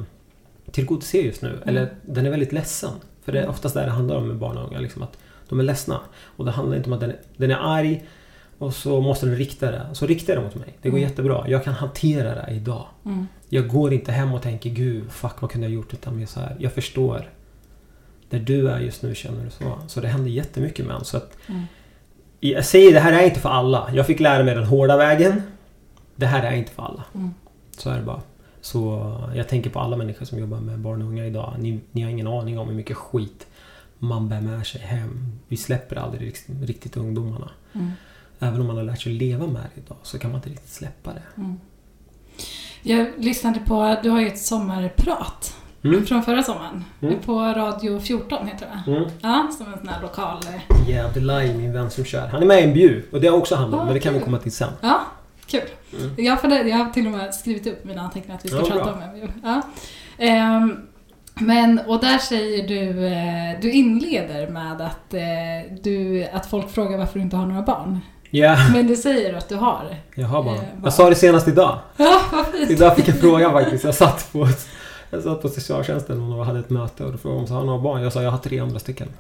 tillgodose 0.73 1.17
just 1.17 1.41
nu. 1.41 1.59
Eller 1.65 1.93
den 2.05 2.25
är 2.25 2.29
väldigt 2.29 2.51
ledsen. 2.51 2.91
För 3.25 3.31
det 3.31 3.39
är 3.41 3.47
oftast 3.49 3.75
där 3.75 3.85
det 3.85 3.91
handlar 3.91 4.15
om 4.15 4.27
med 4.27 4.37
barn 4.37 4.57
och 4.57 4.67
unga. 4.67 4.79
Liksom, 4.79 5.03
att 5.03 5.17
de 5.49 5.59
är 5.59 5.63
ledsna. 5.63 5.99
Och 6.23 6.45
det 6.45 6.51
handlar 6.51 6.77
inte 6.77 6.89
om 6.89 6.93
att 6.93 6.99
den 6.99 7.09
är, 7.09 7.17
den 7.37 7.51
är 7.51 7.55
arg 7.61 8.03
och 8.57 8.73
så 8.73 9.01
måste 9.01 9.25
den 9.25 9.35
rikta 9.35 9.71
det. 9.71 9.81
Så 9.93 10.05
riktar 10.05 10.35
den 10.35 10.43
mot 10.43 10.55
mig. 10.55 10.77
Det 10.81 10.89
går 10.89 10.97
Mm. 10.97 11.09
jättebra. 11.09 11.43
Jag 11.47 11.63
kan 11.63 11.73
hantera 11.73 12.35
det 12.35 12.51
idag. 12.53 12.85
Mm. 13.05 13.27
Jag 13.49 13.67
går 13.67 13.93
inte 13.93 14.11
hem 14.11 14.33
och 14.33 14.41
tänker 14.41 14.69
Gud, 14.69 15.11
fuck 15.11 15.41
vad 15.41 15.51
kunde 15.51 15.67
jag 15.67 15.73
gjort? 15.73 15.93
Utan 15.93 16.17
mer 16.17 16.25
så 16.25 16.39
här, 16.39 16.55
jag 16.59 16.73
förstår. 16.73 17.29
Där 18.29 18.39
du 18.39 18.69
är 18.69 18.79
just 18.79 19.03
nu 19.03 19.15
känner 19.15 19.43
du 19.45 19.49
så. 19.49 19.79
Så 19.87 20.01
det 20.01 20.07
händer 20.07 20.29
jättemycket 20.31 20.85
med 20.85 20.95
en. 20.95 21.05
Så 21.05 21.17
att, 21.17 21.37
Mm. 21.49 21.61
jag 22.39 22.65
säger 22.65 22.93
det 22.93 22.99
här 22.99 23.13
är 23.13 23.25
inte 23.25 23.39
för 23.39 23.49
alla. 23.49 23.89
Jag 23.93 24.07
fick 24.07 24.19
lära 24.19 24.43
mig 24.43 24.55
den 24.55 24.63
hårda 24.63 24.97
vägen. 24.97 25.41
Det 26.15 26.25
här 26.25 26.43
är 26.51 26.55
inte 26.55 26.71
för 26.71 26.83
alla. 26.83 27.03
Mm. 27.15 27.29
Så 27.77 27.89
är 27.89 27.97
det 27.97 28.03
bara. 28.03 28.21
Så 28.63 29.13
jag 29.35 29.47
tänker 29.49 29.69
på 29.69 29.79
alla 29.79 29.97
människor 29.97 30.25
som 30.25 30.39
jobbar 30.39 30.57
med 30.59 30.79
barn 30.79 31.01
och 31.01 31.07
unga 31.07 31.25
idag. 31.25 31.53
Ni, 31.59 31.79
ni 31.91 32.01
har 32.01 32.09
ingen 32.09 32.27
aning 32.27 32.59
om 32.59 32.67
hur 32.67 32.75
mycket 32.75 32.97
skit 32.97 33.47
man 33.99 34.29
bär 34.29 34.41
med 34.41 34.67
sig 34.67 34.81
hem. 34.81 35.31
Vi 35.47 35.57
släpper 35.57 35.95
aldrig 35.95 36.21
rikt- 36.27 36.49
riktigt 36.63 36.97
ungdomarna. 36.97 37.49
Mm. 37.73 37.91
Även 38.39 38.61
om 38.61 38.67
man 38.67 38.77
har 38.77 38.83
lärt 38.83 39.01
sig 39.01 39.13
leva 39.13 39.47
med 39.47 39.61
det 39.75 39.81
idag 39.81 39.97
så 40.03 40.19
kan 40.19 40.31
man 40.31 40.37
inte 40.37 40.49
riktigt 40.49 40.69
släppa 40.73 41.13
det. 41.13 41.21
Mm. 41.37 41.59
Jag 42.81 43.07
lyssnade 43.17 43.59
på, 43.59 43.97
du 44.03 44.09
har 44.09 44.21
ju 44.21 44.27
ett 44.27 44.39
sommarprat 44.39 45.55
Mm. 45.85 46.05
från 46.05 46.23
förra 46.23 46.43
sommaren. 46.43 46.83
Mm. 47.01 47.19
På 47.25 47.39
Radio 47.41 47.99
14 47.99 48.47
heter 48.47 48.67
det? 48.85 48.91
Mm. 48.91 49.03
Ja, 49.21 49.47
som 49.57 49.73
en 49.73 49.79
sån 49.79 49.87
här 49.87 50.01
lokal... 50.01 50.37
eh, 50.47 50.89
Yeah, 50.89 51.05
Abdelai, 51.07 51.53
min 51.57 51.73
vän 51.73 51.89
som 51.91 52.03
kör. 52.05 52.27
Han 52.27 52.41
är 52.41 52.45
med 52.45 52.59
i 52.59 52.63
en 52.63 52.73
bju 52.73 53.03
och 53.11 53.21
det 53.21 53.27
har 53.27 53.37
också 53.37 53.55
handlat 53.55 53.79
om, 53.79 53.85
men 53.85 53.93
det 53.93 53.99
kan 53.99 54.13
vi 54.13 54.19
komma 54.19 54.37
till 54.37 54.51
sen. 54.51 54.69
Ja, 54.81 55.01
kul. 55.47 55.61
Mm. 55.99 56.25
Jag, 56.25 56.41
funderar, 56.41 56.63
jag 56.65 56.77
har 56.77 56.89
till 56.89 57.05
och 57.05 57.11
med 57.11 57.35
skrivit 57.35 57.67
upp 57.67 57.85
mina 57.85 58.01
anteckningar 58.01 58.35
att 58.37 58.45
vi 58.45 58.49
ska 58.49 58.57
Ja, 58.57 58.65
prata 58.65 58.83
bra. 58.83 58.93
om 58.93 59.01
en 59.01 59.31
ja. 59.43 59.61
Ehm, 60.17 60.77
Men, 61.35 61.79
och 61.87 61.99
där 62.01 62.17
säger 62.17 62.67
du, 62.67 63.07
eh, 63.07 63.61
du 63.61 63.71
inleder 63.71 64.47
med 64.47 64.81
att, 64.81 65.13
eh, 65.13 65.73
du, 65.83 66.25
att 66.33 66.45
folk 66.45 66.69
frågar 66.69 66.97
varför 66.97 67.13
du 67.19 67.21
inte 67.23 67.35
har 67.35 67.45
några 67.45 67.61
barn. 67.61 67.99
Ja, 68.29 68.57
Men 68.73 68.87
du 68.87 68.95
säger 68.95 69.33
att 69.33 69.49
du 69.49 69.55
har. 69.55 69.95
jag 70.15 70.27
har 70.27 70.43
barn. 70.43 70.55
Eh, 70.55 70.61
barn. 70.61 70.81
Jag 70.83 70.93
sa 70.93 71.09
det 71.09 71.15
senast 71.15 71.47
idag. 71.47 71.79
Ja, 71.97 72.21
vad 72.31 72.45
fint. 72.47 72.69
Idag 72.71 72.95
fick 72.95 73.07
jag 73.07 73.19
frågan 73.19 73.51
faktiskt. 73.51 73.83
Jag 73.83 73.95
satt 73.95 74.29
på, 74.31 74.47
jag 75.09 75.23
satt 75.23 75.41
på 75.41 75.49
socialtjänsten 75.49 76.33
och 76.33 76.45
hade 76.45 76.59
ett 76.59 76.69
möte 76.69 77.03
och 77.03 77.11
då 77.11 77.17
frågade 77.17 77.45
de 77.47 77.53
har 77.53 77.59
du 77.61 77.65
några 77.67 77.81
barn? 77.81 78.01
Jag 78.03 78.13
sa 78.13 78.21
jag 78.21 78.31
har 78.31 78.37
tre 78.37 78.59
andra 78.59 78.79
stycken. 78.79 79.07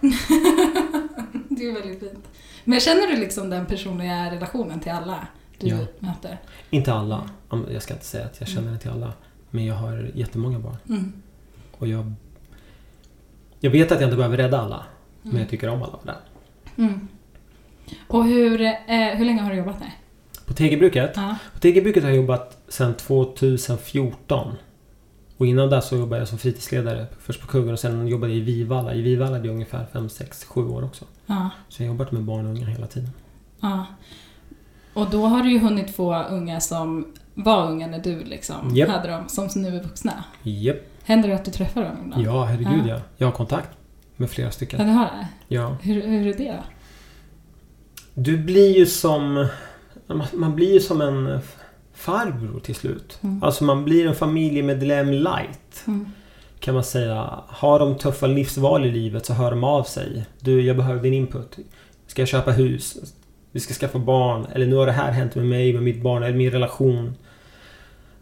Det 1.49 1.67
är 1.69 1.73
väldigt 1.73 1.99
fint. 1.99 2.27
Men 2.63 2.79
känner 2.79 3.07
du 3.07 3.15
liksom 3.15 3.49
den 3.49 3.65
personliga 3.65 4.31
relationen 4.31 4.79
till 4.79 4.91
alla 4.91 5.27
du 5.63 5.69
Ja. 5.69 5.85
möter? 5.99 6.37
Inte 6.69 6.93
alla. 6.93 7.29
Jag 7.71 7.81
ska 7.81 7.93
inte 7.93 8.05
säga 8.05 8.25
att 8.25 8.39
jag 8.39 8.49
känner 8.49 8.71
det 8.71 8.77
till 8.77 8.89
alla. 8.91 9.13
Men 9.49 9.65
jag 9.65 9.75
har 9.75 10.11
jättemånga 10.15 10.59
barn. 10.59 10.77
Mm. 10.89 11.13
Och 11.71 11.87
jag... 11.87 12.13
Jag 13.59 13.71
vet 13.71 13.91
att 13.91 13.99
jag 14.01 14.07
inte 14.07 14.17
behöver 14.17 14.37
rädda 14.37 14.61
alla. 14.61 14.83
Men 15.21 15.31
Mm. 15.31 15.41
jag 15.41 15.49
tycker 15.49 15.69
om 15.69 15.83
alla. 15.83 16.15
Mm. 16.77 17.07
Och 18.07 18.25
hur, 18.25 18.61
eh, 18.61 18.73
hur 18.87 19.25
länge 19.25 19.41
har 19.41 19.49
du 19.51 19.57
jobbat 19.57 19.79
där? 19.79 19.91
På 20.45 20.53
Tegelbruket? 20.53 21.11
Ja. 21.15 21.35
På 21.53 21.59
Tegelbruket 21.59 22.03
har 22.03 22.09
jag 22.09 22.17
jobbat 22.17 22.57
sedan 22.67 22.93
2014. 22.93 24.55
Och 25.37 25.45
innan 25.47 25.69
där 25.69 25.81
så 25.81 25.95
jobbade 25.97 26.21
jag 26.21 26.27
som 26.27 26.37
fritidsledare. 26.37 27.05
Först 27.19 27.41
på 27.41 27.47
Kuggen 27.47 27.73
och 27.73 27.79
sen 27.79 28.07
jobbade 28.07 28.33
jag 28.33 28.37
i 28.41 28.43
Vivalla. 28.43 28.93
I 28.93 29.01
Vivalla 29.01 29.31
hade 29.31 29.47
jag 29.47 29.53
ungefär 29.53 29.85
5, 29.93 30.09
6, 30.09 30.43
7 30.45 30.67
år 30.67 30.83
också. 30.85 31.05
ja. 31.25 31.49
Så 31.69 31.83
jag 31.83 31.87
har 31.89 31.93
jobbat 31.93 32.11
med 32.11 32.23
barn 32.23 32.45
och 32.45 32.51
unga 32.51 32.65
hela 32.65 32.87
tiden. 32.87 33.09
Ja. 33.59 33.85
Och 34.93 35.09
då 35.09 35.25
har 35.25 35.43
du 35.43 35.51
ju 35.51 35.59
hunnit 35.59 35.95
få 35.95 36.23
unga 36.23 36.59
som 36.59 37.05
var 37.33 37.71
unga 37.71 37.87
när 37.87 37.99
du 37.99 38.23
liksom 38.23 38.75
Japp. 38.75 38.89
hade 38.89 39.07
dem, 39.11 39.23
som 39.29 39.49
nu 39.61 39.77
är 39.77 39.83
vuxna. 39.83 40.23
Japp. 40.43 40.77
Händer 41.03 41.29
det 41.29 41.35
att 41.35 41.45
du 41.45 41.51
träffar 41.51 41.83
dem 41.83 41.97
ibland? 42.05 42.25
Ja, 42.25 42.43
herregud 42.43 42.85
Ja. 42.87 42.95
ja. 42.95 42.99
Jag 43.17 43.27
har 43.27 43.31
kontakt 43.31 43.69
med 44.15 44.29
flera 44.29 44.47
Ja, 44.47 44.51
stycken. 44.51 44.85
du 44.87 44.93
har 44.93 45.05
det? 45.05 45.27
Ja. 45.55 45.77
Hur, 45.81 46.01
hur 46.01 46.27
är 46.27 46.33
det 46.37 46.51
då? 46.51 46.63
Du 48.13 48.37
blir 48.37 48.77
ju 48.77 48.85
som... 48.85 49.47
Man, 50.07 50.27
man 50.33 50.55
blir 50.55 50.73
ju 50.73 50.79
som 50.79 51.01
en... 51.01 51.39
farbror 51.93 52.59
till 52.59 52.75
slut. 52.75 53.19
Mm. 53.21 53.43
Alltså 53.43 53.63
man 53.63 53.83
blir 53.85 54.07
en 54.07 54.15
familjemedlem 54.15 55.11
light. 55.11 55.83
Mm. 55.87 56.05
Kan 56.59 56.73
man 56.73 56.83
säga. 56.83 57.29
Har 57.47 57.79
de 57.79 57.97
tuffa 57.97 58.27
livsval 58.27 58.85
i 58.85 58.91
livet 58.91 59.25
så 59.25 59.33
hör 59.33 59.51
de 59.51 59.63
av 59.63 59.83
sig. 59.83 60.25
Du, 60.39 60.61
jag 60.61 60.77
behöver 60.77 61.01
din 61.03 61.13
input. 61.13 61.57
Ska 62.07 62.21
jag 62.21 62.29
köpa 62.29 62.51
hus? 62.51 62.97
Vi 63.53 63.59
ska 63.59 63.73
skaffa 63.73 63.99
barn. 63.99 64.45
Eller 64.53 64.65
nu 64.65 64.75
har 64.75 64.85
det 64.85 64.91
här 64.91 65.11
hänt 65.11 65.35
med 65.35 65.45
mig, 65.45 65.73
med 65.73 65.83
mitt 65.83 66.01
barn 66.01 66.23
eller 66.23 66.37
min 66.37 66.51
relation. 66.51 67.15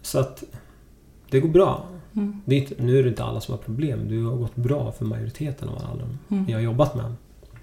Så 0.01 0.19
att 0.19 0.43
det 1.29 1.39
går 1.39 1.49
bra. 1.49 1.85
Mm. 2.13 2.41
Det 2.45 2.55
är 2.55 2.59
inte, 2.59 2.83
nu 2.83 2.99
är 2.99 3.03
det 3.03 3.09
inte 3.09 3.23
alla 3.23 3.41
som 3.41 3.51
har 3.51 3.59
problem. 3.59 4.09
Det 4.09 4.29
har 4.29 4.37
gått 4.37 4.55
bra 4.55 4.91
för 4.91 5.05
majoriteten 5.05 5.69
av 5.69 5.75
alla 5.75 6.03
Mm. 6.29 6.45
jag 6.49 6.57
har 6.57 6.63
jobbat 6.63 6.95
med. 6.95 7.13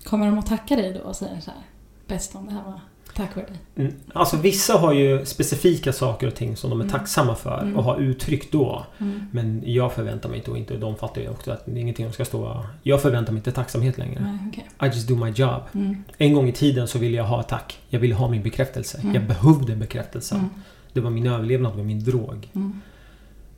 Kommer 0.04 0.26
de 0.26 0.38
att 0.38 0.46
tacka 0.46 0.76
dig 0.76 0.92
då 0.92 1.00
och 1.00 1.16
säga 1.16 1.40
så 1.40 1.50
här, 1.50 1.60
bäst 2.06 2.34
om 2.34 2.46
det 2.46 2.52
här 2.52 2.64
var 2.64 2.80
tack 3.18 3.36
vare 3.36 3.46
dig? 3.46 3.56
Mm. 3.86 3.94
Alltså 4.12 4.36
vissa 4.36 4.78
har 4.78 4.92
ju 4.92 5.24
specifika 5.26 5.92
saker 5.92 6.26
och 6.26 6.34
ting 6.34 6.56
som 6.56 6.70
de 6.70 6.80
är 6.80 6.84
Mm. 6.84 6.92
tacksamma 6.98 7.34
för 7.34 7.62
Mm. 7.62 7.76
och 7.76 7.84
har 7.84 7.96
uttryckt 7.98 8.52
då. 8.52 8.86
Mm. 8.98 9.26
Men 9.32 9.62
jag 9.66 9.92
förväntar 9.92 10.28
mig 10.28 10.38
inte 10.38 10.50
och 10.50 10.58
inte 10.58 10.76
de 10.76 10.96
fattar 10.96 11.20
ju 11.20 11.28
också 11.28 11.50
att 11.52 11.66
det 11.66 11.72
är 11.72 11.76
ingenting 11.78 12.06
de 12.06 12.12
ska 12.12 12.24
stå... 12.24 12.64
Jag 12.82 13.02
förväntar 13.02 13.32
mig 13.32 13.38
inte 13.40 13.52
tacksamhet 13.52 13.98
längre. 13.98 14.20
Nej, 14.20 14.38
okej. 14.48 14.68
I 14.82 14.94
just 14.94 15.08
do 15.08 15.16
my 15.16 15.30
job. 15.30 15.62
Mm. 15.72 16.04
En 16.18 16.34
gång 16.34 16.48
i 16.48 16.52
tiden 16.52 16.88
så 16.88 16.98
ville 16.98 17.16
jag 17.16 17.24
ha 17.24 17.42
tack. 17.42 17.78
Jag 17.88 18.00
ville 18.00 18.14
ha 18.14 18.28
min 18.28 18.42
bekräftelse. 18.42 18.98
Mm. 18.98 19.14
Jag 19.14 19.24
behövde 19.26 19.76
bekräftelse. 19.76 20.34
Mm. 20.34 20.48
Det 20.92 21.00
var 21.00 21.10
min 21.10 21.26
överlevnad, 21.26 21.72
det 21.72 21.76
var 21.76 21.84
min 21.84 22.04
drog. 22.04 22.48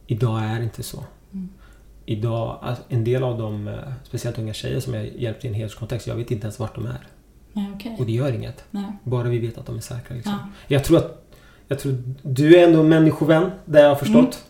Idag 0.06 0.42
är 0.44 0.58
det 0.58 0.64
inte 0.64 0.82
så. 0.82 1.04
Idag, 2.06 2.58
alltså, 2.62 2.84
en 2.88 3.04
del 3.04 3.22
av 3.22 3.38
de, 3.38 3.68
eh, 3.68 3.74
speciellt 4.04 4.38
unga 4.38 4.52
tjejer 4.52 4.80
som 4.80 4.94
jag 4.94 5.06
hjälpt 5.16 5.44
i 5.44 5.48
en 5.48 5.54
hederskontext, 5.54 6.06
jag 6.06 6.14
vet 6.14 6.30
inte 6.30 6.44
ens 6.44 6.58
vart 6.58 6.74
de 6.74 6.86
är. 6.86 6.98
Nej, 7.52 7.70
okej. 7.74 7.96
Och 7.98 8.06
det 8.06 8.12
gör 8.12 8.32
inget. 8.32 8.64
Nej. 8.70 8.92
Bara 9.04 9.28
vi 9.28 9.38
vet 9.38 9.58
att 9.58 9.66
de 9.66 9.76
är 9.76 9.80
säkra. 9.80 10.14
Liksom. 10.14 10.32
Ja. 10.32 10.48
Jag 10.66 10.84
tror 10.84 10.98
att... 10.98 11.16
Jag 11.68 11.78
tror, 11.78 12.02
du 12.22 12.56
är 12.56 12.64
ändå 12.66 12.80
en 12.80 12.88
människovän, 12.88 13.50
det 13.64 13.80
jag 13.80 13.88
har 13.88 13.96
förstått. 13.96 14.44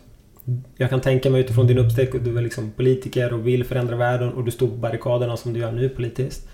Mm. 0.47 0.63
Jag 0.77 0.89
kan 0.89 1.01
tänka 1.01 1.29
mig 1.29 1.41
utifrån 1.41 1.67
din 1.67 1.77
upptäck 1.77 2.13
och 2.13 2.21
du 2.21 2.37
är 2.37 2.41
liksom 2.41 2.71
politiker 2.71 3.33
och 3.33 3.47
vill 3.47 3.63
förändra 3.63 3.95
världen 3.95 4.33
och 4.33 4.43
du 4.43 4.51
står 4.51 4.67
på 4.67 4.75
barrikaderna 4.75 5.37
som 5.37 5.53
du 5.53 5.59
gör 5.59 5.71
nu 5.71 5.89
politiskt. 5.89 6.49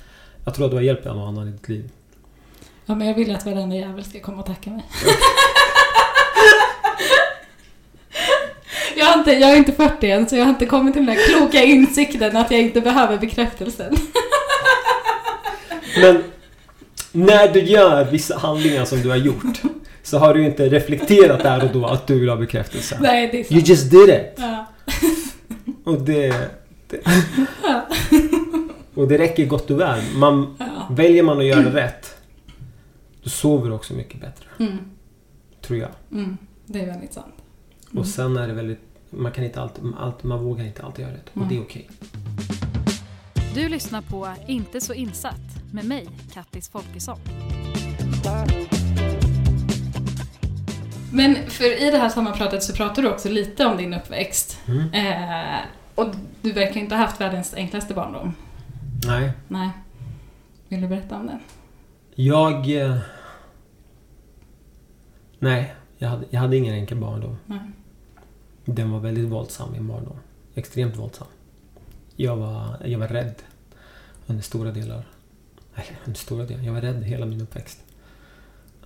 Jag 0.46 0.56
tror 0.56 0.66
att 0.66 0.72
du 0.72 0.78
har 0.78 0.82
hjälpt 0.82 1.06
en 1.06 1.18
och 1.18 1.28
annan 1.28 1.48
i 1.48 1.52
ditt 1.52 1.70
liv. 1.70 1.90
ja, 2.86 2.96
men 2.96 3.08
jag 3.08 3.16
vill 3.16 3.36
att 3.36 3.46
varenda 3.46 3.76
jävel 3.76 4.04
ska 4.04 4.20
komma 4.20 4.40
och 4.40 4.46
tacka 4.46 4.70
mig. 4.70 4.86
jag, 8.98 9.06
har 9.06 9.20
inte, 9.20 9.32
jag 9.32 9.52
är 9.52 9.56
inte 9.56 9.72
40 9.72 10.12
än, 10.12 10.30
så 10.30 10.36
jag 10.36 10.44
har 10.44 10.50
inte 10.50 10.66
kommit 10.66 10.94
till 10.94 11.06
den 11.06 11.16
där 11.16 11.24
kloka 11.28 11.64
insikten 11.64 12.38
att 12.38 12.52
jag 12.52 12.62
inte 12.62 12.82
behöver 12.82 13.18
bekräftelsen. 13.18 13.96
Men 16.02 16.24
när 17.12 17.54
du 17.54 17.62
gör 17.64 18.06
vissa 18.12 18.38
handlingar 18.38 18.86
som 18.86 19.02
du 19.02 19.10
har 19.10 19.16
gjort 19.16 19.62
så 20.04 20.18
har 20.18 20.34
du 20.34 20.46
inte 20.46 20.70
reflekterat 20.70 21.44
där 21.44 21.64
och 21.64 21.70
då 21.74 21.86
att 21.86 22.08
du 22.08 22.20
vill 22.20 22.30
ha 22.30 22.36
bekräftelse. 22.36 22.98
Nej, 23.02 23.30
det 23.32 23.40
är 23.40 23.44
sant. 23.44 23.52
You 23.52 23.62
just 23.66 23.92
did 23.92 24.10
it! 24.10 24.34
Ja. 24.38 24.66
Och 25.84 26.02
det... 26.02 26.50
det 26.88 27.02
och 28.94 29.08
det 29.08 29.18
räcker 29.18 29.46
gott 29.46 29.72
och 29.72 29.80
väl. 29.80 30.02
Man, 30.16 30.56
Ja. 30.60 30.66
väljer 30.90 31.24
man 31.24 31.38
att 31.38 31.46
göra 31.46 31.76
rätt 31.76 32.16
då 33.24 33.30
sover 33.30 33.70
du 33.70 33.76
också 33.76 33.94
mycket 33.94 34.22
bättre. 34.22 34.46
Mm. 34.60 34.78
Tror 35.62 35.80
jag. 35.80 35.90
Mm. 36.12 36.38
Det 36.66 36.80
är 36.82 36.86
väldigt 36.86 37.14
sant. 37.14 37.34
Mm. 37.92 38.00
Och 38.02 38.08
sen 38.08 38.38
är 38.38 38.48
det 38.48 38.54
väldigt... 38.54 38.80
Man 39.10 39.32
kan 39.32 39.44
inte 39.44 39.62
alltid... 39.62 39.84
Allt, 40.00 40.24
man 40.24 40.44
vågar 40.44 40.66
inte 40.66 40.84
alltid 40.84 41.06
göra 41.06 41.14
rätt. 41.16 41.30
Och 41.34 41.38
Mm. 41.38 41.50
det 41.50 41.56
är 41.58 41.62
okej. 41.62 41.90
Du 43.58 43.70
lyssnar 43.70 44.02
på 44.02 44.34
Inte 44.48 44.82
så 44.82 44.94
insatt 44.94 45.42
med 45.72 45.86
mig, 45.86 46.08
Kattis 46.34 46.70
Folkesson. 46.70 47.20
Men 51.14 51.36
för 51.36 51.88
i 51.88 51.92
det 51.92 51.98
här 51.98 52.10
sammanpratet 52.10 52.64
så 52.64 52.74
pratar 52.74 53.02
du 53.02 53.10
också 53.10 53.30
lite 53.30 53.66
om 53.66 53.78
din 53.78 53.94
uppväxt. 53.94 54.60
Mm. 54.68 54.94
Eh, 54.94 55.60
och 55.96 56.16
du 56.42 56.52
verkar 56.52 56.80
inte 56.80 56.96
ha 56.96 57.02
haft 57.02 57.22
världens 57.22 57.54
enklaste 57.54 57.94
barndom. 57.94 58.34
Nej. 59.08 59.32
Nej. 59.48 59.70
Vill 60.68 60.82
du 60.82 60.88
berätta 60.88 61.18
om 61.18 61.28
den? 61.28 61.40
Jag... 62.16 62.82
eh, 62.82 62.98
Nej. 65.40 65.76
Jag 65.98 66.10
hade, 66.10 66.26
jag 66.30 66.40
hade 66.40 66.58
ingen 66.58 66.74
enkel 66.74 66.98
barndom. 66.98 67.38
Nej. 67.46 67.60
Den 68.66 68.92
var 68.92 69.00
väldigt 69.00 69.30
våldsam 69.30 69.72
min 69.72 69.88
barndom. 69.88 70.18
Extremt 70.56 70.98
våldsam. 70.98 71.28
Jag 72.20 72.36
var, 72.36 72.78
jag 72.86 73.00
var 73.00 73.08
rädd 73.08 73.36
under 74.28 74.44
stora 74.44 74.72
delar. 74.72 75.08
Eller 75.76 76.00
under 76.06 76.20
stora 76.20 76.46
delar. 76.46 76.64
Jag 76.64 76.74
var 76.74 76.82
rädd 76.82 77.04
hela 77.04 77.26
min 77.26 77.42
uppväxt. 77.42 77.84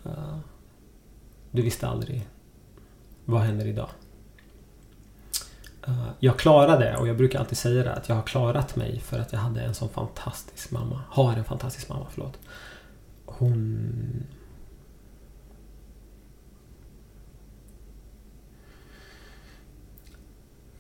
Uh, 0.05 0.37
du 1.51 1.61
visste 1.61 1.87
aldrig 1.87 2.27
vad 3.25 3.41
händer 3.41 3.65
idag. 3.65 3.89
Uh, 5.87 6.09
jag 6.19 6.39
klarade, 6.39 6.97
och 6.97 7.07
jag 7.07 7.17
brukar 7.17 7.39
alltid 7.39 7.57
säga 7.57 7.83
det, 7.83 7.93
att 7.93 8.09
jag 8.09 8.15
har 8.15 8.23
klarat 8.23 8.75
mig 8.75 8.99
för 8.99 9.19
att 9.19 9.31
jag 9.33 9.39
hade 9.39 9.61
en 9.61 9.75
sån 9.75 9.89
fantastisk 9.89 10.71
mamma. 10.71 11.01
Har 11.09 11.33
en 11.33 11.43
fantastisk 11.43 11.89
mamma, 11.89 12.07
förlåt. 12.11 12.39
Hon... 13.25 14.23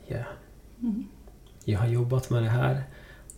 Ja. 0.07 0.23
Mm. 0.81 1.07
Jag 1.65 1.79
har 1.79 1.87
jobbat 1.87 2.29
med 2.29 2.43
det 2.43 2.49
här 2.49 2.83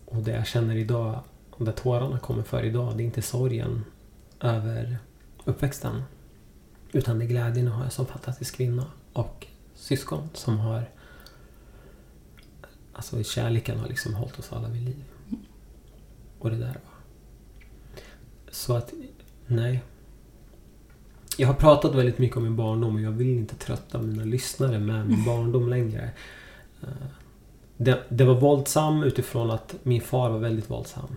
och 0.05 0.21
det 0.21 0.31
jag 0.31 0.47
känner 0.47 0.75
idag 0.75 1.19
och 1.49 1.65
där 1.65 1.71
tårarna 1.71 2.19
kommer 2.19 2.43
för 2.43 2.63
idag, 2.63 2.97
det 2.97 3.03
är 3.03 3.05
inte 3.05 3.21
sorgen 3.21 3.85
över 4.39 4.97
uppväxten. 5.45 6.03
Utan 6.91 7.19
det 7.19 7.25
är 7.25 7.27
glädjen 7.27 7.67
att 7.67 7.73
ha 7.73 7.83
en 7.83 7.91
sån 7.91 8.05
fantastisk 8.05 8.55
kvinna 8.55 8.85
och 9.13 9.47
syskon 9.75 10.29
som 10.33 10.57
har... 10.57 10.89
Alltså 12.93 13.23
kärleken 13.23 13.79
har 13.79 13.87
liksom 13.87 14.13
hållit 14.13 14.39
oss 14.39 14.53
alla 14.53 14.67
vid 14.67 14.81
liv. 14.81 15.03
Och 16.39 16.49
det 16.49 16.57
där 16.57 16.65
var... 16.67 16.93
Så 18.51 18.75
att, 18.75 18.93
nej. 19.47 19.83
Jag 21.37 21.47
har 21.47 21.55
pratat 21.55 21.95
väldigt 21.95 22.17
mycket 22.17 22.37
om 22.37 22.43
min 22.43 22.55
barndom 22.55 22.95
och 22.95 23.01
jag 23.01 23.11
vill 23.11 23.29
inte 23.29 23.55
trötta 23.55 24.01
mina 24.01 24.23
lyssnare 24.23 24.79
med 24.79 25.07
min 25.07 25.25
barndom 25.25 25.69
längre. 25.69 26.11
Eh, 26.81 27.07
det, 27.77 28.03
det 28.09 28.23
var 28.23 28.35
våldsam 28.35 29.03
utifrån 29.03 29.51
att 29.51 29.75
min 29.83 30.01
far 30.01 30.29
var 30.29 30.39
väldigt 30.39 30.69
våldsam. 30.69 31.15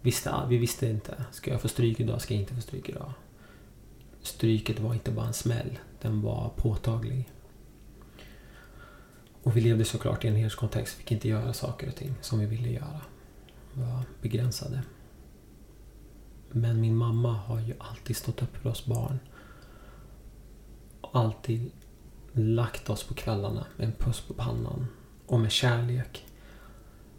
Visste, 0.00 0.34
vi 0.48 0.56
visste 0.56 0.86
inte. 0.86 1.24
Ska 1.32 1.50
jag 1.50 1.60
få 1.60 1.68
stryk 1.68 2.00
idag? 2.00 2.20
Ska 2.20 2.34
jag 2.34 2.40
inte 2.40 2.54
få 2.54 2.60
stryk 2.60 2.88
idag? 2.88 3.12
Stryket 4.22 4.80
var 4.80 4.94
inte 4.94 5.10
bara 5.10 5.26
en 5.26 5.32
smäll. 5.32 5.78
Den 6.02 6.22
var 6.22 6.50
påtaglig. 6.56 7.28
Och 9.42 9.56
vi 9.56 9.60
levde 9.60 9.84
såklart 9.84 10.24
i 10.24 10.28
en 10.28 10.36
hederskontext. 10.36 10.94
Fick 10.94 11.12
inte 11.12 11.28
göra 11.28 11.52
saker 11.52 11.88
och 11.88 11.94
ting 11.94 12.14
som 12.20 12.38
vi 12.38 12.46
ville 12.46 12.68
göra. 12.68 13.00
Vi 13.72 13.82
var 13.82 14.02
begränsade. 14.22 14.82
Men 16.50 16.80
min 16.80 16.96
mamma 16.96 17.32
har 17.32 17.60
ju 17.60 17.74
alltid 17.78 18.16
stått 18.16 18.42
upp 18.42 18.56
för 18.56 18.70
oss 18.70 18.86
barn. 18.86 19.18
Alltid 21.00 21.70
lagt 22.32 22.90
oss 22.90 23.04
på 23.04 23.14
kvällarna 23.14 23.66
med 23.76 23.86
en 23.86 23.92
puss 23.92 24.20
på 24.20 24.34
pannan. 24.34 24.86
Och 25.26 25.40
med 25.40 25.52
kärlek. 25.52 26.22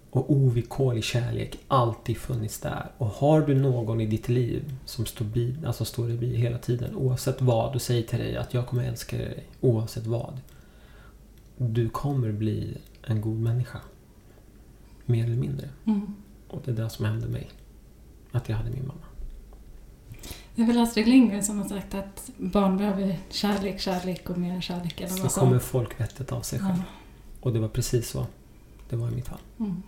Och 0.09 0.31
ovillkorlig 0.31 1.03
kärlek 1.03 1.59
alltid 1.67 2.17
funnits 2.17 2.59
där. 2.59 2.91
Och 2.97 3.07
har 3.07 3.41
du 3.41 3.55
någon 3.55 4.01
i 4.01 4.05
ditt 4.05 4.29
liv 4.29 4.75
som 4.85 5.05
står, 5.05 5.25
bi, 5.25 5.55
alltså 5.65 5.85
står 5.85 6.07
dig 6.07 6.17
bi 6.17 6.35
hela 6.35 6.57
tiden 6.57 6.95
oavsett 6.95 7.41
vad 7.41 7.75
och 7.75 7.81
säger 7.81 8.03
till 8.03 8.19
dig 8.19 8.37
att 8.37 8.53
jag 8.53 8.67
kommer 8.67 8.83
älska 8.83 9.17
dig 9.17 9.43
oavsett 9.61 10.05
vad. 10.05 10.39
Du 11.57 11.89
kommer 11.89 12.31
bli 12.31 12.77
en 13.03 13.21
god 13.21 13.39
människa. 13.39 13.79
Mer 15.05 15.25
eller 15.25 15.35
mindre. 15.35 15.69
Mm. 15.85 16.15
Och 16.47 16.61
det 16.65 16.71
är 16.71 16.75
det 16.75 16.89
som 16.89 17.05
hände 17.05 17.27
mig. 17.27 17.49
Att 18.31 18.49
jag 18.49 18.57
hade 18.57 18.69
min 18.69 18.87
mamma. 18.87 18.99
Det 20.55 20.61
är 20.61 20.67
väl 20.67 20.77
Astrid 20.79 21.07
Lindgren 21.07 21.43
som 21.43 21.57
har 21.59 21.69
sagt 21.69 21.95
att 21.95 22.29
barn 22.37 22.77
behöver 22.77 23.19
kärlek, 23.29 23.79
kärlek 23.79 24.29
och 24.29 24.37
mer 24.37 24.61
kärlek. 24.61 25.01
Eller 25.01 25.15
Så 25.15 25.21
vad 25.21 25.31
kommer 25.31 25.59
som... 25.59 25.69
folkvettet 25.69 26.31
av 26.31 26.41
sig 26.41 26.59
själv. 26.59 26.77
Ja. 26.77 26.83
Och 27.47 27.53
det 27.53 27.59
var 27.59 27.67
precis 27.67 28.09
så. 28.09 28.25
Det 28.89 28.95
var 28.95 29.07
i 29.07 29.11
mitt 29.11 29.27
fall. 29.27 29.39
Mm. 29.59 29.83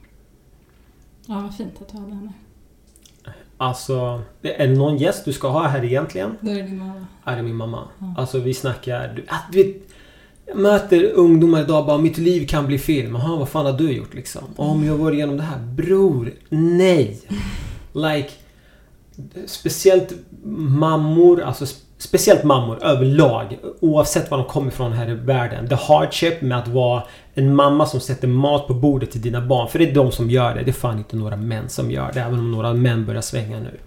ja, 1.26 1.42
vad 1.42 1.56
fint 1.56 1.82
att 1.82 1.90
du 1.90 1.98
hade 1.98 2.16
henne. 2.16 2.34
Alltså, 3.58 4.22
är 4.42 4.68
det 4.68 4.76
någon 4.76 4.98
gäst 4.98 5.26
du 5.26 5.34
ska 5.34 5.48
ha 5.48 5.68
här 5.68 5.84
egentligen? 5.84 6.38
Då 6.42 6.52
är 6.52 6.56
det 6.56 6.62
din 6.62 6.78
mamma. 6.78 7.06
Är 7.24 7.36
det 7.36 7.44
min 7.44 7.56
mamma. 7.56 7.88
Ja. 8.00 8.14
Alltså 8.18 8.40
vi 8.40 8.54
snackar... 8.54 9.14
Du, 9.16 9.26
du 9.52 9.64
vet, 9.64 9.82
jag 10.46 10.58
möter 10.58 11.12
ungdomar 11.12 11.62
idag 11.62 11.86
bara 11.86 11.98
mitt 11.98 12.18
liv 12.18 12.48
kan 12.48 12.68
bli 12.68 12.78
film. 12.78 13.16
Jaha, 13.16 13.36
vad 13.36 13.50
fan 13.50 13.66
har 13.66 13.74
du 13.74 13.92
gjort 13.92 14.14
liksom? 14.14 14.44
Om 14.56 14.86
jag 14.86 15.00
går 15.00 15.14
igenom 15.14 15.38
det 15.38 15.44
här. 15.44 15.60
Bror, 15.60 16.34
nej! 16.50 17.22
Like... 17.94 18.30
Speciellt 19.46 20.14
mammor, 20.44 21.42
alltså 21.42 21.66
speciellt 22.00 22.44
mammor 22.44 22.84
överlag. 22.84 23.60
Oavsett 23.80 24.32
var 24.32 24.38
de 24.38 24.48
kommer 24.48 24.68
ifrån 24.68 24.94
här 24.94 25.10
i 25.10 25.14
världen. 25.14 25.68
The 25.68 25.76
hardship 25.76 26.42
med 26.42 26.58
att 26.58 26.68
vara 26.68 27.04
en 27.34 27.56
mamma 27.56 27.86
som 27.86 28.00
sätter 28.00 28.28
mat 28.28 28.68
på 28.68 28.74
bordet 28.74 29.12
till 29.12 29.22
dina 29.22 29.42
barn. 29.42 29.68
För 29.68 29.80
det 29.80 29.90
är 29.90 29.94
de 29.94 30.12
som 30.12 30.30
gör 30.30 30.56
det. 30.56 30.64
Det 30.64 30.72
är 30.72 30.74
fan 30.74 30.98
inte 30.98 31.16
några 31.16 31.36
män 31.36 31.70
som 31.70 31.92
gör 31.92 32.12
det. 32.14 32.20
Även 32.20 32.40
om 32.40 32.52
några 32.52 32.74
män 32.74 33.06
börjar 33.06 33.22
svänga 33.22 33.60
nu. 33.60 33.78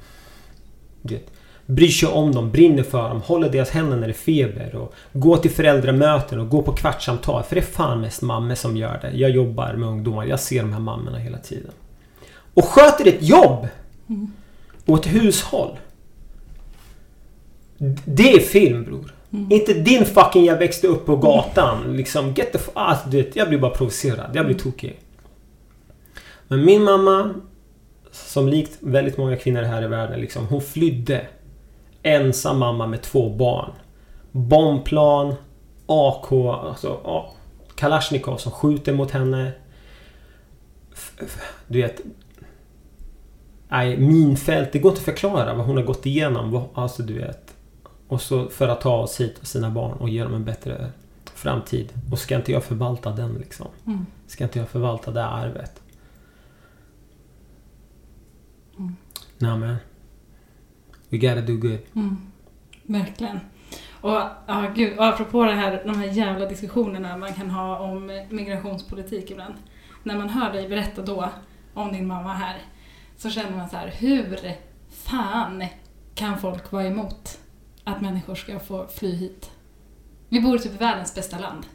Du 1.03 1.15
vet, 1.15 1.31
bryr 1.67 1.89
sig 1.89 2.09
om 2.09 2.35
dem, 2.35 2.51
brinner 2.51 2.83
för 2.83 3.09
dem, 3.09 3.21
håller 3.21 3.49
deras 3.49 3.71
händer 3.71 3.97
när 3.97 4.07
det 4.07 4.13
är 4.13 4.15
feber 4.15 4.75
och 4.75 4.95
går 5.13 5.37
till 5.37 5.51
föräldramöten 5.51 6.41
och 6.41 6.49
går 6.49 6.63
på 6.63 6.73
kvartssamtal. 6.73 7.43
För 7.43 7.55
det 7.55 7.61
är 7.61 7.67
fan 7.67 8.01
mest 8.01 8.23
mammor 8.23 8.55
som 8.55 8.77
gör 8.77 8.99
det. 9.03 9.11
Jag 9.11 9.31
jobbar 9.31 9.73
med 9.73 9.89
ungdomar, 9.89 10.25
jag 10.25 10.41
ser 10.41 10.63
de 10.63 10.73
här 10.73 10.81
mammorna 10.81 11.19
hela 11.19 11.39
tiden. 11.39 11.73
Och 12.55 12.65
sköter 12.65 13.09
ett 13.09 13.23
jobb! 13.23 13.69
Och 14.87 14.99
ett 14.99 15.07
hushåll. 15.07 15.79
Det 18.05 18.33
är 18.33 18.41
film 18.41 18.85
bror. 18.85 19.15
Inte 19.51 19.75
din 19.75 20.05
fucking 20.05 20.45
jag 20.45 20.57
växte 20.59 20.87
upp 20.87 21.07
på 21.07 21.17
gatan. 21.17 21.97
Liksom 21.97 22.27
get 22.35 22.53
the 22.53 22.59
f- 22.59 22.71
alltså, 22.75 23.09
du 23.09 23.17
vet, 23.23 23.37
Jag 23.37 23.49
blir 23.49 23.59
bara 23.59 23.71
provocerad. 23.75 24.31
Jag 24.35 24.47
blir 24.47 24.59
tokig. 24.59 24.99
Men 26.49 26.65
min 26.65 26.83
mamma, 26.83 27.35
som 28.11 28.49
likt 28.49 28.77
väldigt 28.81 29.17
många 29.17 29.37
kvinnor 29.37 29.63
här 29.63 29.83
i 29.85 29.87
världen, 29.87 30.21
liksom, 30.21 30.47
hon 30.47 30.61
flydde. 30.63 31.27
Ensam 32.03 32.59
mamma 32.59 32.87
med 32.87 33.03
två 33.03 33.31
barn. 33.31 33.71
Bombplan, 34.33 35.35
AK, 35.87 36.33
alltså 36.33 37.01
ja, 37.05 37.33
Kalashnikov 37.75 38.37
som 38.37 38.53
skjuter 38.53 38.93
mot 38.93 39.11
henne. 39.11 39.53
Du 41.67 41.83
vet... 41.83 42.01
Nej, 43.69 43.97
minfält. 43.97 44.73
Det 44.73 44.79
går 44.79 44.91
inte 44.93 44.99
att 45.01 45.05
förklara 45.05 45.55
vad 45.55 45.67
hon 45.67 45.77
har 45.77 45.85
gått 45.85 46.07
igenom. 46.07 46.51
Vad- 46.51 46.65
Alltså 46.75 47.03
du 47.03 47.19
vet. 47.19 47.52
Och 48.13 48.21
så 48.21 48.49
för 48.49 48.69
att 48.69 48.81
ta 48.81 48.97
oss 48.97 49.21
hit 49.21 49.39
och 49.39 49.47
sina 49.47 49.71
barn 49.71 49.93
och 49.93 50.09
ge 50.09 50.23
dem 50.23 50.35
en 50.35 50.45
bättre 50.45 50.91
framtid. 51.35 51.93
Och 52.11 52.19
ska 52.19 52.37
inte 52.37 52.53
jag 52.53 52.65
förvalta 52.65 53.11
den 53.11 53.35
liksom? 53.35 53.67
Mm. 53.87 54.07
Ska 54.27 54.45
inte 54.45 54.59
jag 54.59 54.69
förvalta 54.69 55.11
det 55.11 55.25
arvet? 55.25 55.83
Mm. 58.79 58.97
Nej 59.39 59.59
men. 59.59 59.77
We 61.09 61.19
gotta 61.19 61.41
do 61.41 61.57
good. 61.57 61.79
Mm. 61.95 62.17
Verkligen. 62.83 63.41
Och 64.01 64.21
ja, 64.47 64.73
gud, 64.75 64.99
och 64.99 65.07
apropå 65.07 65.45
det 65.45 65.55
här, 65.55 65.83
de 65.85 65.99
här 65.99 66.07
jävla 66.07 66.47
diskussionerna 66.47 67.17
man 67.17 67.33
kan 67.33 67.51
ha 67.51 67.79
om 67.79 68.27
migrationspolitik 68.31 69.31
ibland. 69.31 69.55
När 70.03 70.19
man 70.19 70.29
hör 70.29 70.53
dig 70.53 70.69
berätta 70.69 71.03
då 71.03 71.29
om 71.75 71.93
din 71.93 72.07
mamma 72.07 72.35
här 72.35 72.59
så 73.17 73.31
känner 73.31 73.57
man 73.57 73.69
så 73.69 73.77
här, 73.77 73.89
hur 73.89 74.57
fan 74.91 75.65
kan 76.15 76.39
folk 76.39 76.73
vara 76.73 76.87
emot 76.87 77.39
att 77.85 78.01
människor 78.01 78.35
ska 78.35 78.59
få 78.59 78.87
fly 78.87 79.15
hit? 79.15 79.51
Vi 80.29 80.41
bor 80.41 80.59
typ 80.59 80.73
i 80.73 80.77
världens 80.77 81.15
bästa 81.15 81.39
land. 81.39 81.67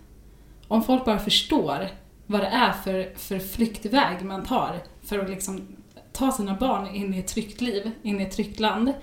Om 0.68 0.84
folk 0.84 1.06
bara 1.06 1.20
förstår 1.20 1.88
vad 2.26 2.42
det 2.42 2.48
är 2.48 2.72
för, 2.72 3.14
för 3.16 3.40
flyktväg 3.40 4.26
man 4.26 4.44
tar 4.44 4.84
för 5.02 5.20
att 5.20 5.30
liksom 5.30 5.68
ta 6.14 6.32
sina 6.32 6.56
barn 6.56 6.96
in 6.96 7.14
i 7.14 7.20
ett 7.20 7.28
tryggt 7.28 7.62
liv, 7.62 7.92
in 8.02 8.22
i 8.22 8.24
ett 8.24 8.32
tryggt 8.32 8.60
land. 8.60 8.94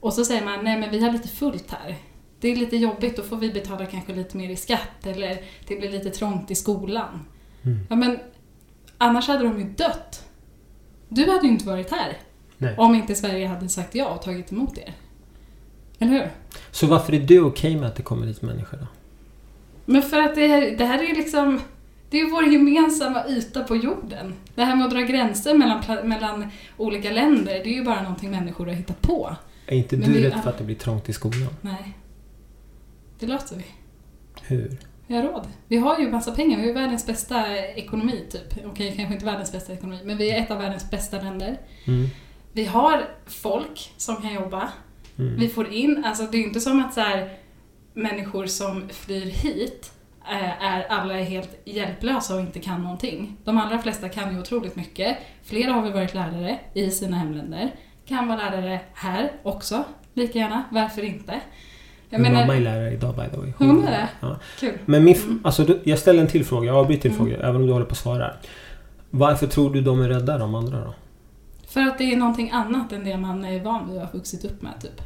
Och 0.00 0.12
så 0.12 0.24
säger 0.24 0.44
man, 0.44 0.64
nej 0.64 0.78
men 0.78 0.90
vi 0.90 1.04
har 1.04 1.12
lite 1.12 1.28
fullt 1.28 1.70
här. 1.70 1.96
Det 2.40 2.48
är 2.48 2.56
lite 2.56 2.76
jobbigt, 2.76 3.16
då 3.16 3.22
får 3.22 3.36
vi 3.36 3.52
betala 3.52 3.86
kanske 3.86 4.14
lite 4.14 4.36
mer 4.36 4.50
i 4.50 4.56
skatt 4.56 5.06
eller 5.06 5.42
det 5.66 5.76
blir 5.76 5.90
lite 5.90 6.10
trångt 6.10 6.50
i 6.50 6.54
skolan. 6.54 7.24
Mm. 7.62 7.78
Ja 7.90 7.96
men 7.96 8.18
annars 8.98 9.28
hade 9.28 9.44
de 9.44 9.58
ju 9.58 9.64
dött. 9.64 10.24
Du 11.08 11.30
hade 11.30 11.46
ju 11.46 11.52
inte 11.52 11.66
varit 11.66 11.90
här. 11.90 12.16
Nej. 12.58 12.74
Om 12.78 12.94
inte 12.94 13.14
Sverige 13.14 13.46
hade 13.46 13.68
sagt 13.68 13.94
ja 13.94 14.08
och 14.08 14.22
tagit 14.22 14.52
emot 14.52 14.78
er. 14.78 14.94
Eller 15.98 16.12
hur? 16.12 16.30
Så 16.70 16.86
varför 16.86 17.14
är 17.14 17.20
du 17.20 17.40
okej 17.40 17.76
med 17.76 17.88
att 17.88 17.96
det 17.96 18.02
kommer 18.02 18.26
hit 18.26 18.42
människor 18.42 18.78
då? 18.78 18.86
Men 19.84 20.02
för 20.02 20.20
att 20.20 20.34
det 20.34 20.46
här, 20.46 20.76
det 20.78 20.84
här 20.84 20.98
är 20.98 21.08
ju 21.08 21.14
liksom... 21.14 21.60
Det 22.10 22.20
är 22.20 22.30
vår 22.30 22.44
gemensamma 22.44 23.26
yta 23.28 23.64
på 23.64 23.76
jorden. 23.76 24.34
Det 24.54 24.64
här 24.64 24.76
med 24.76 24.84
att 24.84 24.90
dra 24.90 25.00
gränser 25.00 25.54
mellan, 25.54 26.08
mellan 26.08 26.50
olika 26.76 27.10
länder, 27.10 27.52
det 27.52 27.70
är 27.70 27.74
ju 27.74 27.84
bara 27.84 28.02
någonting 28.02 28.30
människor 28.30 28.66
har 28.66 28.72
hittat 28.72 29.02
på. 29.02 29.36
Är 29.66 29.76
inte 29.76 29.96
Men 29.96 30.12
du 30.12 30.22
rädd 30.22 30.42
för 30.42 30.50
att 30.50 30.58
det 30.58 30.64
blir 30.64 30.76
trångt 30.76 31.08
i 31.08 31.12
skolan? 31.12 31.48
Nej. 31.60 31.96
Det 33.18 33.26
löser 33.26 33.56
vi. 33.56 33.64
Hur? 34.42 34.78
Vi 35.06 35.16
har 35.16 35.22
råd. 35.22 35.46
Vi 35.68 35.76
har 35.76 35.98
ju 35.98 36.10
massa 36.10 36.32
pengar. 36.32 36.56
Vi 36.56 36.62
har 36.62 36.68
ju 36.68 36.74
världens 36.74 37.06
bästa 37.06 37.56
ekonomi, 37.58 38.24
typ. 38.30 38.66
Okej, 38.66 38.94
kanske 38.96 39.14
inte 39.14 39.26
världens 39.26 39.52
bästa 39.52 39.72
ekonomi, 39.72 40.00
men 40.04 40.16
vi 40.16 40.30
är 40.30 40.42
ett 40.42 40.50
av 40.50 40.58
världens 40.58 40.90
bästa 40.90 41.20
länder. 41.20 41.58
Mm. 41.84 42.08
Vi 42.52 42.64
har 42.64 43.08
folk 43.26 43.92
som 43.96 44.16
kan 44.16 44.34
jobba. 44.34 44.72
Mm. 45.18 45.36
Vi 45.36 45.48
får 45.48 45.72
in, 45.72 46.04
alltså 46.06 46.22
det 46.32 46.38
är 46.38 46.42
inte 46.42 46.60
som 46.60 46.84
att 46.84 46.94
så 46.94 47.00
här, 47.00 47.28
människor 47.94 48.46
som 48.46 48.88
flyr 48.88 49.26
hit 49.26 49.92
eh, 50.30 50.64
är 50.64 50.86
alla 50.88 51.18
är 51.18 51.24
helt 51.24 51.50
hjälplösa 51.64 52.34
och 52.34 52.40
inte 52.40 52.58
kan 52.58 52.82
någonting. 52.82 53.36
De 53.44 53.58
allra 53.58 53.78
flesta 53.78 54.08
kan 54.08 54.34
ju 54.34 54.40
otroligt 54.40 54.76
mycket. 54.76 55.16
Flera 55.44 55.72
har 55.72 55.82
väl 55.82 55.92
varit 55.92 56.14
lärare 56.14 56.58
i 56.74 56.90
sina 56.90 57.16
hemländer. 57.16 57.70
Kan 58.06 58.28
vara 58.28 58.38
lärare 58.50 58.80
här 58.94 59.32
också, 59.42 59.84
lika 60.14 60.38
gärna. 60.38 60.62
Varför 60.70 61.02
inte? 61.02 61.40
Jag 62.10 62.20
menar, 62.20 62.40
mamma 62.40 62.56
är 62.56 62.60
lärare 62.60 62.92
idag 62.92 63.14
by 63.14 63.22
the 63.34 63.36
way. 63.40 63.52
Hon 63.58 63.84
är 63.84 63.90
det? 63.90 64.08
Ja. 64.20 64.36
kul. 64.60 64.78
Men 64.86 65.04
min, 65.04 65.14
Mm. 65.16 65.40
alltså, 65.44 65.66
jag 65.84 65.98
ställer 65.98 66.20
en 66.20 66.28
till 66.28 66.44
fråga. 66.44 66.66
Jag 66.66 66.76
avbryter 66.76 67.02
din 67.08 67.12
Mm. 67.18 67.26
fråga, 67.26 67.42
även 67.48 67.56
om 67.56 67.66
du 67.66 67.72
håller 67.72 67.86
på 67.86 67.92
att 67.92 67.98
svara. 67.98 68.30
Varför 69.10 69.46
tror 69.46 69.74
du 69.74 69.80
de 69.80 70.00
är 70.02 70.08
rädda 70.08 70.38
de 70.38 70.54
andra 70.54 70.80
då? 70.84 70.94
För 71.68 71.80
att 71.80 71.98
det 71.98 72.12
är 72.12 72.16
någonting 72.16 72.50
annat 72.50 72.92
än 72.92 73.04
det 73.04 73.16
man 73.16 73.44
är 73.44 73.60
van 73.64 73.88
vid 73.88 73.96
och 74.00 74.06
har 74.06 74.12
vuxit 74.12 74.44
upp 74.44 74.62
med, 74.62 74.80
typ. 74.80 75.02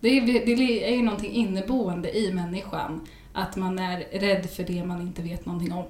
Det 0.00 0.08
är, 0.08 0.26
det 0.56 0.88
är 0.88 0.96
ju 0.96 1.02
någonting 1.02 1.32
inneboende 1.32 2.18
i 2.18 2.32
människan. 2.32 3.00
Att 3.32 3.56
man 3.56 3.78
är 3.78 3.98
rädd 4.20 4.50
för 4.50 4.62
det 4.64 4.84
man 4.84 5.00
inte 5.00 5.22
vet 5.22 5.46
någonting 5.46 5.72
om. 5.72 5.84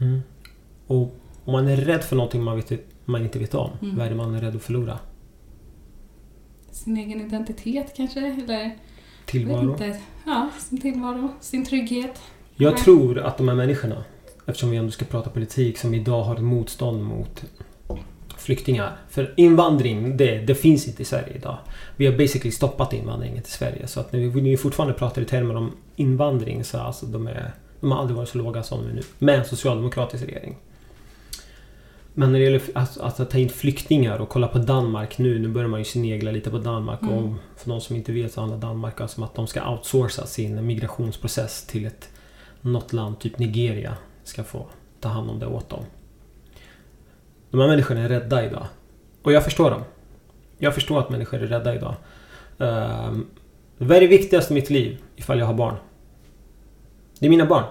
Mm. 0.00 0.20
Och 0.86 1.14
om 1.44 1.52
man 1.52 1.68
är 1.68 1.76
rädd 1.76 2.04
för 2.04 2.16
någonting 2.16 2.42
man, 2.42 2.56
vet, 2.56 2.72
man 3.04 3.22
inte 3.22 3.38
vet 3.38 3.54
om, 3.54 3.70
Mm. 3.82 3.96
vad 3.96 4.06
är 4.06 4.10
det 4.10 4.16
man 4.16 4.34
är 4.34 4.40
rädd 4.40 4.56
att 4.56 4.62
förlora? 4.62 4.98
Sin 6.70 6.96
egen 6.96 7.20
identitet 7.20 7.92
kanske? 7.96 8.20
Eller 8.20 8.76
Tillvaro? 9.26 9.70
inte. 9.72 10.00
Ja, 10.26 10.50
sin 10.58 10.80
tillvaro, 10.80 11.28
sin 11.40 11.64
trygghet. 11.66 12.20
Jag 12.56 12.76
tror 12.76 13.18
att 13.18 13.38
de 13.38 13.48
här 13.48 13.54
människorna, 13.54 14.04
eftersom 14.46 14.70
vi 14.70 14.76
ändå 14.76 14.90
ska 14.90 15.04
prata 15.04 15.30
politik, 15.30 15.78
som 15.78 15.94
idag 15.94 16.22
har 16.22 16.34
ett 16.34 16.42
motstånd 16.42 17.02
mot 17.04 17.44
flyktingar. 18.38 18.96
För 19.08 19.34
invandring, 19.36 20.16
det, 20.16 20.38
det 20.38 20.54
finns 20.54 20.88
inte 20.88 21.02
i 21.02 21.04
Sverige 21.04 21.36
idag. 21.36 21.58
Vi 21.96 22.06
har 22.06 22.12
basically 22.18 22.50
stoppat 22.50 22.92
invandringen 22.92 23.42
till 23.42 23.52
Sverige. 23.52 23.86
Så 23.86 24.00
att 24.00 24.12
när 24.12 24.20
vi, 24.20 24.26
när 24.26 24.50
vi 24.50 24.56
fortfarande 24.56 24.94
pratar 24.94 25.22
i 25.22 25.24
termer 25.24 25.56
om 25.56 25.72
invandring 25.96 26.64
så 26.64 26.78
alltså 26.78 27.06
de 27.06 27.26
är 27.26 27.52
de 27.80 27.92
har 27.92 27.98
aldrig 27.98 28.16
varit 28.16 28.28
så 28.28 28.38
låga 28.38 28.62
som 28.62 28.88
nu. 28.88 29.02
Med 29.18 29.38
en 29.38 29.44
socialdemokratisk 29.44 30.24
regering. 30.24 30.56
Men 32.14 32.32
när 32.32 32.38
det 32.38 32.44
gäller 32.44 32.62
att, 32.74 32.98
att 32.98 33.30
ta 33.30 33.38
in 33.38 33.48
flyktingar 33.48 34.18
och 34.18 34.28
kolla 34.28 34.48
på 34.48 34.58
Danmark 34.58 35.18
nu. 35.18 35.38
Nu 35.38 35.48
börjar 35.48 35.68
man 35.68 35.80
ju 35.80 35.84
snegla 35.84 36.30
lite 36.30 36.50
på 36.50 36.58
Danmark. 36.58 37.02
Mm. 37.02 37.14
Och 37.14 37.34
för 37.56 37.70
de 37.70 37.80
som 37.80 37.96
inte 37.96 38.12
vet 38.12 38.32
så 38.32 38.40
handlar 38.40 38.58
Danmark 38.58 39.00
alltså 39.00 39.20
om 39.20 39.24
att 39.24 39.34
de 39.34 39.46
ska 39.46 39.70
outsourca 39.70 40.26
sin 40.26 40.66
migrationsprocess 40.66 41.66
till 41.66 41.86
ett 41.86 42.08
något 42.60 42.92
land, 42.92 43.18
typ 43.18 43.38
Nigeria, 43.38 43.96
ska 44.24 44.44
få 44.44 44.66
ta 45.00 45.08
hand 45.08 45.30
om 45.30 45.38
det 45.38 45.46
åt 45.46 45.68
dem. 45.68 45.84
De 47.50 47.60
här 47.60 47.68
människorna 47.68 48.00
är 48.00 48.08
rädda 48.08 48.44
idag. 48.44 48.66
Och 49.22 49.32
jag 49.32 49.44
förstår 49.44 49.70
dem. 49.70 49.82
Jag 50.58 50.74
förstår 50.74 50.98
att 50.98 51.10
människor 51.10 51.42
är 51.42 51.46
rädda 51.46 51.74
idag. 51.74 51.94
Um, 52.58 53.26
vad 53.78 53.96
är 53.96 54.00
det 54.00 54.06
viktigaste 54.06 54.52
i 54.52 54.54
mitt 54.54 54.70
liv 54.70 54.98
ifall 55.16 55.38
jag 55.38 55.46
har 55.46 55.54
barn? 55.54 55.74
Det 57.18 57.26
är 57.26 57.30
mina 57.30 57.46
barn. 57.46 57.64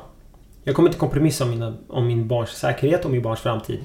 Jag 0.64 0.76
kommer 0.76 0.90
inte 0.90 1.00
kompromissa 1.00 1.44
om, 1.44 1.50
mina, 1.50 1.74
om 1.88 2.08
min 2.08 2.28
barns 2.28 2.50
säkerhet 2.50 3.06
och 3.06 3.12
min 3.12 3.22
barns 3.22 3.40
framtid. 3.40 3.80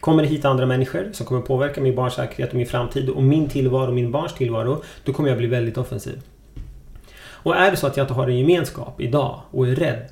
Kommer 0.00 0.22
det 0.22 0.28
hit 0.28 0.44
andra 0.44 0.66
människor 0.66 1.10
som 1.12 1.26
kommer 1.26 1.40
påverka 1.40 1.80
min 1.80 1.94
barns 1.94 2.14
säkerhet 2.14 2.50
och 2.50 2.56
min 2.56 2.66
framtid 2.66 3.08
och 3.08 3.22
min 3.22 3.48
tillvaro 3.48 3.86
och 3.86 3.94
min 3.94 4.12
barns 4.12 4.34
tillvaro, 4.34 4.82
då 5.04 5.12
kommer 5.12 5.28
jag 5.28 5.38
bli 5.38 5.46
väldigt 5.46 5.78
offensiv. 5.78 6.22
Och 7.42 7.56
är 7.56 7.70
det 7.70 7.76
så 7.76 7.86
att 7.86 7.96
jag 7.96 8.04
inte 8.04 8.14
har 8.14 8.28
en 8.28 8.38
gemenskap 8.38 9.00
idag 9.00 9.40
och 9.50 9.68
är 9.68 9.74
rädd 9.74 10.08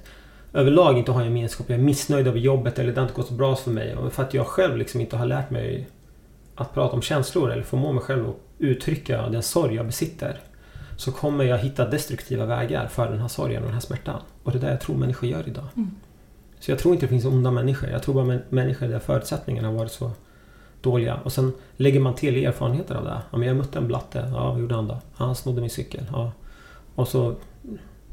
överlag 0.52 0.98
inte 0.98 1.12
har 1.12 1.20
en 1.20 1.26
gemenskap, 1.26 1.66
jag 1.70 1.78
är 1.78 1.82
missnöjd 1.82 2.26
över 2.26 2.38
jobbet 2.38 2.78
eller 2.78 2.92
det 2.92 3.00
har 3.00 3.06
inte 3.08 3.16
gått 3.16 3.28
så 3.28 3.34
bra 3.34 3.56
för 3.56 3.70
mig 3.70 3.96
för 4.10 4.22
att 4.22 4.34
jag 4.34 4.46
själv 4.46 4.76
liksom 4.76 5.00
inte 5.00 5.16
har 5.16 5.26
lärt 5.26 5.50
mig 5.50 5.88
att 6.54 6.74
prata 6.74 6.94
om 6.94 7.02
känslor 7.02 7.52
eller 7.52 7.62
förmå 7.62 7.92
mig 7.92 8.02
själv 8.02 8.28
att 8.28 8.36
uttrycka 8.58 9.28
den 9.28 9.42
sorg 9.42 9.74
jag 9.74 9.86
besitter 9.86 10.40
så 10.96 11.12
kommer 11.12 11.44
jag 11.44 11.58
hitta 11.58 11.86
destruktiva 11.88 12.46
vägar 12.46 12.86
för 12.88 13.10
den 13.10 13.18
här 13.20 13.28
sorgen 13.28 13.58
och 13.58 13.64
den 13.66 13.74
här 13.74 13.80
smärtan. 13.80 14.20
Och 14.42 14.52
det 14.52 14.58
är 14.58 14.60
det 14.60 14.70
jag 14.70 14.80
tror 14.80 14.96
människor 14.96 15.28
gör 15.28 15.48
idag. 15.48 15.64
Mm. 15.76 15.90
Så 16.60 16.70
jag 16.70 16.78
tror 16.78 16.94
inte 16.94 17.06
det 17.06 17.10
finns 17.10 17.24
onda 17.24 17.50
människor. 17.50 17.90
Jag 17.90 18.02
tror 18.02 18.14
bara 18.14 18.24
män- 18.24 18.42
människor 18.48 18.88
där 18.88 18.98
förutsättningarna 18.98 19.68
har 19.68 19.74
varit 19.74 19.92
så 19.92 20.10
dåliga. 20.80 21.14
Och 21.24 21.32
sen 21.32 21.52
lägger 21.76 22.00
man 22.00 22.14
till 22.14 22.44
erfarenheter 22.46 22.94
av 22.94 23.04
det. 23.04 23.18
Ja, 23.30 23.38
men 23.38 23.48
jag 23.48 23.56
mötte 23.56 23.78
en 23.78 23.86
blatte. 23.86 24.30
Ja, 24.34 24.50
vad 24.52 24.60
gjorde 24.60 24.74
han 24.74 24.88
då? 24.88 24.94
Ja, 25.18 25.24
han 25.24 25.34
snodde 25.34 25.60
min 25.60 25.70
cykel. 25.70 26.04
Ja. 26.12 26.32
Och 26.94 27.08
så 27.08 27.34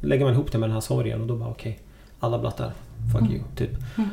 lägger 0.02 0.26
man 0.26 0.34
ihop 0.34 0.52
det 0.52 0.58
med 0.58 0.70
den 0.70 0.74
här 0.74 0.82
sorgen 0.82 1.22
och 1.22 1.28
då 1.28 1.36
bara 1.36 1.50
okej. 1.50 1.80
Alla 2.26 2.40
blattar. 2.40 2.72
Fuck 3.14 3.22
Mm. 3.22 3.34
you, 3.34 3.44
typ. 3.56 3.72
Mm. 3.98 4.10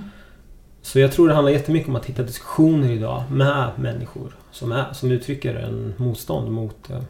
Så 0.82 0.98
jag 0.98 1.12
tror 1.12 1.28
det 1.28 1.34
handlar 1.34 1.52
jättemycket 1.52 1.88
om 1.88 1.96
att 1.96 2.06
hitta 2.06 2.22
diskussioner 2.22 2.90
idag 2.90 3.22
med 3.30 3.70
människor 3.78 4.36
som, 4.50 4.72
är, 4.72 4.92
som 4.92 5.10
uttrycker 5.10 5.54
en 5.54 5.94
motstånd 5.96 6.52
mot, 6.52 6.90
eh, 6.90 7.02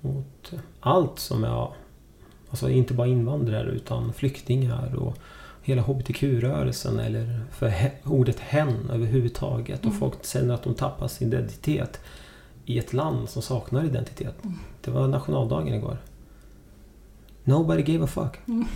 mot 0.00 0.52
allt 0.80 1.18
som 1.18 1.44
är 1.44 1.68
Alltså 2.52 2.70
inte 2.70 2.94
bara 2.94 3.06
invandrare 3.06 3.70
utan 3.70 4.12
flyktingar 4.12 4.94
och 4.94 5.18
hela 5.62 5.82
HBTQ-rörelsen 5.82 6.98
eller 6.98 7.40
för 7.50 7.68
he, 7.68 7.92
ordet 8.04 8.40
hen 8.40 8.90
överhuvudtaget. 8.92 9.82
Mm. 9.82 9.94
Och 9.94 9.98
folk 9.98 10.26
känner 10.26 10.54
att 10.54 10.62
de 10.62 10.74
tappar 10.74 11.08
sin 11.08 11.28
identitet. 11.28 12.00
i 12.64 12.78
ett 12.78 12.92
land 12.92 13.28
som 13.28 13.42
saknar 13.42 13.84
identitet. 13.84 14.34
Det 14.84 14.90
var 14.90 15.08
nationaldagen 15.08 15.74
igår. 15.74 15.96
Nobody 17.44 17.82
gave 17.82 18.04
a 18.04 18.06
fuck. 18.06 18.48
Mm. 18.48 18.66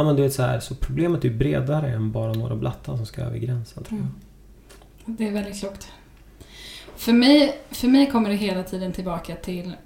Ja 0.00 0.04
men 0.04 0.16
du 0.16 0.22
vet 0.22 0.32
så 0.34 0.42
här, 0.42 0.60
så 0.60 0.74
problemet 0.74 1.24
är 1.24 1.30
bredare 1.30 1.90
än 1.92 2.12
bara 2.12 2.32
några 2.32 2.56
blattar 2.56 2.96
som 2.96 3.06
ska 3.06 3.22
över 3.22 3.38
gränsen 3.38 3.84
tror 3.84 4.00
jag. 4.00 4.08
Mm. 4.08 5.16
Det 5.18 5.28
är 5.28 5.32
väldigt 5.32 5.60
klokt. 5.60 5.92
För 6.96 7.12
mig, 7.12 7.60
för 7.70 7.88
mig 7.88 8.10
kommer 8.10 8.30
det 8.30 8.36
hela 8.36 8.62
tiden 8.62 8.92
tillbaka 8.92 9.36
till... 9.36 9.76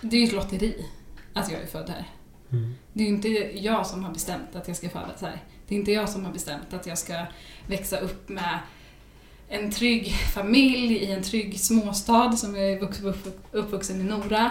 Det 0.00 0.16
är 0.16 0.20
ju 0.20 0.26
ett 0.26 0.32
lotteri 0.32 0.86
att 1.32 1.52
jag 1.52 1.60
är 1.60 1.66
född 1.66 1.88
här. 1.88 2.06
Mm. 2.50 2.74
Det 2.92 3.02
är 3.02 3.06
ju 3.08 3.14
inte 3.14 3.28
jag 3.58 3.86
som 3.86 4.04
har 4.04 4.12
bestämt 4.12 4.56
att 4.56 4.68
jag 4.68 4.76
ska 4.76 4.88
födas 4.88 5.20
här. 5.20 5.42
Det 5.68 5.74
är 5.74 5.78
inte 5.78 5.92
jag 5.92 6.08
som 6.08 6.24
har 6.24 6.32
bestämt 6.32 6.72
att 6.72 6.86
jag 6.86 6.98
ska 6.98 7.26
växa 7.66 7.96
upp 7.96 8.28
med 8.28 8.58
en 9.48 9.70
trygg 9.70 10.12
familj 10.34 10.94
i 10.94 11.12
en 11.12 11.22
trygg 11.22 11.60
småstad 11.60 12.32
som 12.32 12.56
jag 12.56 12.72
är 12.72 12.80
vux- 12.80 13.04
upp- 13.04 13.46
uppvuxen 13.52 14.00
i 14.00 14.04
Nora. 14.04 14.50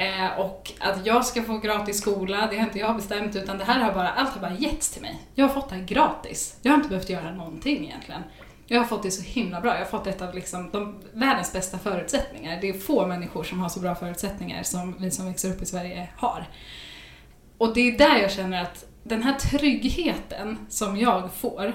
Eh, 0.00 0.40
och 0.40 0.72
att 0.78 1.06
jag 1.06 1.24
ska 1.24 1.42
få 1.42 1.58
gratis 1.58 2.00
skola, 2.00 2.48
det 2.50 2.56
har 2.56 2.66
inte 2.66 2.78
jag 2.78 2.96
bestämt 2.96 3.36
utan 3.36 3.58
det 3.58 3.64
här 3.64 3.80
har 3.80 3.92
bara, 3.92 4.08
allt 4.08 4.30
har 4.30 4.40
bara 4.40 4.54
getts 4.54 4.90
till 4.90 5.02
mig. 5.02 5.20
Jag 5.34 5.48
har 5.48 5.54
fått 5.54 5.68
det 5.68 5.74
här 5.74 5.84
gratis. 5.84 6.56
Jag 6.62 6.72
har 6.72 6.76
inte 6.76 6.88
behövt 6.88 7.10
göra 7.10 7.30
någonting 7.34 7.84
egentligen. 7.84 8.22
Jag 8.66 8.78
har 8.78 8.86
fått 8.86 9.02
det 9.02 9.10
så 9.10 9.22
himla 9.22 9.60
bra. 9.60 9.72
Jag 9.72 9.78
har 9.78 9.90
fått 9.90 10.06
ett 10.06 10.22
av 10.22 10.34
liksom 10.34 10.70
de, 10.70 11.00
världens 11.12 11.52
bästa 11.52 11.78
förutsättningar. 11.78 12.58
Det 12.60 12.68
är 12.68 12.72
få 12.72 13.06
människor 13.06 13.44
som 13.44 13.60
har 13.60 13.68
så 13.68 13.80
bra 13.80 13.94
förutsättningar 13.94 14.62
som 14.62 14.96
vi 14.98 15.10
som 15.10 15.26
växer 15.26 15.50
upp 15.50 15.62
i 15.62 15.66
Sverige 15.66 16.08
har. 16.16 16.48
Och 17.58 17.74
det 17.74 17.80
är 17.80 17.98
där 17.98 18.18
jag 18.18 18.30
känner 18.30 18.62
att 18.62 18.84
den 19.02 19.22
här 19.22 19.34
tryggheten 19.38 20.58
som 20.68 20.96
jag 20.96 21.34
får 21.34 21.72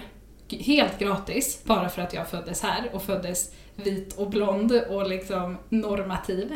helt 0.49 0.99
gratis 0.99 1.63
bara 1.63 1.89
för 1.89 2.01
att 2.01 2.13
jag 2.13 2.28
föddes 2.28 2.63
här 2.63 2.89
och 2.93 3.03
föddes 3.03 3.51
vit 3.76 4.13
och 4.13 4.30
blond 4.30 4.71
och 4.71 5.09
liksom 5.09 5.57
normativ. 5.69 6.53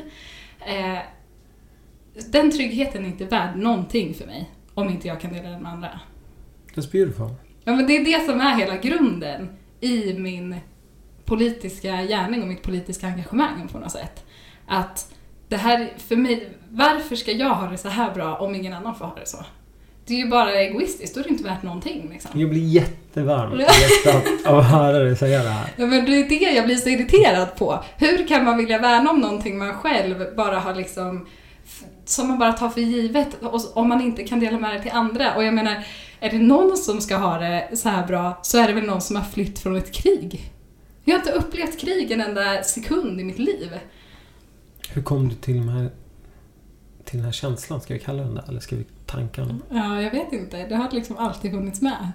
Eh, 0.59 0.99
den 2.27 2.51
tryggheten 2.51 3.05
är 3.05 3.07
inte 3.07 3.25
värd 3.25 3.55
någonting 3.55 4.13
för 4.13 4.25
mig 4.25 4.49
om 4.73 4.89
inte 4.89 5.07
jag 5.07 5.21
kan 5.21 5.33
dela 5.33 5.49
den 5.49 5.61
med 5.61 5.71
andra. 5.71 5.99
That's 6.75 6.91
beautiful. 6.91 7.29
Ja, 7.63 7.75
men 7.75 7.87
det 7.87 7.97
är 7.97 8.05
det 8.05 8.25
som 8.25 8.41
är 8.41 8.55
hela 8.55 8.77
grunden 8.77 9.49
i 9.81 10.13
min 10.13 10.55
politiska 11.25 12.01
gärning 12.01 12.41
och 12.41 12.47
mitt 12.47 12.63
politiska 12.63 13.07
engagemang 13.07 13.67
på 13.71 13.79
något 13.79 13.91
sätt. 13.91 14.25
Att 14.67 15.13
det 15.47 15.57
här, 15.57 15.93
för 15.97 16.15
mig, 16.15 16.49
varför 16.69 17.15
ska 17.15 17.31
jag 17.31 17.49
ha 17.49 17.69
det 17.71 17.77
så 17.77 17.89
här 17.89 18.13
bra 18.13 18.35
om 18.35 18.55
ingen 18.55 18.73
annan 18.73 18.95
får 18.95 19.05
ha 19.05 19.15
det 19.15 19.27
så? 19.27 19.37
Det 20.05 20.13
är 20.13 20.17
ju 20.17 20.27
bara 20.27 20.53
egoistiskt, 20.53 21.15
då 21.15 21.19
är 21.19 21.23
det 21.23 21.29
inte 21.29 21.43
värt 21.43 21.63
någonting 21.63 22.09
liksom. 22.11 22.39
Jag 22.39 22.49
blir 22.49 22.67
jättevarm 22.67 23.59
i 23.59 23.63
hjärtat 23.63 24.45
av 24.45 24.59
att 24.59 24.71
höra 24.71 24.99
dig 24.99 25.15
säga 25.15 25.43
det 25.43 25.49
här. 25.49 25.69
Ja, 25.77 25.85
men 25.85 26.05
det 26.05 26.11
är 26.11 26.29
det 26.29 26.55
jag 26.55 26.65
blir 26.65 26.75
så 26.75 26.89
irriterad 26.89 27.55
på. 27.55 27.83
Hur 27.97 28.27
kan 28.27 28.45
man 28.45 28.57
vilja 28.57 28.79
värna 28.79 29.09
om 29.09 29.19
någonting 29.19 29.57
man 29.57 29.73
själv 29.73 30.35
bara 30.35 30.59
har 30.59 30.75
liksom 30.75 31.27
som 32.09 32.27
man 32.27 32.39
bara 32.39 32.53
tar 32.53 32.69
för 32.69 32.81
givet 32.81 33.43
och 33.43 33.77
om 33.77 33.89
man 33.89 34.01
inte 34.01 34.23
kan 34.23 34.39
dela 34.39 34.59
med 34.59 34.75
det 34.75 34.81
till 34.81 34.91
andra. 34.91 35.35
Och 35.35 35.43
jag 35.43 35.53
menar, 35.53 35.85
är 36.19 36.29
det 36.29 36.39
någon 36.39 36.77
som 36.77 37.01
ska 37.01 37.17
ha 37.17 37.39
det 37.39 37.69
så 37.73 37.89
här 37.89 38.07
bra 38.07 38.39
så 38.41 38.57
är 38.57 38.67
det 38.67 38.73
väl 38.73 38.85
någon 38.85 39.01
som 39.01 39.15
har 39.15 39.23
flytt 39.23 39.59
från 39.59 39.75
ett 39.75 39.91
krig. 39.91 40.51
Jag 41.03 41.13
har 41.13 41.19
inte 41.19 41.31
upplevt 41.31 41.79
krig 41.79 42.11
en 42.11 42.21
enda 42.21 42.63
sekund 42.63 43.21
i 43.21 43.23
mitt 43.23 43.39
liv. 43.39 43.79
Hur 44.89 45.03
kom 45.03 45.29
du 45.29 45.35
till, 45.35 45.57
de 45.57 45.69
här, 45.69 45.89
till 47.05 47.17
den 47.17 47.25
här 47.25 47.31
känslan? 47.31 47.81
Ska 47.81 47.93
vi 47.93 47.99
kalla 47.99 48.23
den 48.23 48.35
det? 48.35 48.43
Eller 48.47 48.59
ska 48.59 48.75
vi 48.75 48.85
tanka 49.05 49.41
den? 49.41 49.61
Ja, 49.69 50.01
jag 50.01 50.11
vet 50.11 50.33
inte. 50.33 50.65
Det 50.65 50.75
har 50.75 50.91
liksom 50.91 51.17
alltid 51.17 51.51
funnits 51.51 51.81
med. 51.81 52.11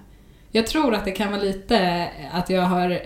Jag 0.51 0.66
tror 0.66 0.95
att 0.95 1.05
det 1.05 1.11
kan 1.11 1.32
vara 1.32 1.42
lite 1.42 2.09
att 2.32 2.51
jag 2.51 2.62
har... 2.62 3.01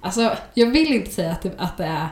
Alltså, 0.00 0.36
jag 0.54 0.66
vill 0.66 0.92
inte 0.92 1.10
säga 1.10 1.32
att 1.32 1.42
det, 1.42 1.52
att 1.58 1.76
det 1.76 1.84
är 1.84 2.08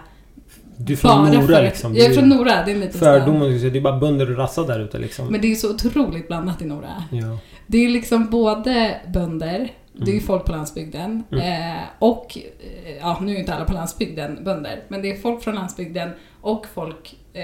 Du 0.86 0.92
är 0.92 0.96
från 0.96 1.10
bara 1.24 1.32
Nora 1.32 1.46
för- 1.56 1.62
liksom. 1.62 1.94
Jag 1.96 2.06
är 2.06 2.10
från 2.14 2.28
Nora, 2.28 2.64
det 2.64 2.70
är 2.70 2.74
en 2.74 2.80
liten. 2.80 3.00
Fördomar, 3.00 3.70
det 3.70 3.78
är 3.78 3.80
bara 3.82 3.98
bönder 3.98 4.30
och 4.30 4.36
rassar 4.38 4.66
där 4.66 4.80
ute 4.80 4.98
liksom. 4.98 5.26
Men 5.26 5.40
det 5.40 5.52
är 5.52 5.54
så 5.54 5.70
otroligt 5.74 6.28
blandat 6.28 6.62
i 6.62 6.64
Nora. 6.64 7.04
Ja. 7.10 7.38
Det 7.66 7.78
är 7.84 7.88
liksom 7.88 8.30
både 8.30 9.00
bönder, 9.14 9.72
det 9.92 10.02
är 10.02 10.06
ju 10.06 10.12
Mm. 10.12 10.24
folk 10.26 10.44
på 10.44 10.52
landsbygden, 10.52 11.22
Mm. 11.32 11.72
eh, 11.72 11.80
och, 11.98 12.38
eh, 12.84 12.96
ja 13.00 13.18
nu 13.22 13.34
är 13.34 13.38
inte 13.38 13.54
alla 13.54 13.64
på 13.64 13.72
landsbygden 13.72 14.44
bönder, 14.44 14.80
men 14.88 15.02
det 15.02 15.10
är 15.10 15.16
folk 15.16 15.42
från 15.42 15.54
landsbygden 15.54 16.10
och 16.40 16.66
folk 16.74 17.16
eh, 17.32 17.42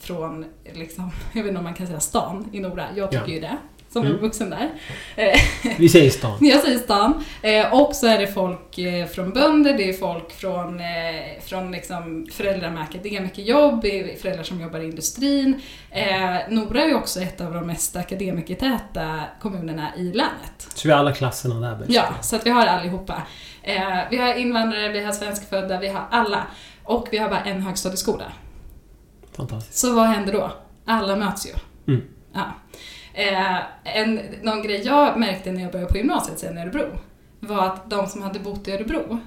från, 0.00 0.44
liksom, 0.74 1.10
jag 1.34 1.42
vet 1.42 1.48
inte 1.48 1.58
om 1.58 1.64
man 1.64 1.74
kan 1.74 1.86
säga 1.86 2.00
stan 2.00 2.48
i 2.52 2.60
Nora, 2.60 2.84
jag 2.96 3.10
tycker 3.10 3.24
Ja. 3.28 3.32
ju 3.34 3.40
det, 3.40 3.56
som 3.96 4.06
är 4.06 4.10
Mm. 4.10 4.22
vuxen 4.22 4.50
där. 4.50 4.70
Vi 5.78 5.88
säger 5.88 6.10
stan. 6.10 6.38
jag 6.40 6.60
säger 6.60 6.78
stan. 6.78 7.24
Eh, 7.42 7.74
och 7.74 7.94
så 7.94 8.06
är 8.06 8.18
det 8.18 8.26
folk 8.26 8.78
eh, 8.78 9.06
från 9.06 9.30
bönder, 9.30 9.72
det 9.76 9.88
är 9.88 9.92
folk 9.92 10.32
från, 10.32 10.80
eh, 10.80 10.86
från 11.44 11.72
liksom 11.72 12.26
föräldrar 12.32 12.70
med 12.70 12.82
akademikerjobb, 12.82 13.72
jobb, 13.72 13.82
det 13.82 14.12
är 14.12 14.16
föräldrar 14.16 14.42
som 14.44 14.60
jobbar 14.60 14.78
i 14.80 14.84
industrin. 14.84 15.60
Nora 16.48 16.82
är 16.82 16.86
ju 16.88 16.94
också 16.94 17.20
ett 17.20 17.40
av 17.40 17.54
de 17.54 17.66
mest 17.66 17.96
akademikertäta 17.96 19.20
kommunerna 19.40 19.88
i 19.96 20.02
länet. 20.12 20.68
Så 20.74 20.88
vi 20.88 20.92
har 20.92 20.98
alla 21.00 21.12
klasserna 21.12 21.60
där. 21.60 21.86
Ja, 21.88 22.04
så 22.22 22.36
att 22.36 22.46
vi 22.46 22.50
har 22.50 22.66
allihopa. 22.66 23.22
Vi 24.10 24.16
har 24.16 24.34
invandrare, 24.34 24.88
vi 24.88 25.04
har 25.04 25.12
svenskfödda, 25.12 25.80
vi 25.80 25.88
har 25.88 26.04
alla. 26.10 26.46
Och 26.84 27.08
vi 27.10 27.18
har 27.18 27.28
bara 27.28 27.40
en 27.40 27.62
högstadieskola. 27.62 28.24
Fantastiskt. 29.36 29.78
Så 29.78 29.94
vad 29.94 30.06
händer 30.06 30.32
då? 30.32 30.52
Alla 30.84 31.16
möts 31.16 31.46
ju. 31.46 31.50
Mm. 31.92 32.06
Ja. 32.34 32.44
Eh, 33.16 33.58
en, 33.84 34.20
någon 34.42 34.62
grej 34.62 34.82
jag 34.84 35.18
märkte 35.18 35.52
när 35.52 35.62
jag 35.62 35.72
började 35.72 35.92
på 35.92 35.98
gymnasiet 35.98 36.38
sen 36.38 36.58
i 36.58 36.60
Örebro 36.60 36.84
var 37.40 37.66
att 37.66 37.90
de 37.90 38.06
som 38.06 38.22
hade 38.22 38.38
bott 38.38 38.68
i 38.68 38.72
Örebro 38.72 39.18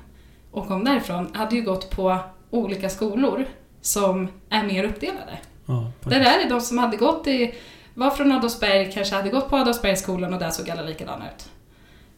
och 0.51 0.67
kom 0.67 0.83
därifrån 0.83 1.27
hade 1.33 1.55
ju 1.55 1.61
gått 1.61 1.89
på 1.89 2.17
olika 2.49 2.89
skolor 2.89 3.45
som 3.81 4.27
är 4.49 4.63
mer 4.63 4.83
uppdelade. 4.83 5.37
Ja, 5.65 5.91
Där 6.03 6.19
är 6.19 6.43
det 6.43 6.49
de 6.49 6.61
som 6.61 6.77
hade 6.77 6.97
gått 6.97 7.27
i, 7.27 7.53
var 7.93 8.09
från 8.09 8.31
Adolfsberg, 8.31 8.91
kanske 8.91 9.15
hade 9.15 9.29
gått 9.29 9.49
på 9.49 9.57
Adolfsbergsskolan 9.57 10.33
och 10.33 10.39
där 10.39 10.49
såg 10.49 10.69
alla 10.69 10.81
likadana 10.81 11.25
ut. 11.35 11.49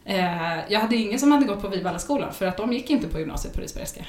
Eh, 0.04 0.72
jag 0.72 0.80
hade 0.80 0.96
ingen 0.96 1.18
som 1.18 1.32
hade 1.32 1.46
gått 1.46 1.62
på 1.62 1.68
Vivallaskolan 1.68 2.32
för 2.32 2.46
att 2.46 2.56
de 2.56 2.72
gick 2.72 2.90
inte 2.90 3.08
på 3.08 3.18
gymnasiet 3.18 3.54
på 3.54 3.60
Risbergska. 3.60 4.04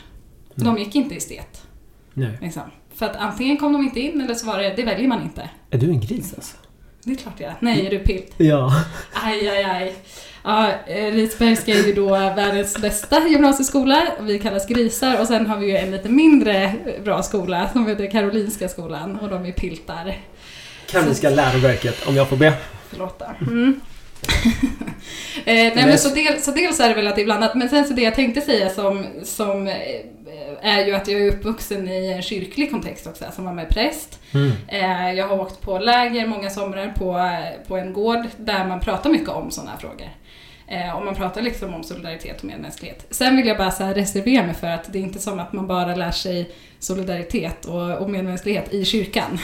De 0.55 0.78
gick 0.78 0.95
inte 0.95 1.14
i 1.14 1.18
estet. 1.18 1.68
Nej. 2.14 2.38
Liksom. 2.41 2.64
För 2.93 3.05
att 3.05 3.16
antingen 3.16 3.57
kom 3.57 3.74
de 3.74 3.82
inte 3.82 3.99
in 3.99 4.22
eller 4.22 4.34
så 4.34 4.45
var 4.47 4.57
det, 4.57 4.74
det 4.76 4.84
väljer 4.84 5.07
man 5.07 5.22
inte. 5.22 5.49
Är 5.70 5.78
du 5.78 5.89
en 5.89 5.99
gris 5.99 6.34
alltså? 6.34 6.57
Det 7.06 7.12
är 7.12 7.16
klart 7.16 7.39
jag 7.39 7.49
är. 7.49 7.56
Nej, 7.60 7.86
är 7.86 7.89
du 7.89 7.99
pilt? 7.99 8.34
Ja. 8.38 8.84
Aj, 9.14 9.49
aj, 9.49 9.64
aj. 9.64 9.95
Ja, 10.43 10.72
eh, 10.88 11.12
Risbergska 11.12 11.72
är 11.72 11.84
ju 11.88 11.93
då 11.93 12.10
världens 12.10 12.78
bästa 12.78 13.28
gymnasieskola. 13.28 14.08
Vi 14.22 14.39
kallas 14.39 14.68
grisar 14.68 15.20
och 15.22 15.28
sen 15.28 15.45
har 15.45 15.58
vi 15.58 15.68
ju 15.68 15.78
en 15.78 15.91
lite 15.91 16.10
mindre 16.10 16.74
bra 17.04 17.24
skola 17.24 17.70
som 17.70 17.88
heter 17.88 18.12
Karolinska 18.12 18.70
skolan 18.70 19.20
och 19.20 19.30
de 19.30 19.45
är 19.45 19.51
piltar. 19.51 20.18
Karolinska 20.91 21.30
läroverket, 21.30 22.08
om 22.08 22.16
jag 22.16 22.30
får 22.30 22.38
be. 22.38 22.54
Förlåt. 22.89 23.22
Mm. 23.41 23.82
eh, 25.46 25.74
nej 25.76 25.86
men 25.86 25.98
så, 25.98 26.10
del, 26.10 26.42
så 26.42 26.52
dels 26.52 26.80
är 26.80 26.90
det 26.90 26.96
väl 26.96 27.08
att 27.08 27.16
det 27.16 27.22
är 27.22 27.26
blandat, 27.26 27.56
men 27.56 27.70
sen 27.70 27.86
så 27.86 27.94
det 27.94 28.02
jag 28.02 28.16
tänkte 28.16 28.42
säga 28.42 28.70
som, 28.70 29.06
som 29.24 29.68
eh, 29.68 29.76
är 30.62 30.86
ju 30.86 30.96
att 30.96 31.08
jag 31.08 31.22
är 31.22 31.28
uppvuxen 31.28 31.88
i 31.88 32.12
en 32.12 32.22
kyrklig 32.22 32.72
kontext 32.72 33.08
också, 33.08 33.26
som 33.36 33.46
var 33.46 33.54
med 33.54 33.70
präst. 33.70 34.20
Mm. 34.34 34.52
Eh, 34.68 35.14
jag 35.14 35.28
har 35.28 35.40
åkt 35.40 35.62
på 35.62 35.80
läger 35.80 36.28
många 36.28 36.50
somrar 36.50 36.94
på, 36.98 37.30
på 37.68 37.78
en 37.78 37.94
gård 37.94 38.26
där 38.38 38.66
man 38.66 38.80
pratar 38.80 39.10
mycket 39.10 39.30
om 39.30 39.52
sådana 39.52 39.72
här 39.72 39.78
frågor. 39.78 40.10
Eh, 40.68 40.98
och 40.98 41.06
man 41.06 41.16
pratar 41.16 41.42
liksom 41.42 41.74
om 41.74 41.84
solidaritet 41.84 42.40
och 42.40 42.46
medmänsklighet. 42.46 43.06
Sen 43.10 43.38
vill 43.38 43.48
jag 43.48 43.58
bara 43.58 43.72
så 43.72 43.84
reservera 43.84 44.46
mig 44.46 44.56
för 44.56 44.68
att 44.68 44.94
det 44.94 45.00
är 45.00 45.04
inte 45.04 45.20
som 45.20 45.40
att 45.40 45.54
man 45.54 45.68
bara 45.68 45.96
lär 45.96 46.12
sig 46.12 46.52
solidaritet 46.80 47.66
och, 47.66 47.92
och 47.92 48.10
medmänsklighet 48.10 48.74
i 48.74 48.86
kyrkan. 48.86 49.40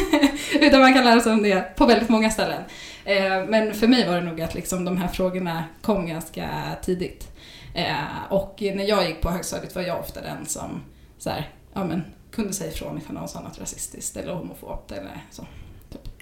Utan 0.60 0.80
man 0.80 0.94
kan 0.94 1.04
lära 1.04 1.20
sig 1.20 1.32
om 1.32 1.42
det 1.42 1.76
på 1.76 1.86
väldigt 1.86 2.08
många 2.08 2.30
ställen. 2.30 2.62
Eh, 3.04 3.44
men 3.48 3.74
för 3.74 3.86
mig 3.86 4.08
var 4.08 4.14
det 4.14 4.22
nog 4.22 4.40
att 4.40 4.54
liksom 4.54 4.84
de 4.84 4.96
här 4.96 5.08
frågorna 5.08 5.64
kom 5.82 6.06
ganska 6.06 6.48
tidigt. 6.82 7.28
Eh, 7.74 8.32
och 8.32 8.58
när 8.60 8.84
jag 8.84 9.08
gick 9.08 9.20
på 9.20 9.30
högstadiet 9.30 9.74
var 9.74 9.82
jag 9.82 10.00
ofta 10.00 10.20
den 10.20 10.46
som 10.46 10.82
så 11.18 11.30
här, 11.30 11.50
ja, 11.74 11.84
men, 11.84 12.04
kunde 12.32 12.52
säga 12.52 12.70
ifrån 12.70 12.98
ifall 12.98 13.14
någon 13.14 13.28
sa 13.28 13.40
något 13.40 13.60
rasistiskt 13.60 14.16
eller 14.16 14.32
homofobt 14.32 14.92
eller 14.92 15.24
så. 15.30 15.46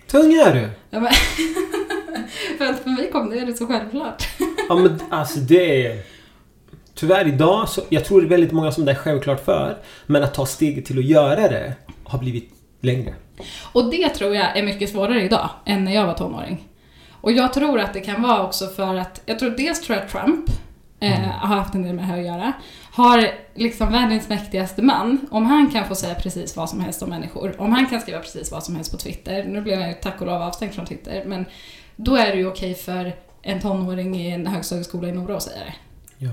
Tung 0.06 0.32
är 0.32 0.54
du! 0.54 0.70
Ja, 0.90 1.00
men 1.00 1.12
för 2.58 2.64
att 2.64 2.80
för 2.80 2.90
mig 2.90 3.10
kom 3.10 3.30
det, 3.30 3.44
det 3.44 3.54
så 3.54 3.66
självklart. 3.66 4.28
Ja 4.68 4.74
men 4.74 5.00
alltså 5.10 5.38
det 5.38 5.86
är... 5.86 6.02
Tyvärr 6.94 7.28
idag 7.28 7.68
så... 7.68 7.82
Jag 7.88 8.04
tror 8.04 8.20
det 8.20 8.26
är 8.26 8.28
väldigt 8.28 8.52
många 8.52 8.72
som 8.72 8.84
det 8.84 8.90
är 8.90 8.96
självklart 8.96 9.44
för. 9.44 9.78
Men 10.06 10.22
att 10.22 10.34
ta 10.34 10.46
steget 10.46 10.84
till 10.84 10.98
att 10.98 11.04
göra 11.04 11.48
det 11.48 11.74
har 12.04 12.18
blivit 12.18 12.50
längre. 12.80 13.14
Och 13.72 13.90
det 13.90 14.08
tror 14.08 14.34
jag 14.34 14.58
är 14.58 14.62
mycket 14.62 14.90
svårare 14.90 15.22
idag 15.22 15.50
än 15.66 15.84
när 15.84 15.94
jag 15.94 16.06
var 16.06 16.14
tonåring. 16.14 16.68
Och 17.20 17.32
jag 17.32 17.52
tror 17.52 17.80
att 17.80 17.92
det 17.92 18.00
kan 18.00 18.22
vara 18.22 18.42
också 18.42 18.66
för 18.66 18.94
att, 18.96 19.20
jag 19.26 19.38
tror 19.38 19.50
dels 19.50 19.80
tror 19.80 19.96
jag 19.98 20.04
att 20.04 20.12
Trump 20.12 20.50
eh, 21.00 21.18
Mm. 21.24 21.30
har 21.30 21.56
haft 21.56 21.74
en 21.74 21.82
del 21.82 21.94
med 21.94 22.04
det 22.04 22.08
här 22.08 22.18
att 22.18 22.26
göra. 22.26 22.52
Har 22.92 23.28
liksom 23.54 23.92
världens 23.92 24.28
mäktigaste 24.28 24.82
man, 24.82 25.26
om 25.30 25.46
han 25.46 25.70
kan 25.70 25.84
få 25.88 25.94
säga 25.94 26.14
precis 26.14 26.56
vad 26.56 26.70
som 26.70 26.80
helst 26.80 27.02
om 27.02 27.10
människor, 27.10 27.60
om 27.60 27.72
han 27.72 27.86
kan 27.86 28.00
skriva 28.00 28.18
precis 28.18 28.52
vad 28.52 28.64
som 28.64 28.76
helst 28.76 28.92
på 28.92 28.98
Twitter, 28.98 29.44
nu 29.44 29.60
blev 29.60 29.80
jag 29.80 29.88
ju 29.88 29.94
tack 29.94 30.20
och 30.20 30.26
lov 30.26 30.42
avstängd 30.42 30.74
från 30.74 30.86
Twitter, 30.86 31.24
men 31.26 31.44
då 31.96 32.16
är 32.16 32.26
det 32.26 32.36
ju 32.38 32.46
okej 32.46 32.74
för 32.74 33.12
en 33.42 33.60
tonåring 33.60 34.16
i 34.16 34.30
en 34.30 34.46
högstadieskola 34.46 35.08
i 35.08 35.12
Nora 35.12 35.36
att 35.36 35.42
säga 35.42 35.64
det. 35.64 35.74
Ja. 36.18 36.30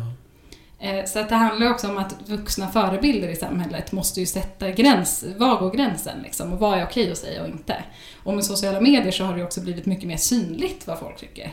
Eh, 0.79 1.05
Så 1.05 1.19
att 1.19 1.29
det 1.29 1.35
handlar 1.35 1.71
också 1.71 1.87
om 1.89 1.97
att 1.97 2.15
vuxna 2.29 2.67
förebilder 2.67 3.27
i 3.27 3.35
samhället 3.35 3.91
måste 3.91 4.19
ju 4.19 4.25
sätta 4.25 4.71
gräns, 4.71 5.25
var 5.37 5.59
går 5.59 5.71
gränsen 5.71 6.21
liksom 6.23 6.53
och 6.53 6.59
vad 6.59 6.79
är 6.79 6.85
okej 6.85 7.11
att 7.11 7.17
säga 7.17 7.41
och 7.41 7.47
inte. 7.47 7.83
Och 8.23 8.33
med 8.33 8.45
sociala 8.45 8.81
medier 8.81 9.11
så 9.11 9.23
har 9.23 9.37
det 9.37 9.43
också 9.43 9.61
blivit 9.61 9.85
mycket 9.85 10.07
mer 10.07 10.17
synligt 10.17 10.87
vad 10.87 10.99
folk 10.99 11.17
tycker. 11.17 11.51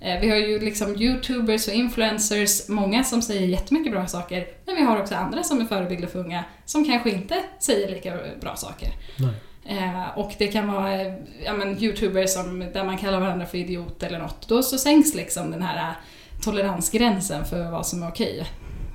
Eh, 0.00 0.20
Vi 0.20 0.30
har 0.30 0.36
ju 0.36 0.58
liksom 0.58 0.96
youtubers 1.02 1.68
och 1.68 1.74
influencers, 1.74 2.68
många 2.68 3.04
som 3.04 3.22
säger 3.22 3.46
jättemycket 3.46 3.92
bra 3.92 4.06
saker, 4.06 4.46
men 4.66 4.76
vi 4.76 4.82
har 4.82 5.00
också 5.00 5.14
andra 5.14 5.42
som 5.42 5.60
är 5.60 5.64
förebilder 5.64 6.08
för 6.08 6.18
unga 6.18 6.44
som 6.64 6.84
kanske 6.84 7.10
inte 7.10 7.34
säger 7.58 7.88
lika 7.90 8.18
bra 8.40 8.56
saker. 8.56 8.88
Nej. 9.18 9.34
Eh, 9.78 10.18
och 10.18 10.32
det 10.38 10.46
kan 10.46 10.72
vara 10.72 11.02
ja, 11.44 11.52
men, 11.52 11.82
youtubers 11.82 12.30
som, 12.30 12.58
där 12.72 12.84
man 12.84 12.98
kallar 12.98 13.20
varandra 13.20 13.46
för 13.46 13.58
idiot 13.58 14.02
eller 14.02 14.18
något. 14.18 14.48
Då 14.48 14.62
så 14.62 14.78
sänks 14.78 15.14
liksom 15.14 15.50
den 15.50 15.62
här 15.62 15.94
toleransgränsen 16.42 17.44
för 17.44 17.70
vad 17.70 17.86
som 17.86 18.02
är 18.02 18.08
okej. 18.08 18.46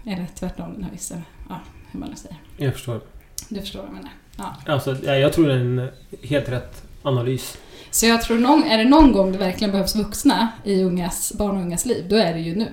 Eller 0.06 0.28
tvärtom, 0.40 0.74
den 0.74 0.84
här 0.84 0.92
vissa, 0.92 1.22
ja, 1.50 1.60
hur 1.92 2.00
man 2.00 2.10
nu 2.10 2.16
säger. 2.16 2.38
Jag 2.58 2.74
förstår. 2.74 3.02
Du 3.50 3.60
förstår 3.60 3.80
vad 3.80 3.88
jag 3.88 3.96
menar. 3.96 4.12
Ja. 4.38 4.56
Alltså, 4.74 4.98
ja, 5.04 5.16
jag 5.16 5.34
tror 5.34 5.48
det 5.48 5.54
är 5.54 5.60
en 5.60 5.90
helt 6.24 6.50
rätt 6.50 6.84
analys. 7.04 7.58
Så 7.92 8.06
jag 8.06 8.22
tror, 8.22 8.40
någon, 8.40 8.64
är 8.64 8.78
det 8.78 8.84
någon 8.84 9.12
gång 9.12 9.32
det 9.32 9.38
verkligen 9.38 9.72
behövs 9.72 9.96
vuxna 9.96 10.48
i 10.64 10.84
ungas, 10.84 11.34
barn 11.38 11.56
och 11.56 11.62
ungas 11.62 11.86
liv, 11.86 12.06
då 12.10 12.16
är 12.16 12.34
det 12.34 12.40
ju 12.40 12.56
nu. 12.56 12.72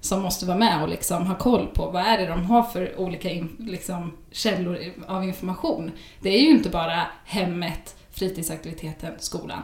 Som 0.00 0.22
måste 0.22 0.46
vara 0.46 0.58
med 0.58 0.82
och 0.82 0.88
liksom 0.88 1.26
ha 1.26 1.34
koll 1.34 1.66
på 1.66 1.90
vad 1.90 2.02
är 2.02 2.18
det 2.18 2.26
de 2.26 2.44
har 2.44 2.62
för 2.62 3.00
olika 3.00 3.30
in, 3.30 3.56
liksom, 3.58 4.16
källor 4.30 4.78
av 5.06 5.24
information. 5.24 5.90
Det 6.20 6.28
är 6.28 6.40
ju 6.40 6.50
inte 6.50 6.68
bara 6.68 7.06
hemmet, 7.24 7.96
fritidsaktiviteten, 8.10 9.12
skolan. 9.18 9.62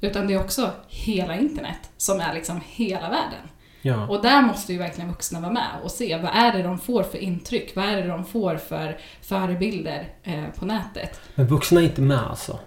Utan 0.00 0.26
det 0.26 0.34
är 0.34 0.40
också 0.40 0.70
hela 0.88 1.36
internet 1.36 1.90
som 1.96 2.20
är 2.20 2.34
liksom 2.34 2.60
hela 2.66 3.10
världen. 3.10 3.48
Ja. 3.82 4.06
Och 4.08 4.22
där 4.22 4.42
måste 4.42 4.72
ju 4.72 4.78
verkligen 4.78 5.10
vuxna 5.10 5.40
vara 5.40 5.52
med 5.52 5.68
och 5.84 5.90
se 5.90 6.16
vad 6.22 6.30
är 6.34 6.52
det 6.52 6.62
de 6.62 6.78
får 6.78 7.02
för 7.02 7.18
intryck, 7.18 7.72
vad 7.76 7.84
är 7.84 7.96
det 7.96 8.08
de 8.08 8.24
får 8.24 8.56
för 8.56 8.96
förebilder 9.22 10.08
eh, 10.22 10.44
på 10.58 10.64
nätet. 10.64 11.20
Men 11.34 11.46
vuxna 11.46 11.80
är 11.80 11.84
inte 11.84 12.00
med 12.00 12.30
alltså. 12.30 12.58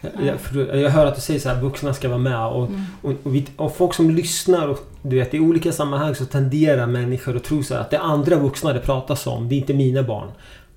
Jag, 0.00 0.12
jag, 0.26 0.40
för 0.40 0.74
jag 0.76 0.90
hör 0.90 1.06
att 1.06 1.14
du 1.14 1.20
säger 1.20 1.40
så 1.40 1.48
här, 1.48 1.60
vuxna 1.60 1.94
ska 1.94 2.08
vara 2.08 2.18
med 2.18 2.46
och, 2.46 2.66
Mm. 2.66 2.84
och, 3.02 3.10
och, 3.22 3.34
vi, 3.34 3.46
och 3.56 3.76
folk 3.76 3.94
som 3.94 4.10
lyssnar 4.10 4.68
och 4.68 4.78
du 5.02 5.16
vet 5.16 5.34
i 5.34 5.40
olika 5.40 5.72
sammanhang 5.72 6.14
så 6.14 6.24
tenderar 6.24 6.86
människor 6.86 7.36
att 7.36 7.44
tro 7.44 7.62
så 7.62 7.74
här 7.74 7.80
att 7.80 7.90
det 7.90 7.96
är 7.96 8.00
andra 8.00 8.36
vuxna 8.36 8.72
det 8.72 8.80
pratas 8.80 9.26
om, 9.26 9.48
det 9.48 9.54
är 9.54 9.56
inte 9.56 9.74
mina 9.74 10.02
barn. 10.02 10.28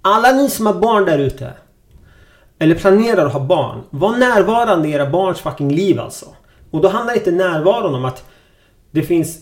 Alla 0.01 0.31
ni 0.31 0.49
som 0.49 0.65
har 0.65 0.73
barn 0.73 1.05
där 1.05 1.19
ute 1.19 1.53
eller 2.59 2.75
planerar 2.75 3.25
att 3.25 3.33
ha 3.33 3.39
barn, 3.39 3.81
var 3.89 4.17
närvarande 4.17 4.87
i 4.87 4.91
era 4.91 5.09
barns 5.09 5.39
fucking 5.39 5.71
liv 5.75 5.99
alltså. 5.99 6.25
Och 6.71 6.81
då 6.81 6.89
handlar 6.89 7.13
inte 7.13 7.31
närvaron 7.31 7.95
om 7.95 8.05
att 8.05 8.25
det 8.91 9.01
finns 9.03 9.39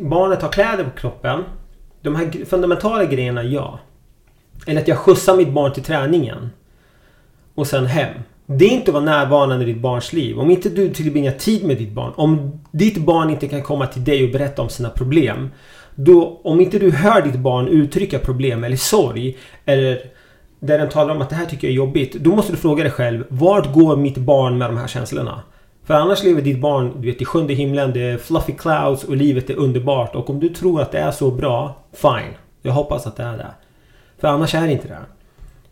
barnet 0.00 0.42
har 0.42 0.48
kläder 0.48 0.84
på 0.84 0.90
kroppen. 0.90 1.44
De 2.02 2.16
här 2.16 2.44
fundamentala 2.44 3.04
grejerna, 3.04 3.42
ja. 3.42 3.78
Eller 4.66 4.80
att 4.80 4.88
jag 4.88 4.98
skjutsar 4.98 5.36
mitt 5.36 5.52
barn 5.52 5.72
till 5.72 5.82
träningen. 5.82 6.50
Och 7.54 7.66
sen 7.66 7.86
hem. 7.86 8.14
Det 8.46 8.64
är 8.64 8.70
inte 8.70 8.90
att 8.90 8.94
vara 8.94 9.04
närvarande 9.04 9.64
i 9.64 9.72
ditt 9.72 9.82
barns 9.82 10.12
liv. 10.12 10.38
Om 10.38 10.50
inte 10.50 10.68
du 10.68 10.88
tillbringar 10.88 11.32
tid 11.32 11.64
med 11.64 11.76
ditt 11.76 11.92
barn. 11.92 12.12
Om 12.16 12.60
ditt 12.70 12.98
barn 12.98 13.30
inte 13.30 13.48
kan 13.48 13.62
komma 13.62 13.86
till 13.86 14.04
dig 14.04 14.24
och 14.24 14.32
berätta 14.32 14.62
om 14.62 14.68
sina 14.68 14.90
problem. 14.90 15.50
Då, 15.94 16.40
om 16.44 16.60
inte 16.60 16.78
du 16.78 16.90
hör 16.90 17.22
ditt 17.22 17.38
barn 17.38 17.68
uttrycka 17.68 18.18
problem 18.18 18.64
eller 18.64 18.76
sorg. 18.76 19.36
Eller 19.64 20.00
där 20.60 20.78
den 20.78 20.88
talar 20.88 21.14
om 21.14 21.22
att 21.22 21.30
det 21.30 21.36
här 21.36 21.46
tycker 21.46 21.66
jag 21.66 21.72
är 21.72 21.76
jobbigt. 21.76 22.12
Då 22.12 22.36
måste 22.36 22.52
du 22.52 22.56
fråga 22.56 22.82
dig 22.82 22.92
själv. 22.92 23.24
Vart 23.28 23.72
går 23.72 23.96
mitt 23.96 24.18
barn 24.18 24.58
med 24.58 24.68
de 24.68 24.76
här 24.76 24.86
känslorna? 24.86 25.42
För 25.86 25.94
annars 25.94 26.22
lever 26.22 26.42
ditt 26.42 26.60
barn 26.60 27.00
du 27.00 27.06
vet, 27.06 27.22
i 27.22 27.24
sjunde 27.24 27.54
himlen. 27.54 27.92
Det 27.92 28.00
är 28.00 28.18
fluffy 28.18 28.52
clouds 28.52 29.04
och 29.04 29.16
livet 29.16 29.50
är 29.50 29.54
underbart. 29.54 30.14
Och 30.14 30.30
om 30.30 30.40
du 30.40 30.48
tror 30.48 30.80
att 30.80 30.92
det 30.92 30.98
är 30.98 31.10
så 31.10 31.30
bra, 31.30 31.76
fine. 31.92 32.34
Jag 32.62 32.72
hoppas 32.72 33.06
att 33.06 33.16
det 33.16 33.22
är 33.22 33.36
det. 33.36 33.50
För 34.18 34.28
annars 34.28 34.54
är 34.54 34.66
det 34.66 34.72
inte 34.72 34.88
det. 34.88 34.98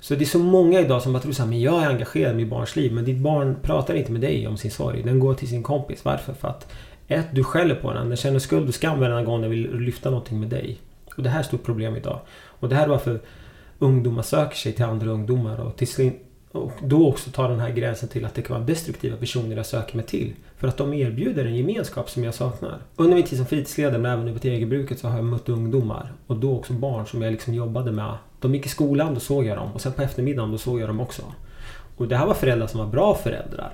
Så 0.00 0.14
det 0.14 0.24
är 0.24 0.26
så 0.26 0.38
många 0.38 0.80
idag 0.80 1.02
som 1.02 1.12
bara 1.12 1.22
tror 1.22 1.32
såhär, 1.32 1.48
men 1.48 1.60
jag 1.60 1.82
är 1.82 1.88
engagerad 1.88 2.32
i 2.32 2.36
mitt 2.36 2.48
barns 2.48 2.76
liv. 2.76 2.92
Men 2.92 3.04
ditt 3.04 3.18
barn 3.18 3.56
pratar 3.62 3.94
inte 3.94 4.12
med 4.12 4.20
dig 4.20 4.46
om 4.48 4.56
sin 4.56 4.70
sorg. 4.70 5.02
Den 5.02 5.18
går 5.18 5.34
till 5.34 5.48
sin 5.48 5.62
kompis. 5.62 6.04
Varför? 6.04 6.32
För 6.32 6.48
att 6.48 6.72
ett, 7.08 7.26
du 7.32 7.44
skäller 7.44 7.74
på 7.74 7.92
den. 7.92 8.08
Den 8.08 8.16
känner 8.16 8.38
skuld 8.38 8.68
och 8.68 8.74
skam 8.74 9.00
varje 9.00 9.24
gång 9.24 9.40
den 9.40 9.50
vill 9.50 9.78
lyfta 9.78 10.10
någonting 10.10 10.40
med 10.40 10.48
dig. 10.48 10.78
Och 11.16 11.22
det 11.22 11.28
här 11.28 11.36
är 11.36 11.40
ett 11.40 11.46
stort 11.46 11.64
problem 11.64 11.96
idag. 11.96 12.20
Och 12.60 12.68
det 12.68 12.74
här 12.74 12.84
är 12.84 12.88
varför 12.88 13.20
ungdomar 13.78 14.22
söker 14.22 14.56
sig 14.56 14.72
till 14.72 14.84
andra 14.84 15.10
ungdomar. 15.10 15.60
Och, 15.60 15.76
till 15.76 15.88
sin, 15.88 16.18
och 16.54 16.72
då 16.82 17.08
också 17.08 17.30
ta 17.30 17.48
den 17.48 17.60
här 17.60 17.70
gränsen 17.70 18.08
till 18.08 18.24
att 18.24 18.34
det 18.34 18.42
kan 18.42 18.56
vara 18.56 18.66
destruktiva 18.66 19.16
personer 19.16 19.56
jag 19.56 19.66
söker 19.66 19.96
mig 19.96 20.06
till. 20.06 20.32
För 20.56 20.68
att 20.68 20.76
de 20.76 20.94
erbjuder 20.94 21.44
en 21.44 21.54
gemenskap 21.56 22.10
som 22.10 22.24
jag 22.24 22.34
saknar. 22.34 22.78
Under 22.96 23.14
min 23.14 23.24
tid 23.24 23.38
som 23.38 23.46
fritidsledare, 23.46 23.98
men 23.98 24.12
även 24.12 24.28
över 24.28 24.38
till 24.38 24.50
egenbruket, 24.50 24.98
så 24.98 25.08
har 25.08 25.16
jag 25.16 25.24
mött 25.24 25.48
ungdomar. 25.48 26.12
Och 26.26 26.36
då 26.36 26.56
också 26.58 26.72
barn 26.72 27.06
som 27.06 27.22
jag 27.22 27.32
liksom 27.32 27.54
jobbade 27.54 27.92
med. 27.92 28.14
De 28.40 28.54
gick 28.54 28.66
i 28.66 28.68
skolan, 28.68 29.14
då 29.14 29.20
såg 29.20 29.46
jag 29.46 29.58
dem. 29.58 29.72
Och 29.72 29.80
sen 29.80 29.92
på 29.92 30.02
eftermiddagen, 30.02 30.52
då 30.52 30.58
såg 30.58 30.80
jag 30.80 30.88
dem 30.88 31.00
också. 31.00 31.22
Och 31.96 32.08
det 32.08 32.16
här 32.16 32.26
var 32.26 32.34
föräldrar 32.34 32.66
som 32.66 32.80
var 32.80 32.86
bra 32.86 33.14
föräldrar. 33.14 33.72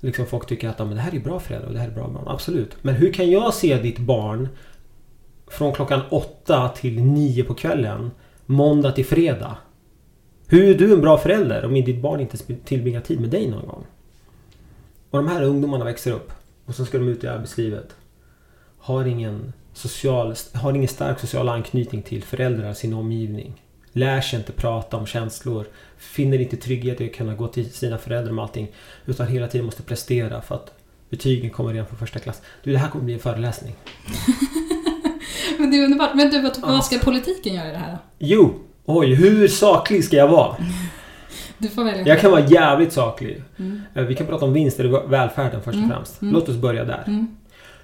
Liksom 0.00 0.26
folk 0.26 0.46
tycker 0.46 0.68
att 0.68 0.78
ja, 0.78 0.84
men 0.84 0.96
det 0.96 1.02
här 1.02 1.14
är 1.14 1.20
bra 1.20 1.40
föräldrar 1.40 1.68
och 1.68 1.74
det 1.74 1.80
här 1.80 1.88
är 1.88 1.94
bra 1.94 2.08
barn. 2.08 2.24
Absolut. 2.26 2.76
Men 2.82 2.94
hur 2.94 3.12
kan 3.12 3.30
jag 3.30 3.54
se 3.54 3.76
ditt 3.76 3.98
barn 3.98 4.48
från 5.46 5.72
klockan 5.72 6.00
åtta 6.10 6.68
till 6.68 7.02
nio 7.02 7.44
på 7.44 7.54
kvällen, 7.54 8.10
måndag 8.46 8.92
till 8.92 9.06
fredag? 9.06 9.56
Hur 10.52 10.64
är 10.64 10.74
du 10.74 10.92
en 10.92 11.00
bra 11.00 11.18
förälder 11.18 11.64
om 11.64 11.74
ditt 11.74 12.02
barn 12.02 12.20
inte 12.20 12.36
tillbringar 12.64 13.00
tid 13.00 13.20
med 13.20 13.30
dig 13.30 13.48
någon 13.48 13.66
gång? 13.66 13.86
Och 15.10 15.18
de 15.18 15.28
här 15.28 15.42
ungdomarna 15.42 15.84
växer 15.84 16.12
upp 16.12 16.32
och 16.66 16.74
så 16.74 16.84
ska 16.84 16.98
de 16.98 17.08
ut 17.08 17.24
i 17.24 17.26
arbetslivet. 17.26 17.96
Har 18.78 19.04
ingen, 19.04 19.52
social, 19.72 20.34
har 20.54 20.74
ingen 20.74 20.88
stark 20.88 21.20
social 21.20 21.48
anknytning 21.48 22.02
till 22.02 22.22
föräldrar, 22.22 22.72
sin 22.72 22.94
omgivning. 22.94 23.62
Lär 23.92 24.20
sig 24.20 24.38
inte 24.38 24.52
prata 24.52 24.96
om 24.96 25.06
känslor. 25.06 25.66
Finner 25.96 26.38
inte 26.38 26.56
trygghet 26.56 27.00
i 27.00 27.06
att 27.06 27.14
kunna 27.14 27.34
gå 27.34 27.48
till 27.48 27.72
sina 27.72 27.98
föräldrar 27.98 28.32
med 28.32 28.42
allting. 28.42 28.68
Utan 29.06 29.26
hela 29.26 29.48
tiden 29.48 29.64
måste 29.64 29.82
prestera 29.82 30.42
för 30.42 30.54
att 30.54 30.74
betygen 31.10 31.50
kommer 31.50 31.72
redan 31.72 31.86
från 31.86 31.98
första 31.98 32.18
klass. 32.18 32.42
Du, 32.62 32.72
det 32.72 32.78
här 32.78 32.90
kommer 32.90 33.04
bli 33.04 33.14
en 33.14 33.20
föreläsning. 33.20 33.74
Men 35.58 35.70
det 35.70 35.76
är 35.76 35.84
underbart. 35.84 36.14
Men 36.14 36.30
du, 36.30 36.42
vad, 36.42 36.60
vad 36.60 36.84
ska 36.84 36.98
politiken 36.98 37.54
göra 37.54 37.68
i 37.68 37.72
det 37.72 37.78
här 37.78 37.92
då? 37.92 37.98
Jo! 38.18 38.54
Oj, 38.84 39.14
hur 39.14 39.48
saklig 39.48 40.04
ska 40.04 40.16
jag 40.16 40.28
vara? 40.28 40.56
Du 41.58 41.68
får 41.68 41.84
välja 41.84 42.06
Jag 42.06 42.20
kan 42.20 42.30
vara 42.30 42.46
jävligt 42.46 42.92
saklig. 42.92 43.42
Mm. 43.58 43.82
Eh, 43.94 44.02
Vi 44.02 44.14
kan 44.14 44.26
prata 44.26 44.44
om 44.44 44.52
vinster 44.52 44.84
i 44.84 45.08
välfärden 45.08 45.60
först 45.64 45.66
och 45.76 45.82
Mm, 45.84 45.90
främst. 45.90 46.22
mm. 46.22 46.34
Låt 46.34 46.48
oss 46.48 46.56
börja 46.56 46.84
där. 46.84 47.04
Mm. 47.06 47.26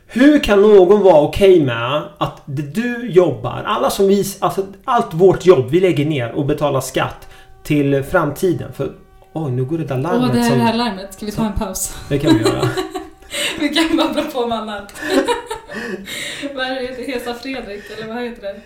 Hur 0.06 0.38
kan 0.38 0.62
någon 0.62 1.00
vara 1.02 1.20
okej 1.20 1.64
med 1.64 2.02
att 2.18 2.42
det 2.44 2.62
du 2.62 3.08
jobbar, 3.10 3.62
alla 3.66 3.90
som 3.90 4.08
vi, 4.08 4.24
alltså 4.38 4.66
allt 4.84 5.14
vårt 5.14 5.46
jobb 5.46 5.70
vi 5.70 5.80
lägger 5.80 6.06
ner 6.06 6.32
och 6.32 6.46
betalar 6.46 6.80
skatt 6.80 7.28
till 7.62 8.02
framtiden. 8.02 8.72
För 8.72 8.92
oj, 9.32 9.52
nu 9.52 9.64
går 9.64 9.78
det 9.78 9.84
där 9.84 9.96
Åh, 9.96 10.02
larmet 10.02 10.32
det 10.32 10.38
är 10.40 10.56
det 10.56 10.62
här 10.62 10.74
larmet. 10.76 11.14
Ska 11.14 11.26
vi 11.26 11.32
ta 11.32 11.46
en 11.46 11.52
paus? 11.52 11.96
Det 12.08 12.18
kan 12.18 12.34
vi 12.38 12.44
göra. 12.44 12.68
vi 13.60 13.68
kan 13.68 13.96
babbla 13.96 14.22
på 14.22 14.46
med 14.46 14.58
annat. 14.58 14.92
vad 16.54 16.66
är 16.66 16.74
det? 16.74 17.12
Hesa 17.12 17.34
Fredrik, 17.34 17.82
eller 17.98 18.14
vad 18.14 18.22
heter 18.24 18.42
det? 18.42 18.60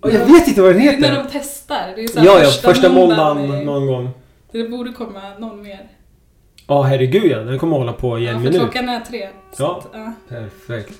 Och 0.00 0.10
jag 0.12 0.26
vet 0.26 0.48
inte 0.48 0.62
vad 0.62 0.70
den 0.74 0.82
Det 0.82 0.88
är 0.88 1.00
när 1.00 1.08
heter. 1.08 1.22
de 1.24 1.28
testar. 1.38 1.92
Det 1.96 2.02
är 2.04 2.08
så 2.08 2.18
Ja, 2.24 2.42
ja, 2.42 2.50
första 2.50 2.88
måndagen 2.92 3.44
i- 3.54 3.64
någon 3.64 3.86
gång. 3.86 4.10
Det 4.52 4.68
borde 4.68 4.92
komma 4.92 5.20
någon 5.38 5.62
mer. 5.62 5.80
Ja, 6.66 6.82
herregud 6.82 7.30
ja. 7.32 7.38
Den 7.38 7.58
kommer 7.58 7.76
hålla 7.76 7.92
på 7.92 8.18
i 8.18 8.24
Ja, 8.24 8.30
en 8.30 8.36
för 8.36 8.42
minut. 8.44 8.60
klockan 8.60 8.88
är 8.88 9.00
tre. 9.00 9.28
Ja. 9.58 9.76
Att, 9.92 9.98
ja. 9.98 10.12
Perfekt. 10.28 10.92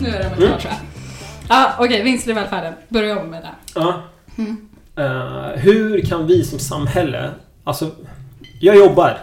Nu 0.00 0.08
är 0.08 0.18
det 0.18 0.24
Mm. 0.24 0.36
klart. 0.58 0.66
Ja, 1.48 1.72
okej. 1.78 2.02
vinster 2.02 2.30
i 2.30 2.34
välfärden. 2.34 2.74
Börja 2.88 3.20
om 3.20 3.26
med 3.30 3.42
det. 3.42 3.48
Ja. 3.74 4.02
Mm. 4.38 4.68
Eh, 4.96 5.58
hur 5.60 6.00
kan 6.00 6.26
vi 6.26 6.44
som 6.44 6.58
samhälle... 6.58 7.30
Alltså, 7.64 7.90
jag 8.60 8.76
jobbar 8.76 9.18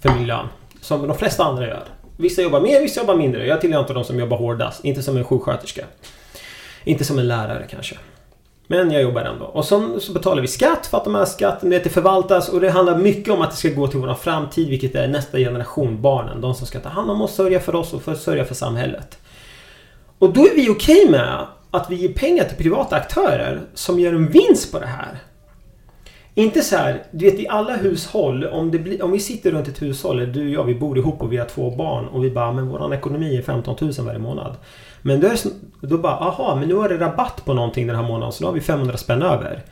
för 0.00 0.14
min 0.14 0.26
lön. 0.26 0.46
Som 0.80 1.08
de 1.08 1.18
flesta 1.18 1.44
andra 1.44 1.66
gör. 1.66 1.84
Vissa 2.16 2.42
jobbar 2.42 2.60
mer, 2.60 2.80
vissa 2.80 3.00
jobbar 3.00 3.14
mindre. 3.14 3.46
Jag 3.46 3.60
tillhör 3.60 3.80
inte 3.80 3.92
de 3.92 4.04
som 4.04 4.18
jobbar 4.18 4.36
hårdast. 4.36 4.84
Inte 4.84 5.02
som 5.02 5.16
en 5.16 5.24
sjuksköterska. 5.24 5.84
Inte 6.84 7.04
som 7.04 7.18
en 7.18 7.28
lärare 7.28 7.66
kanske. 7.70 7.96
Men 8.66 8.90
jag 8.90 9.02
jobbar 9.02 9.22
ändå. 9.22 9.44
Och 9.44 9.64
så, 9.64 10.00
så 10.00 10.12
betalar 10.12 10.42
vi 10.42 10.48
skatt 10.48 10.86
för 10.86 10.98
att 10.98 11.04
de 11.04 11.14
här 11.14 11.24
skatten 11.24 11.70
det 11.70 11.92
förvaltas. 11.92 12.48
Och 12.48 12.60
det 12.60 12.70
handlar 12.70 12.98
mycket 12.98 13.34
om 13.34 13.42
att 13.42 13.50
det 13.50 13.56
ska 13.56 13.68
gå 13.68 13.88
till 13.88 13.98
vår 13.98 14.14
framtid. 14.14 14.68
Vilket 14.68 14.94
är 14.94 15.08
nästa 15.08 15.38
generation, 15.38 16.02
barnen. 16.02 16.40
De 16.40 16.54
som 16.54 16.66
ska 16.66 16.80
ta 16.80 16.88
hand 16.88 17.10
om 17.10 17.22
oss, 17.22 17.34
sörja 17.34 17.60
för 17.60 17.74
oss 17.74 17.92
och 17.92 18.02
för, 18.02 18.14
sörja 18.14 18.44
för 18.44 18.54
samhället. 18.54 19.18
Och 20.18 20.32
då 20.32 20.40
är 20.40 20.54
vi 20.54 20.70
okej 20.70 21.08
med 21.10 21.46
att 21.70 21.90
vi 21.90 21.96
ger 21.96 22.12
pengar 22.12 22.44
till 22.44 22.56
privata 22.56 22.96
aktörer 22.96 23.60
som 23.74 24.00
gör 24.00 24.12
en 24.12 24.28
vinst 24.28 24.72
på 24.72 24.78
det 24.78 24.86
här. 24.86 25.18
Inte 26.34 26.62
så 26.62 26.76
här, 26.76 27.02
du 27.10 27.24
vet 27.24 27.40
i 27.40 27.48
alla 27.48 27.76
hushåll, 27.76 28.44
om, 28.44 28.70
blir, 28.70 29.02
om 29.02 29.12
vi 29.12 29.20
sitter 29.20 29.50
runt 29.50 29.68
ett 29.68 29.82
hushåll, 29.82 30.20
eller 30.20 30.32
du 30.32 30.46
och 30.46 30.52
jag, 30.52 30.64
vi 30.64 30.74
bor 30.74 30.98
ihop 30.98 31.22
och 31.22 31.32
vi 31.32 31.36
har 31.36 31.46
två 31.46 31.70
barn 31.70 32.08
och 32.08 32.24
vi 32.24 32.30
bara, 32.30 32.52
men 32.52 32.68
våran 32.68 32.92
ekonomi 32.92 33.36
är 33.36 33.42
15 33.42 33.76
000 33.80 33.92
varje 33.98 34.18
månad. 34.18 34.56
Men 35.02 35.20
då, 35.20 35.26
är 35.26 35.30
det, 35.30 35.86
då 35.88 35.98
bara, 35.98 36.12
aha, 36.12 36.56
men 36.56 36.68
nu 36.68 36.74
har 36.74 36.88
det 36.88 36.98
rabatt 36.98 37.44
på 37.44 37.54
någonting 37.54 37.86
den 37.86 37.96
här 37.96 38.02
månaden 38.02 38.32
så 38.32 38.44
nu 38.44 38.46
har 38.46 38.54
vi 38.54 38.60
500 38.60 38.96
spänn 38.96 39.22
över. 39.22 39.62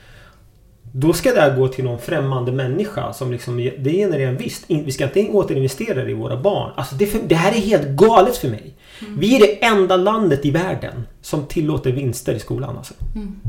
Då 0.92 1.12
ska 1.12 1.32
det 1.32 1.40
här 1.40 1.56
gå 1.56 1.68
till 1.68 1.84
någon 1.84 1.98
främmande 1.98 2.52
människa 2.52 3.12
som 3.12 3.32
liksom, 3.32 3.56
det 3.56 3.92
genererar 3.92 4.30
en 4.30 4.36
vinst. 4.36 4.64
Vi 4.68 4.92
ska 4.92 5.04
inte 5.04 5.32
återinvestera 5.32 6.04
det 6.04 6.10
i 6.10 6.14
våra 6.14 6.36
barn. 6.36 6.72
Alltså 6.76 6.94
det, 6.94 7.06
för, 7.06 7.18
det 7.26 7.34
här 7.34 7.52
är 7.52 7.60
helt 7.60 7.88
galet 7.88 8.36
för 8.36 8.48
mig. 8.48 8.74
Mm. 9.00 9.20
Vi 9.20 9.36
är 9.36 9.40
det 9.40 9.64
enda 9.64 9.96
landet 9.96 10.46
i 10.46 10.50
världen 10.50 11.06
som 11.22 11.46
tillåter 11.46 11.92
vinster 11.92 12.34
i 12.34 12.38
skolan. 12.38 12.76
Alltså. 12.76 12.94
Mm. 13.14 13.40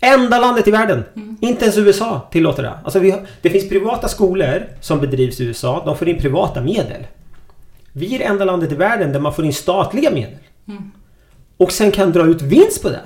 Enda 0.00 0.40
landet 0.40 0.68
i 0.68 0.70
världen! 0.70 1.04
Mm. 1.16 1.36
Inte 1.40 1.64
ens 1.64 1.78
USA 1.78 2.28
tillåter 2.32 2.62
det. 2.62 2.72
Alltså 2.84 2.98
har, 2.98 3.26
det 3.42 3.50
finns 3.50 3.68
privata 3.68 4.08
skolor 4.08 4.66
som 4.80 5.00
bedrivs 5.00 5.40
i 5.40 5.44
USA. 5.44 5.82
De 5.84 5.96
får 5.96 6.08
in 6.08 6.18
privata 6.18 6.60
medel. 6.60 7.06
Vi 7.92 8.14
är 8.14 8.18
det 8.18 8.24
enda 8.24 8.44
landet 8.44 8.72
i 8.72 8.74
världen 8.74 9.12
där 9.12 9.20
man 9.20 9.34
får 9.34 9.44
in 9.44 9.52
statliga 9.52 10.10
medel. 10.10 10.38
Mm. 10.68 10.90
Och 11.56 11.72
sen 11.72 11.90
kan 11.90 12.12
dra 12.12 12.26
ut 12.26 12.42
vinst 12.42 12.82
på 12.82 12.88
det. 12.88 13.00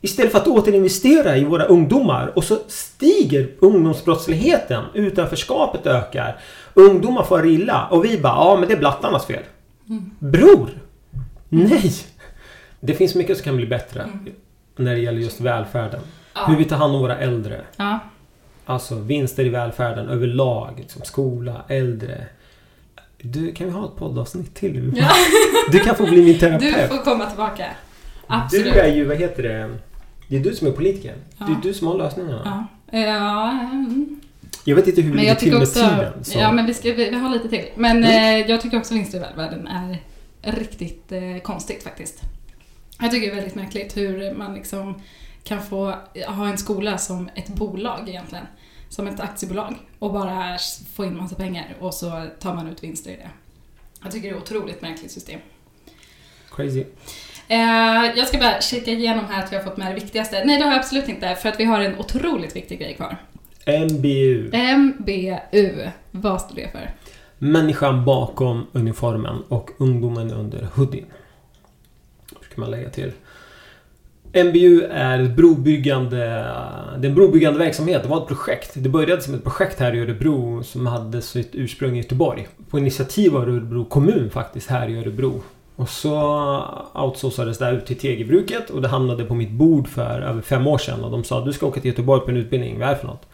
Istället 0.00 0.32
för 0.32 0.38
att 0.38 0.46
återinvestera 0.46 1.36
i 1.36 1.44
våra 1.44 1.64
ungdomar 1.64 2.32
och 2.34 2.44
så 2.44 2.58
stiger 2.68 3.48
ungdomsbrottsligheten. 3.58 4.84
Utanförskapet 4.94 5.86
ökar. 5.86 6.40
Ungdomar 6.74 7.22
får 7.22 7.46
illa 7.46 7.88
och 7.90 8.04
vi 8.04 8.18
bara, 8.18 8.34
ja 8.34 8.56
men 8.60 8.68
det 8.68 8.74
är 8.74 8.78
blattarnas 8.78 9.26
fel. 9.26 9.42
Mm. 9.88 10.10
Bror! 10.18 10.70
Nej! 11.48 11.92
Det 12.80 12.94
finns 12.94 13.14
mycket 13.14 13.36
som 13.36 13.44
kan 13.44 13.56
bli 13.56 13.66
bättre. 13.66 14.02
Mm. 14.02 14.32
När 14.76 14.94
det 14.94 15.00
gäller 15.00 15.20
just 15.20 15.40
välfärden. 15.40 16.00
Ja. 16.34 16.44
Hur 16.46 16.56
vi 16.56 16.64
tar 16.64 16.76
hand 16.76 16.94
om 16.94 17.00
våra 17.00 17.18
äldre. 17.18 17.60
Ja. 17.76 17.98
Alltså 18.66 18.94
vinster 18.94 19.44
i 19.44 19.48
välfärden 19.48 20.08
överlag. 20.08 20.74
Liksom, 20.78 21.02
skola, 21.04 21.62
äldre. 21.68 22.26
Du, 23.18 23.52
kan 23.52 23.66
vi 23.66 23.72
ha 23.72 23.84
ett 23.84 23.96
poddavsnitt 23.96 24.54
till? 24.54 24.92
Ja. 24.96 25.10
Du 25.72 25.78
kan 25.78 25.96
få 25.96 26.06
bli 26.06 26.22
min 26.22 26.38
terapeut. 26.38 26.90
Du 26.90 26.96
får 26.96 27.04
komma 27.04 27.26
tillbaka. 27.26 27.66
Absolut. 28.26 28.72
Du 28.72 28.80
är 28.80 28.94
ju, 28.94 29.04
vad 29.04 29.16
heter 29.16 29.42
det? 29.42 29.78
Det 30.28 30.36
är 30.36 30.40
du 30.40 30.54
som 30.54 30.68
är 30.68 30.72
politiker. 30.72 31.14
Det 31.38 31.44
är 31.44 31.56
du 31.62 31.74
som 31.74 31.86
har 31.86 31.98
lösningarna. 31.98 32.66
Ja. 32.90 32.98
ja. 32.98 33.50
Mm. 33.50 34.20
Jag 34.64 34.76
vet 34.76 34.88
inte 34.88 35.00
hur 35.00 35.12
vi 35.12 35.18
ligger 35.18 35.34
till 35.34 35.52
med 35.52 35.62
också, 35.62 35.74
tiden. 35.74 36.24
Så. 36.24 36.38
Ja, 36.38 36.52
men 36.52 36.66
vi, 36.66 36.74
ska, 36.74 36.92
vi, 36.92 37.10
vi 37.10 37.16
har 37.16 37.30
lite 37.30 37.48
till. 37.48 37.64
Men 37.74 37.96
mm. 37.96 38.42
eh, 38.42 38.50
jag 38.50 38.60
tycker 38.60 38.78
också 38.78 38.94
vinster 38.94 39.18
i 39.18 39.20
välfärden 39.20 39.68
är 40.42 40.52
riktigt 40.52 41.12
eh, 41.12 41.42
konstigt 41.42 41.82
faktiskt. 41.82 42.22
Jag 43.00 43.10
tycker 43.10 43.26
det 43.26 43.32
är 43.32 43.36
väldigt 43.36 43.54
märkligt 43.54 43.96
hur 43.96 44.34
man 44.34 44.54
liksom 44.54 45.00
kan 45.44 45.62
få 45.62 45.94
ha 46.26 46.48
en 46.48 46.58
skola 46.58 46.98
som 46.98 47.28
ett 47.34 47.48
bolag 47.48 48.08
egentligen. 48.08 48.46
Som 48.88 49.06
ett 49.06 49.20
aktiebolag 49.20 49.74
och 49.98 50.12
bara 50.12 50.58
få 50.94 51.04
in 51.04 51.16
massa 51.16 51.34
pengar 51.34 51.76
och 51.80 51.94
så 51.94 52.26
tar 52.40 52.54
man 52.54 52.68
ut 52.68 52.84
vinster 52.84 53.10
i 53.10 53.16
det. 53.16 53.30
Jag 54.02 54.12
tycker 54.12 54.28
det 54.28 54.34
är 54.34 54.38
ett 54.38 54.42
otroligt 54.42 54.82
märkligt 54.82 55.10
system. 55.10 55.40
Crazy. 56.50 56.84
Eh, 57.48 57.58
jag 58.16 58.28
ska 58.28 58.38
bara 58.38 58.60
kika 58.60 58.90
igenom 58.90 59.24
här 59.24 59.44
att 59.44 59.52
vi 59.52 59.56
har 59.56 59.62
fått 59.62 59.76
med 59.76 59.90
det 59.90 59.94
viktigaste. 59.94 60.44
Nej, 60.44 60.58
det 60.58 60.64
har 60.64 60.70
jag 60.70 60.78
absolut 60.78 61.08
inte, 61.08 61.34
för 61.34 61.48
att 61.48 61.60
vi 61.60 61.64
har 61.64 61.80
en 61.80 61.98
otroligt 61.98 62.56
viktig 62.56 62.78
grej 62.78 62.94
kvar. 62.94 63.16
MBU. 63.66 64.50
MBU. 64.76 65.90
Vad 66.10 66.40
står 66.40 66.56
det 66.56 66.72
för? 66.72 66.90
Människan 67.38 68.04
bakom 68.04 68.66
uniformen 68.72 69.42
och 69.48 69.70
ungdomen 69.78 70.32
under 70.32 70.68
hoodien 70.74 71.06
kan 72.56 72.70
man 72.70 72.70
lägga 72.70 72.90
till. 72.90 73.12
MBU 74.32 74.82
är 74.90 75.22
ett 75.22 75.36
brobyggande, 75.36 76.16
det 76.98 77.06
är 77.06 77.08
en 77.08 77.14
brobyggande 77.14 77.58
verksamhet. 77.58 78.02
Det 78.02 78.08
var 78.08 78.22
ett 78.22 78.28
projekt. 78.28 78.72
Det 78.74 78.88
började 78.88 79.22
som 79.22 79.34
ett 79.34 79.44
projekt 79.44 79.80
här 79.80 79.94
i 79.94 80.00
Örebro 80.00 80.62
som 80.62 80.86
hade 80.86 81.22
sitt 81.22 81.50
ursprung 81.52 81.94
i 81.94 81.96
Göteborg. 81.96 82.48
På 82.70 82.78
initiativ 82.78 83.36
av 83.36 83.42
Örebro 83.42 83.84
kommun 83.84 84.30
faktiskt, 84.30 84.70
här 84.70 84.88
i 84.88 84.98
Örebro. 84.98 85.42
Och 85.76 85.88
så 85.88 86.14
outsourcades 86.94 87.58
det 87.58 87.70
ut 87.70 87.86
till 87.86 87.98
Tegelbruket 87.98 88.70
och 88.70 88.82
det 88.82 88.88
hamnade 88.88 89.24
på 89.24 89.34
mitt 89.34 89.50
bord 89.50 89.88
för 89.88 90.20
över 90.20 90.42
fem 90.42 90.66
år 90.66 90.78
sedan. 90.78 91.04
Och 91.04 91.10
de 91.10 91.24
sa 91.24 91.44
du 91.44 91.52
ska 91.52 91.66
åka 91.66 91.80
till 91.80 91.90
Göteborg 91.90 92.20
på 92.20 92.30
en 92.30 92.36
utbildning. 92.36 92.78
Vad 92.78 92.88
är 92.88 92.92
det 92.92 92.98
för 92.98 93.06
något? 93.06 93.28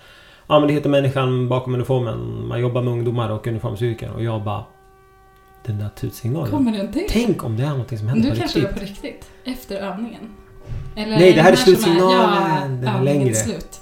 Ja 0.47 0.59
men 0.59 0.69
det 0.69 0.75
heter 0.75 0.91
Människan 0.91 1.49
bakom 1.49 1.75
uniformen. 1.75 2.47
Man 2.49 2.61
jobbar 2.61 2.83
med 2.83 2.93
ungdomar 2.93 3.31
och 3.31 3.47
uniformsyrken. 3.47 4.13
Och 4.13 4.23
jag 4.23 4.43
bara... 4.43 4.65
Den 5.67 5.79
där 5.79 5.89
tutsignalen. 5.89 6.51
Kommer 6.51 6.73
den 6.73 6.93
till? 6.93 7.07
Tänk 7.09 7.45
om 7.45 7.57
det 7.57 7.63
är 7.63 7.69
någonting 7.71 7.99
som 7.99 8.09
händer 8.09 8.29
på 8.29 8.35
riktigt. 8.35 8.55
Du 8.55 8.61
kanske 8.61 8.83
är 8.83 8.87
på 8.87 8.93
riktigt? 8.93 9.31
Efter 9.45 9.77
övningen? 9.77 10.33
Eller 10.97 11.19
Nej, 11.19 11.33
det 11.33 11.43
här 11.43 11.53
är 11.53 11.57
slutsignalen. 11.57 12.11
Ja, 12.13 12.69
den 12.69 12.87
är 12.87 13.03
längre. 13.03 13.35
slut. 13.35 13.81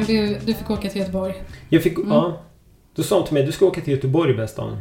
MBU, 0.00 0.38
du 0.46 0.54
fick 0.54 0.70
åka 0.70 0.88
till 0.88 1.00
Göteborg. 1.00 1.34
Jag 1.68 1.82
fick, 1.82 1.98
mm. 1.98 2.10
ja. 2.10 2.42
Då 2.94 3.02
sa 3.02 3.18
de 3.18 3.24
till 3.24 3.34
mig, 3.34 3.42
du 3.42 3.52
ska 3.52 3.66
åka 3.66 3.80
till 3.80 3.94
Göteborg 3.94 4.34
bästan. 4.34 4.78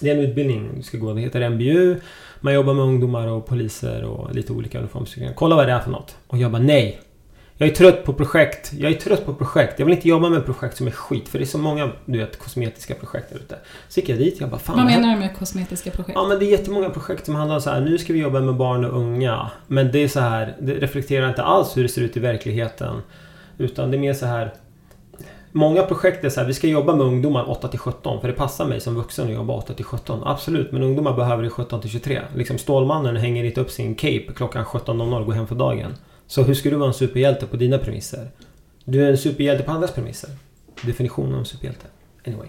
Det 0.00 0.10
är 0.10 0.16
en 0.16 0.20
utbildning 0.20 0.70
du 0.76 0.82
ska 0.82 0.98
gå. 0.98 1.12
Det 1.14 1.20
heter 1.20 1.50
MBU. 1.50 2.00
Man 2.40 2.54
jobbar 2.54 2.74
med 2.74 2.84
ungdomar 2.84 3.26
och 3.26 3.46
poliser 3.46 4.04
och 4.04 4.34
lite 4.34 4.52
olika 4.52 4.78
uniformsyrken. 4.78 5.32
Kolla 5.36 5.56
vad 5.56 5.68
det 5.68 5.72
är 5.72 5.80
för 5.80 5.90
något. 5.90 6.16
Och 6.26 6.38
jag 6.38 6.52
bara 6.52 6.62
nej. 6.62 7.00
Jag 7.60 7.68
är 7.68 7.74
trött 7.74 8.04
på 8.04 8.12
projekt. 8.12 8.72
Jag 8.72 8.92
är 8.92 8.96
trött 8.96 9.26
på 9.26 9.34
projekt. 9.34 9.78
Jag 9.78 9.86
vill 9.86 9.94
inte 9.94 10.08
jobba 10.08 10.28
med 10.28 10.44
projekt 10.44 10.76
som 10.76 10.86
är 10.86 10.90
skit. 10.90 11.28
För 11.28 11.38
det 11.38 11.44
är 11.44 11.46
så 11.46 11.58
många 11.58 11.90
du 12.04 12.18
vet, 12.18 12.38
kosmetiska 12.38 12.94
projekt 12.94 13.30
där 13.30 13.36
ute. 13.36 13.58
Så 13.88 14.00
gick 14.00 14.08
jag 14.08 14.18
dit 14.18 14.40
jag 14.40 14.50
bara 14.50 14.60
fan. 14.60 14.76
Vad 14.76 14.86
menar 14.86 15.14
du 15.14 15.20
med 15.20 15.36
kosmetiska 15.38 15.90
projekt? 15.90 16.12
Ja 16.14 16.28
men 16.28 16.38
det 16.38 16.44
är 16.44 16.50
jättemånga 16.50 16.90
projekt 16.90 17.26
som 17.26 17.34
handlar 17.34 17.54
om 17.54 17.62
så 17.62 17.70
här. 17.70 17.80
Nu 17.80 17.98
ska 17.98 18.12
vi 18.12 18.18
jobba 18.18 18.40
med 18.40 18.54
barn 18.54 18.84
och 18.84 19.00
unga. 19.00 19.50
Men 19.66 19.92
det 19.92 19.98
är 19.98 20.08
så 20.08 20.20
här. 20.20 20.56
Det 20.60 20.74
reflekterar 20.74 21.28
inte 21.28 21.42
alls 21.42 21.76
hur 21.76 21.82
det 21.82 21.88
ser 21.88 22.02
ut 22.02 22.16
i 22.16 22.20
verkligheten. 22.20 23.02
Utan 23.58 23.90
det 23.90 23.96
är 23.96 24.00
mer 24.00 24.14
så 24.14 24.26
här. 24.26 24.54
Många 25.52 25.82
projekt 25.82 26.24
är 26.24 26.28
så 26.28 26.40
här, 26.40 26.46
vi 26.46 26.54
ska 26.54 26.66
jobba 26.66 26.96
med 26.96 27.06
ungdomar 27.06 27.50
8 27.50 27.68
till 27.68 27.78
17 27.78 28.20
för 28.20 28.28
det 28.28 28.34
passar 28.34 28.66
mig 28.66 28.80
som 28.80 28.94
vuxen 28.94 29.26
att 29.26 29.34
jobba 29.34 29.54
8 29.54 29.74
till 29.74 29.84
17. 29.84 30.22
Absolut, 30.24 30.72
men 30.72 30.82
ungdomar 30.82 31.16
behöver 31.16 31.42
det 31.42 31.50
17 31.50 31.80
till 31.80 31.90
23. 31.90 32.20
Liksom 32.34 32.58
Stålmannen 32.58 33.16
hänger 33.16 33.44
inte 33.44 33.60
upp 33.60 33.70
sin 33.70 33.94
cape 33.94 34.26
klockan 34.36 34.64
17.00 34.64 35.20
och 35.20 35.26
går 35.26 35.32
hem 35.32 35.46
för 35.46 35.54
dagen. 35.54 35.94
Så 36.30 36.42
hur 36.42 36.54
ska 36.54 36.70
du 36.70 36.76
vara 36.76 36.88
en 36.88 36.94
superhjälte 36.94 37.46
på 37.46 37.56
dina 37.56 37.78
premisser? 37.78 38.30
Du 38.84 39.04
är 39.04 39.10
en 39.10 39.18
superhjälte 39.18 39.62
på 39.62 39.70
andras 39.70 39.92
premisser. 39.92 40.30
Definitionen 40.82 41.32
av 41.32 41.38
en 41.38 41.44
superhjälte. 41.44 41.86
Anyway. 42.26 42.48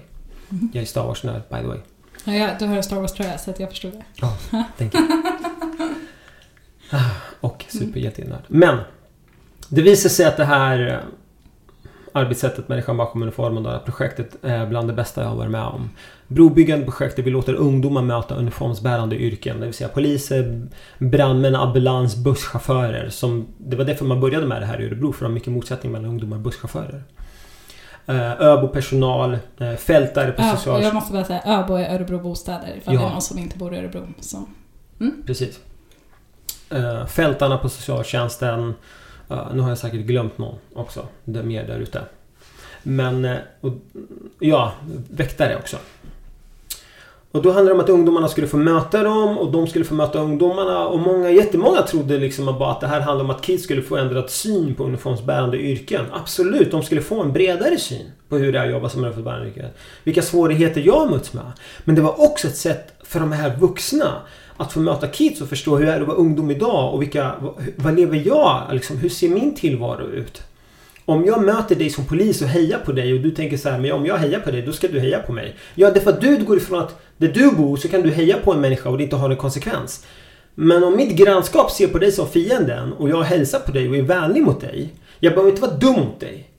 Mm. 0.49 0.69
Jag 0.73 0.82
är 0.82 0.86
Star 0.86 1.03
Wars-nörd, 1.03 1.41
by 1.49 1.55
the 1.55 1.67
way. 1.67 1.77
Ja, 2.23 2.34
ja, 2.34 2.49
du 2.59 2.65
har 2.65 2.75
en 2.75 2.84
Star 2.84 2.99
Wars-tröja 2.99 3.38
så 3.38 3.51
att 3.51 3.59
jag 3.59 3.69
förstod 3.69 3.91
det. 3.91 4.03
Ja, 4.15 4.38
thank 4.77 4.95
you. 4.95 5.07
och 7.39 7.65
superhjältenörd. 7.69 8.43
Men! 8.47 8.77
Det 9.69 9.82
visar 9.82 10.09
sig 10.09 10.25
att 10.25 10.38
det 10.38 10.45
här 10.45 11.03
arbetssättet 12.14 12.70
Människan 12.70 12.97
bakom 12.97 13.22
uniformen, 13.22 13.64
det 13.64 13.70
här 13.70 13.80
projektet, 13.80 14.36
är 14.41 14.66
bland 14.66 14.88
det 14.88 14.93
bästa 14.93 15.22
jag 15.22 15.30
har 15.30 15.36
varit 15.36 15.51
med 15.51 15.64
om. 15.64 15.89
Brobyggande 16.28 16.86
projekt 16.86 17.16
där 17.16 17.24
vi 17.24 17.32
låter 17.32 17.53
ungdomar 17.53 18.01
möta 18.01 18.36
uniformsbärande 18.36 19.16
yrken. 19.16 19.59
Det 19.59 19.66
vill 19.66 19.74
säga 19.74 19.89
poliser, 19.89 20.68
brandmän, 20.97 21.55
ambulans, 21.55 22.16
busschaufförer. 22.16 23.09
Som, 23.09 23.47
det 23.57 23.76
var 23.76 23.86
därför 23.86 24.05
man 24.05 24.20
började 24.22 24.45
med 24.45 24.62
det 24.62 24.66
här 24.66 24.82
i 24.82 24.86
Örebro, 24.86 25.14
för 25.14 25.26
det 25.26 25.30
var 25.30 25.34
mycket 25.34 25.53
motsättning 25.53 25.91
mellan 25.91 26.09
ungdomar 26.09 26.38
och 26.38 26.43
busschaufförer. 26.43 27.03
Uh, 28.09 28.41
Öbo-personal, 28.41 29.38
uh, 29.62 29.76
fältare 29.76 30.32
på 30.32 30.41
ja, 30.41 30.55
social... 30.55 30.84
Jag 30.84 30.93
måste 30.93 31.14
bara 31.14 31.26
säga, 31.26 31.41
Öbo 31.45 31.74
är 31.74 31.95
Örebro 31.95 32.20
Bostäder, 32.20 32.76
ifall 32.78 32.93
ja. 32.93 32.99
det 32.99 33.07
är 33.07 33.12
någon 33.12 33.22
som 33.22 33.39
inte 33.39 33.57
bor 33.57 33.74
i 33.74 33.78
Örebro. 33.78 34.07
Så. 34.20 34.45
Mm. 34.99 35.24
Precis. 35.26 35.59
Fältarna 37.07 37.57
på 37.57 37.70
socialtjänsten, 37.70 38.74
Uh, 39.32 39.53
nu 39.53 39.61
har 39.61 39.69
jag 39.69 39.77
säkert 39.77 40.01
glömt 40.01 40.38
någon 40.38 40.55
också. 40.73 41.07
Det 41.25 41.43
mer 41.43 41.67
där 41.67 41.79
ute. 41.79 42.01
Men, 42.84 43.25
uh, 43.25 43.38
och, 43.61 43.73
ja, 44.39 44.73
väktare 45.09 45.57
också. 45.57 45.77
Och 47.32 47.41
då 47.41 47.51
handlade 47.51 47.69
det 47.69 47.73
om 47.73 47.79
att 47.79 47.89
ungdomarna 47.89 48.27
skulle 48.27 48.47
få 48.47 48.57
möta 48.57 49.03
dem 49.03 49.38
och 49.38 49.51
de 49.51 49.67
skulle 49.67 49.86
få 49.86 49.93
möta 49.93 50.19
ungdomarna. 50.19 50.88
Och 50.88 50.99
många, 50.99 51.29
jättemånga 51.29 51.82
trodde 51.82 52.17
liksom 52.17 52.45
bara 52.45 52.71
att 52.71 52.82
det 52.82 52.88
här 52.88 52.99
handlade 52.99 53.29
om 53.29 53.29
att 53.29 53.41
kids 53.41 53.63
skulle 53.63 53.82
få 53.82 53.97
ändrad 53.97 54.29
syn 54.29 54.75
på 54.75 54.84
uniformsbärande 54.84 55.57
yrken. 55.57 56.05
Absolut, 56.11 56.71
de 56.71 56.84
skulle 56.84 57.01
få 57.01 57.21
en 57.21 57.34
bredare 57.34 57.77
syn 57.77 58.11
på 58.29 58.38
hur 58.38 58.53
det 58.53 58.59
är 58.59 58.65
att 58.65 58.71
jobba 58.71 58.89
som 58.89 59.03
uniformsbärande 59.03 59.47
yrken. 59.47 59.65
Vilka 60.03 60.21
svårigheter 60.21 60.82
jag 60.82 61.11
möts 61.11 61.34
med. 61.34 61.51
Men 61.84 61.95
det 61.95 62.01
var 62.01 62.21
också 62.21 62.47
ett 62.47 62.57
sätt 62.57 62.93
för 63.03 63.19
de 63.19 63.32
här 63.32 63.55
vuxna 63.59 64.21
att 64.62 64.74
få 64.74 64.80
möta 64.80 65.07
kids 65.07 65.41
och 65.41 65.49
förstå 65.49 65.78
hur 65.78 65.88
är 65.88 65.95
det 65.95 66.01
att 66.01 66.07
vara 66.07 66.18
ungdom 66.18 66.51
idag 66.51 66.93
och 66.93 67.01
vilka, 67.01 67.32
vad 67.76 67.95
lever 67.95 68.24
jag? 68.26 68.68
Liksom, 68.72 68.97
hur 68.97 69.09
ser 69.09 69.30
min 69.30 69.55
tillvaro 69.55 70.07
ut? 70.07 70.41
Om 71.05 71.26
jag 71.26 71.43
möter 71.43 71.76
dig 71.76 71.89
som 71.89 72.05
polis 72.05 72.41
och 72.41 72.47
hejar 72.47 72.80
på 72.86 72.91
dig 72.91 73.14
och 73.14 73.20
du 73.20 73.32
tänker 73.32 73.57
så 73.57 73.70
här, 73.70 73.80
men 73.80 73.91
om 73.91 74.05
jag 74.05 74.18
hejar 74.18 74.39
på 74.39 74.51
dig, 74.51 74.62
då 74.62 74.72
ska 74.72 74.88
du 74.88 74.99
heja 74.99 75.20
på 75.20 75.34
mig. 75.34 75.55
Ja, 75.76 75.91
det 75.91 75.99
är 75.99 76.03
för 76.03 76.12
att 76.12 76.22
du 76.22 76.38
går 76.38 76.57
ifrån 76.57 76.80
att 76.80 77.01
där 77.18 77.28
du 77.28 77.51
bor 77.51 77.78
så 77.78 77.88
kan 77.88 78.01
du 78.01 78.12
heja 78.12 78.38
på 78.43 78.53
en 78.53 78.62
människa 78.62 78.89
och 78.89 78.97
det 78.97 79.03
inte 79.03 79.16
har 79.16 79.30
en 79.30 79.38
konsekvens. 79.38 80.05
Men 80.55 80.84
om 80.84 80.95
mitt 80.95 81.16
grannskap 81.16 81.72
ser 81.72 81.88
på 81.88 81.97
dig 81.97 82.12
som 82.12 82.28
fienden 82.28 82.93
och 82.93 83.09
jag 83.09 83.22
hälsar 83.22 83.59
på 83.59 83.72
dig 83.72 83.89
och 83.89 83.95
är 83.95 84.01
vänlig 84.01 84.43
mot 84.43 84.62
dig. 84.62 84.89
Jag 85.20 85.34
behöver 85.34 85.49
inte 85.49 85.62
vara 85.62 85.74
dum 85.74 85.93
mot 85.93 86.20
dig. 86.20 86.49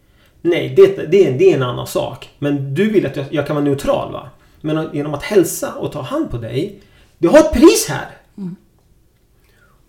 Nej, 0.41 0.73
det, 0.77 0.97
det, 0.97 1.31
det 1.31 1.53
är 1.53 1.57
en 1.57 1.63
annan 1.63 1.87
sak. 1.87 2.31
Men 2.39 2.75
du 2.75 2.91
vill 2.91 3.07
att 3.07 3.17
jag, 3.17 3.27
jag 3.31 3.47
kan 3.47 3.57
vara 3.57 3.65
neutral 3.65 4.13
va? 4.13 4.29
Men 4.61 4.89
genom 4.93 5.15
att 5.15 5.23
hälsa 5.23 5.73
och 5.75 5.93
ta 5.93 6.01
hand 6.01 6.31
på 6.31 6.37
dig 6.37 6.81
du 7.23 7.29
har 7.29 7.39
ett 7.39 7.53
pris 7.53 7.87
här. 7.89 8.07
Mm. 8.39 8.57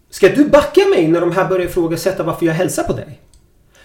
Ska 0.10 0.30
du 0.30 0.50
backa 0.50 0.82
mig 0.96 1.08
när 1.08 1.22
de 1.22 1.32
här 1.32 1.50
börjar 1.50 1.66
ifrågasätta 1.66 2.24
varför 2.24 2.46
jag 2.46 2.54
hälsar 2.54 2.84
på 2.84 2.94
dig? 2.94 3.20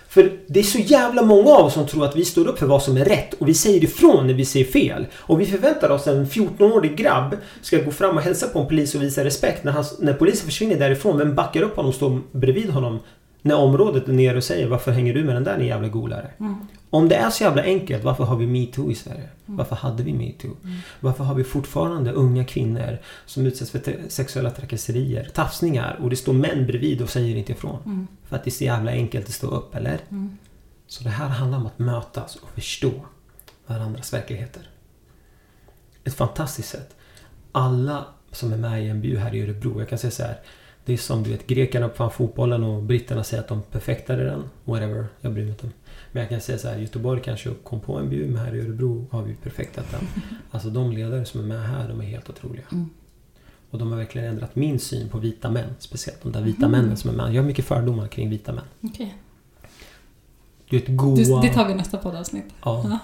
För 0.08 0.38
det 0.46 0.60
är 0.60 0.64
så 0.64 0.78
jävla 0.78 1.22
många 1.22 1.50
av 1.50 1.66
oss 1.66 1.74
som 1.74 1.86
tror 1.86 2.04
att 2.04 2.16
vi 2.16 2.24
står 2.24 2.46
upp 2.46 2.58
för 2.58 2.66
vad 2.66 2.82
som 2.82 2.96
är 2.96 3.04
rätt 3.04 3.34
och 3.34 3.48
vi 3.48 3.54
säger 3.54 3.84
ifrån 3.84 4.26
när 4.26 4.34
vi 4.34 4.44
ser 4.44 4.64
fel. 4.64 5.06
Och 5.14 5.40
vi 5.40 5.46
förväntar 5.46 5.90
oss 5.90 6.06
att 6.06 6.14
en 6.14 6.26
14-årig 6.26 6.96
grabb 6.96 7.36
ska 7.62 7.78
gå 7.82 7.90
fram 7.90 8.16
och 8.16 8.22
hälsa 8.22 8.48
på 8.48 8.58
en 8.58 8.66
polis 8.66 8.94
och 8.94 9.02
visa 9.02 9.24
respekt 9.24 9.64
när, 9.64 9.72
han, 9.72 9.84
när 9.98 10.12
polisen 10.12 10.46
försvinner 10.46 10.76
därifrån. 10.76 11.18
Vem 11.18 11.34
backar 11.34 11.62
upp 11.62 11.76
honom 11.76 11.88
och 11.88 11.94
står 11.94 12.20
bredvid 12.32 12.70
honom 12.70 12.98
när 13.42 13.56
området 13.56 14.08
är 14.08 14.12
nere 14.12 14.36
och 14.36 14.44
säger 14.44 14.68
varför 14.68 14.90
hänger 14.90 15.14
du 15.14 15.24
med 15.24 15.36
den 15.36 15.44
där 15.44 15.58
din 15.58 15.66
jävla 15.66 15.88
golare? 15.88 16.30
Mm. 16.40 16.56
Om 16.90 17.08
det 17.08 17.14
är 17.14 17.30
så 17.30 17.44
jävla 17.44 17.62
enkelt, 17.62 18.04
varför 18.04 18.24
har 18.24 18.36
vi 18.36 18.46
metoo 18.46 18.90
i 18.90 18.94
Sverige? 18.94 19.28
Varför 19.46 19.76
hade 19.76 20.02
vi 20.02 20.12
metoo? 20.12 20.56
Varför 21.00 21.24
har 21.24 21.34
vi 21.34 21.44
fortfarande 21.44 22.12
unga 22.12 22.44
kvinnor 22.44 22.98
som 23.26 23.46
utsätts 23.46 23.70
för 23.70 24.08
sexuella 24.08 24.50
trakasserier, 24.50 25.30
tafsningar 25.34 25.98
och 26.02 26.10
det 26.10 26.16
står 26.16 26.32
män 26.32 26.66
bredvid 26.66 27.02
och 27.02 27.10
säger 27.10 27.36
inte 27.36 27.52
ifrån? 27.52 27.78
Mm. 27.84 28.06
För 28.24 28.36
att 28.36 28.44
det 28.44 28.48
är 28.48 28.52
så 28.52 28.64
jävla 28.64 28.90
enkelt 28.90 29.26
att 29.26 29.34
stå 29.34 29.46
upp, 29.46 29.74
eller? 29.74 29.98
Mm. 30.10 30.38
Så 30.86 31.04
det 31.04 31.10
här 31.10 31.28
handlar 31.28 31.58
om 31.58 31.66
att 31.66 31.78
mötas 31.78 32.36
och 32.36 32.50
förstå 32.50 32.92
varandras 33.66 34.12
verkligheter. 34.12 34.62
Ett 36.04 36.14
fantastiskt 36.14 36.68
sätt. 36.68 36.96
Alla 37.52 38.04
som 38.32 38.52
är 38.52 38.56
med 38.56 38.86
i 38.86 38.94
NBU 38.94 39.16
här 39.16 39.34
i 39.34 39.42
Örebro, 39.42 39.78
jag 39.78 39.88
kan 39.88 39.98
säga 39.98 40.10
så 40.10 40.22
här. 40.22 40.40
Det 40.84 40.92
är 40.92 40.96
som 40.96 41.22
du 41.22 41.30
vet, 41.30 41.46
grekerna 41.46 41.86
uppfann 41.86 42.10
fotbollen 42.10 42.64
och 42.64 42.82
britterna 42.82 43.24
säger 43.24 43.42
att 43.42 43.48
de 43.48 43.62
perfektade 43.62 44.24
den. 44.24 44.44
Whatever, 44.64 45.06
jag 45.20 45.32
bryr 45.32 45.44
mig 45.44 45.50
inte. 45.50 45.68
Men 46.12 46.20
jag 46.20 46.30
kan 46.30 46.40
säga 46.40 46.58
så 46.58 46.68
här, 46.68 46.76
Göteborg 46.78 47.22
kanske 47.24 47.50
kom 47.64 47.80
på 47.80 48.00
NBU, 48.00 48.26
men 48.26 48.36
här 48.36 48.54
i 48.54 48.60
Örebro 48.60 49.06
har 49.10 49.22
vi 49.22 49.34
perfektat 49.34 49.90
den. 49.90 50.00
Alltså 50.50 50.68
de 50.70 50.92
ledare 50.92 51.24
som 51.24 51.40
är 51.40 51.44
med 51.44 51.62
här, 51.68 51.88
de 51.88 52.00
är 52.00 52.04
helt 52.04 52.30
otroliga. 52.30 52.64
Mm. 52.72 52.90
Och 53.70 53.78
de 53.78 53.90
har 53.90 53.98
verkligen 53.98 54.28
ändrat 54.28 54.56
min 54.56 54.78
syn 54.78 55.08
på 55.08 55.18
vita 55.18 55.50
män. 55.50 55.70
Speciellt 55.78 56.22
de 56.22 56.32
där 56.32 56.42
vita 56.42 56.66
Mm. 56.66 56.70
männen 56.80 56.96
som 56.96 57.10
är 57.10 57.14
med. 57.14 57.34
Jag 57.34 57.42
har 57.42 57.46
mycket 57.46 57.64
fördomar 57.64 58.08
kring 58.08 58.30
vita 58.30 58.52
män. 58.52 58.64
Okej. 58.82 59.14
Du 60.70 60.78
vet, 60.78 60.88
goa... 60.88 61.16
Du, 61.16 61.48
det 61.48 61.54
tar 61.54 61.68
vi 61.68 61.74
nästa 61.74 61.96
poddavsnitt. 61.98 62.44
Ja. 62.64 62.98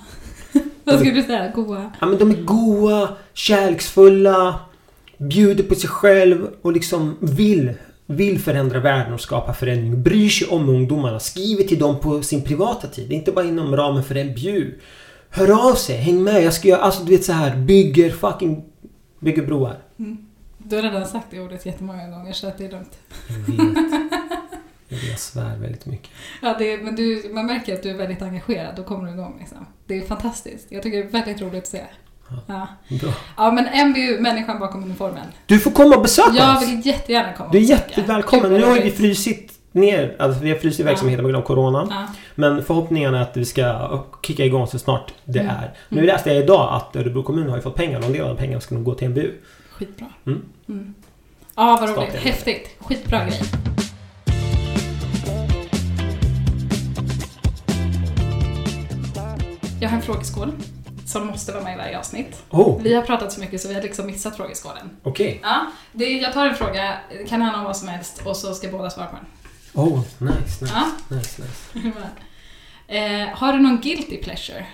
Vad 0.85 0.99
skulle 0.99 1.15
du 1.15 1.23
säga? 1.23 1.53
Goa? 1.55 1.93
Ja 2.01 2.07
men 2.07 2.19
de 2.19 2.31
är 2.31 2.43
goa, 2.43 3.09
kärleksfulla, 3.33 4.61
bjuder 5.19 5.65
på 5.65 5.75
sig 5.75 5.89
själv 5.91 6.49
och 6.63 6.73
liksom 6.73 7.17
vill, 7.21 7.73
vill 8.07 8.39
förändra 8.39 8.81
världen 8.81 9.15
och 9.15 9.21
skapa 9.21 9.55
förändring. 9.55 10.03
Bryr 10.03 10.29
sig 10.29 10.49
om 10.49 10.69
ungdomarna, 10.69 11.21
skriver 11.21 11.65
till 11.65 11.79
dem 11.79 12.01
på 12.01 12.23
sin 12.23 12.43
privata 12.43 12.89
tid. 12.89 13.13
Inte 13.13 13.33
bara 13.33 13.45
inom 13.45 13.77
ramen 13.77 14.05
för 14.05 14.15
en 14.15 14.35
bjud. 14.35 14.81
Hör 15.31 15.71
av 15.71 15.75
sig, 15.75 15.97
häng 15.97 16.23
med. 16.23 16.45
Jag 16.45 16.55
ska 16.55 16.69
göra, 16.69 16.81
alltså 16.81 17.05
du 17.05 17.13
vet 17.13 17.25
så 17.25 17.33
här, 17.33 17.57
bygger 17.57 18.11
fucking, 18.11 18.65
bygger 19.21 19.47
broar. 19.47 19.79
Du 20.59 20.77
har 20.77 20.83
redan 20.83 21.07
sagt 21.07 21.27
det 21.31 21.41
ordet 21.41 21.67
jättemånga 21.67 22.09
gånger 22.09 22.33
så 22.33 22.47
att 22.47 22.59
det 22.59 22.65
är. 22.65 22.71
Jag 22.71 22.79
vet. 22.79 22.99
Jag 24.89 24.97
vet, 24.97 25.11
jag 25.11 25.19
svär 25.19 25.57
väldigt 25.57 25.87
mycket. 25.87 26.11
Ja, 26.43 26.57
det, 26.59 26.83
men 26.83 26.97
du, 26.97 27.31
man 27.33 27.47
märker 27.47 27.75
att 27.75 27.83
du 27.83 27.91
är 27.91 27.95
väldigt 27.95 28.23
engagerad. 28.23 28.77
Då 28.77 28.85
kommer 28.85 29.07
du 29.07 29.13
igång. 29.13 29.37
Liksom. 29.39 29.67
Det 29.87 29.99
är 29.99 30.03
fantastiskt. 30.03 30.67
Jag 30.69 30.83
tycker 30.83 30.99
det 30.99 31.05
är 31.05 31.09
väldigt 31.09 31.41
roligt 31.41 31.63
att 31.63 31.67
se. 31.67 31.85
Ja, 32.47 32.67
Bra. 33.01 33.11
ja 33.37 33.51
men 33.51 33.89
MBU, 33.91 34.21
människan 34.21 34.59
bakom 34.59 34.85
uniformen. 34.85 35.27
Du 35.47 35.59
får 35.61 35.71
komma 35.71 35.97
och 35.97 36.03
besöka 36.03 36.31
Jag 36.37 36.57
oss! 36.57 36.63
vill 36.69 36.87
jättegärna 36.87 37.33
komma 37.33 37.51
Du 37.53 37.59
är 37.59 37.63
jättevälkommen. 37.63 38.53
Nu 38.53 38.65
har 38.65 38.75
vi 38.75 38.91
frysit 38.91 39.51
ner, 39.73 40.17
alltså 40.19 40.41
vi 40.43 40.51
har 40.51 40.57
frysit 40.59 40.87
verksamheten 40.87 41.25
på 41.25 41.29
grund 41.29 41.43
av 41.43 41.47
Corona. 41.47 41.87
Ja. 41.91 42.07
Men 42.35 42.65
förhoppningen 42.65 43.15
är 43.15 43.21
att 43.23 43.37
vi 43.37 43.45
ska 43.45 44.03
kicka 44.27 44.45
igång 44.45 44.67
så 44.67 44.79
snart 44.79 45.13
det 45.25 45.39
Mm. 45.41 45.57
är. 45.57 45.71
Nu 45.89 46.03
läste 46.07 46.31
jag 46.33 46.43
idag 46.45 46.75
att 46.75 46.97
Örebro 46.97 47.23
kommun 47.23 47.51
har 47.51 47.61
fått 47.61 47.75
pengar 47.75 47.99
och 47.99 48.05
en 48.05 48.13
del 48.13 48.23
av 48.23 48.29
de 48.29 48.37
pengarna 48.37 48.61
ska 48.61 48.75
nog 48.75 48.85
gå 48.85 48.95
till 48.95 49.09
NBU. 49.09 49.31
Skitbra. 49.71 50.07
Mm. 50.27 50.43
Mm. 50.69 50.95
Ja, 51.57 51.79
vad 51.81 51.91
roligt. 51.97 52.15
Häftigt. 52.15 52.69
Skitbra 52.79 53.25
grej. 53.25 53.41
Jag 59.81 59.89
har 59.89 59.97
en 59.97 60.03
frågeskål 60.03 60.53
som 61.07 61.27
måste 61.27 61.53
vara 61.53 61.65
med 61.65 61.75
i 61.75 61.77
varje 61.79 61.99
avsnitt. 61.99 62.43
Oh, 62.51 62.83
Vi 62.83 62.95
har 62.95 63.03
pratat 63.03 63.33
så 63.33 63.41
mycket 63.41 63.61
så 63.61 63.69
vi 63.69 63.75
har 63.75 63.83
liksom 63.83 64.07
missat 64.07 64.37
frågeskålen. 64.37 64.91
okej. 65.03 65.41
Ja, 65.43 65.67
det, 65.93 66.05
jag 66.13 66.33
tar 66.33 66.47
en 66.47 66.55
fråga, 66.55 66.97
det 67.11 67.25
kan 67.25 67.43
handla 67.43 67.59
om 67.59 67.65
vad 67.65 67.77
som 67.77 67.89
helst 67.89 68.23
och 68.25 68.37
så 68.37 68.55
ska 68.55 68.69
båda 68.69 68.91
svara 68.91 69.07
på 69.07 69.17
den. 69.17 69.27
Oh, 69.85 69.99
nice, 70.19 70.65
nice, 70.65 70.75
Ja. 70.75 71.17
nice, 71.17 71.43
nice. 71.43 71.93
eh, 72.89 73.29
har 73.29 73.53
du 73.53 73.59
någon 73.59 73.81
guilty 73.81 74.17
pleasure? 74.17 74.67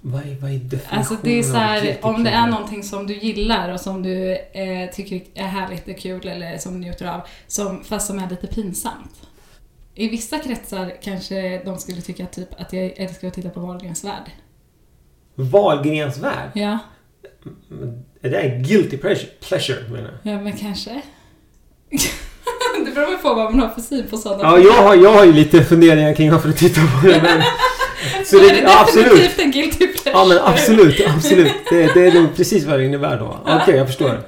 Vad 0.00 0.22
är, 0.22 0.34
vad 0.40 0.50
är 0.50 0.58
definitionen 0.58 0.98
Alltså 0.98 1.16
det 1.22 1.38
är 1.38 1.42
så 1.42 1.56
här, 1.56 1.98
om 2.02 2.24
det 2.24 2.30
är 2.30 2.46
någonting 2.46 2.82
som 2.82 3.06
du 3.06 3.14
gillar 3.16 3.72
och 3.72 3.80
som 3.80 4.02
du 4.02 4.32
eh, 4.36 4.90
tycker 4.90 5.22
är 5.34 5.46
härligt 5.46 5.88
och 5.88 5.98
kul 5.98 6.28
eller 6.28 6.58
som 6.58 6.72
du 6.72 6.78
njuter 6.78 7.06
av, 7.06 7.20
som, 7.46 7.84
fast 7.84 8.06
som 8.06 8.18
är 8.18 8.30
lite 8.30 8.46
pinsamt. 8.46 9.14
I 9.94 10.08
vissa 10.08 10.38
kretsar 10.38 10.92
kanske 11.02 11.62
de 11.64 11.78
skulle 11.78 12.00
tycka 12.00 12.26
typ 12.26 12.60
att 12.60 12.72
jag 12.72 12.84
älskar 12.96 13.28
att 13.28 13.34
titta 13.34 13.48
på 13.50 13.60
Wahlgrens 13.60 14.04
värld. 14.04 14.30
Wahlgrens 15.36 16.18
värld? 16.18 16.50
Ja, 16.54 16.78
Är 18.22 18.30
det 18.30 18.38
en 18.40 18.62
guilty 18.62 18.96
pleasure, 18.96 19.28
pleasure 19.48 19.78
menar 19.90 20.10
du? 20.22 20.30
ja 20.30 20.40
men 20.40 20.52
kanske. 20.56 20.90
det 22.86 22.94
beror 22.94 23.06
väl 23.10 23.16
på 23.18 23.34
vad 23.34 23.54
man 23.54 23.60
har 23.60 23.68
för 23.74 23.80
syn 23.80 24.06
på 24.10 24.16
sådana 24.16 24.42
Ja, 24.42 24.58
jag 24.58 24.72
har, 24.82 24.94
jag 24.94 25.12
har 25.12 25.24
ju 25.24 25.32
lite 25.32 25.64
funderingar 25.64 26.14
kring 26.14 26.30
varför 26.32 26.48
du 26.48 26.54
tittar 26.54 27.00
på 27.00 27.06
det. 27.06 27.22
Men, 27.22 27.42
Så 28.26 28.36
det- 28.38 28.50
är 28.50 28.62
ja, 28.62 28.80
absolut. 28.82 29.06
definitivt 29.08 29.38
en 29.38 29.50
guilty 29.50 29.86
pleasure. 29.86 30.10
ja, 30.10 30.24
men 30.24 30.38
absolut, 30.38 31.06
absolut. 31.16 31.52
Det, 31.70 31.94
det 31.94 32.06
är 32.06 32.12
nog 32.20 32.36
precis 32.36 32.64
vad 32.66 32.78
det 32.78 32.84
innebär 32.84 33.18
då. 33.18 33.38
Okej, 33.62 33.76
jag 33.76 33.86
förstår. 33.86 34.20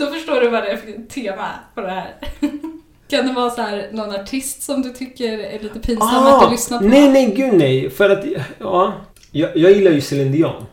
Då 0.00 0.06
förstår 0.06 0.40
du 0.40 0.48
vad 0.48 0.62
det 0.62 0.68
är 0.70 0.76
för 0.76 1.08
tema 1.08 1.48
på 1.74 1.80
det 1.80 1.90
här. 1.90 2.14
Kan 3.10 3.26
det 3.26 3.32
vara 3.32 3.50
så 3.50 3.62
här 3.62 3.88
någon 3.92 4.14
artist 4.14 4.62
som 4.62 4.82
du 4.82 4.90
tycker 4.92 5.38
är 5.38 5.58
lite 5.62 5.78
pinsam 5.78 6.26
att 6.26 6.44
du 6.44 6.50
lyssnar 6.50 6.78
på? 6.78 6.84
Ah, 6.84 6.88
nej, 6.88 7.08
nej, 7.08 7.34
gud 7.36 7.54
nej. 7.54 7.90
För 7.90 8.10
att, 8.10 8.24
ja. 8.58 8.92
Jag, 9.30 9.56
jag 9.56 9.72
gillar 9.72 9.90
ju 9.90 10.00
Celine 10.00 10.32
Dion. 10.32 10.66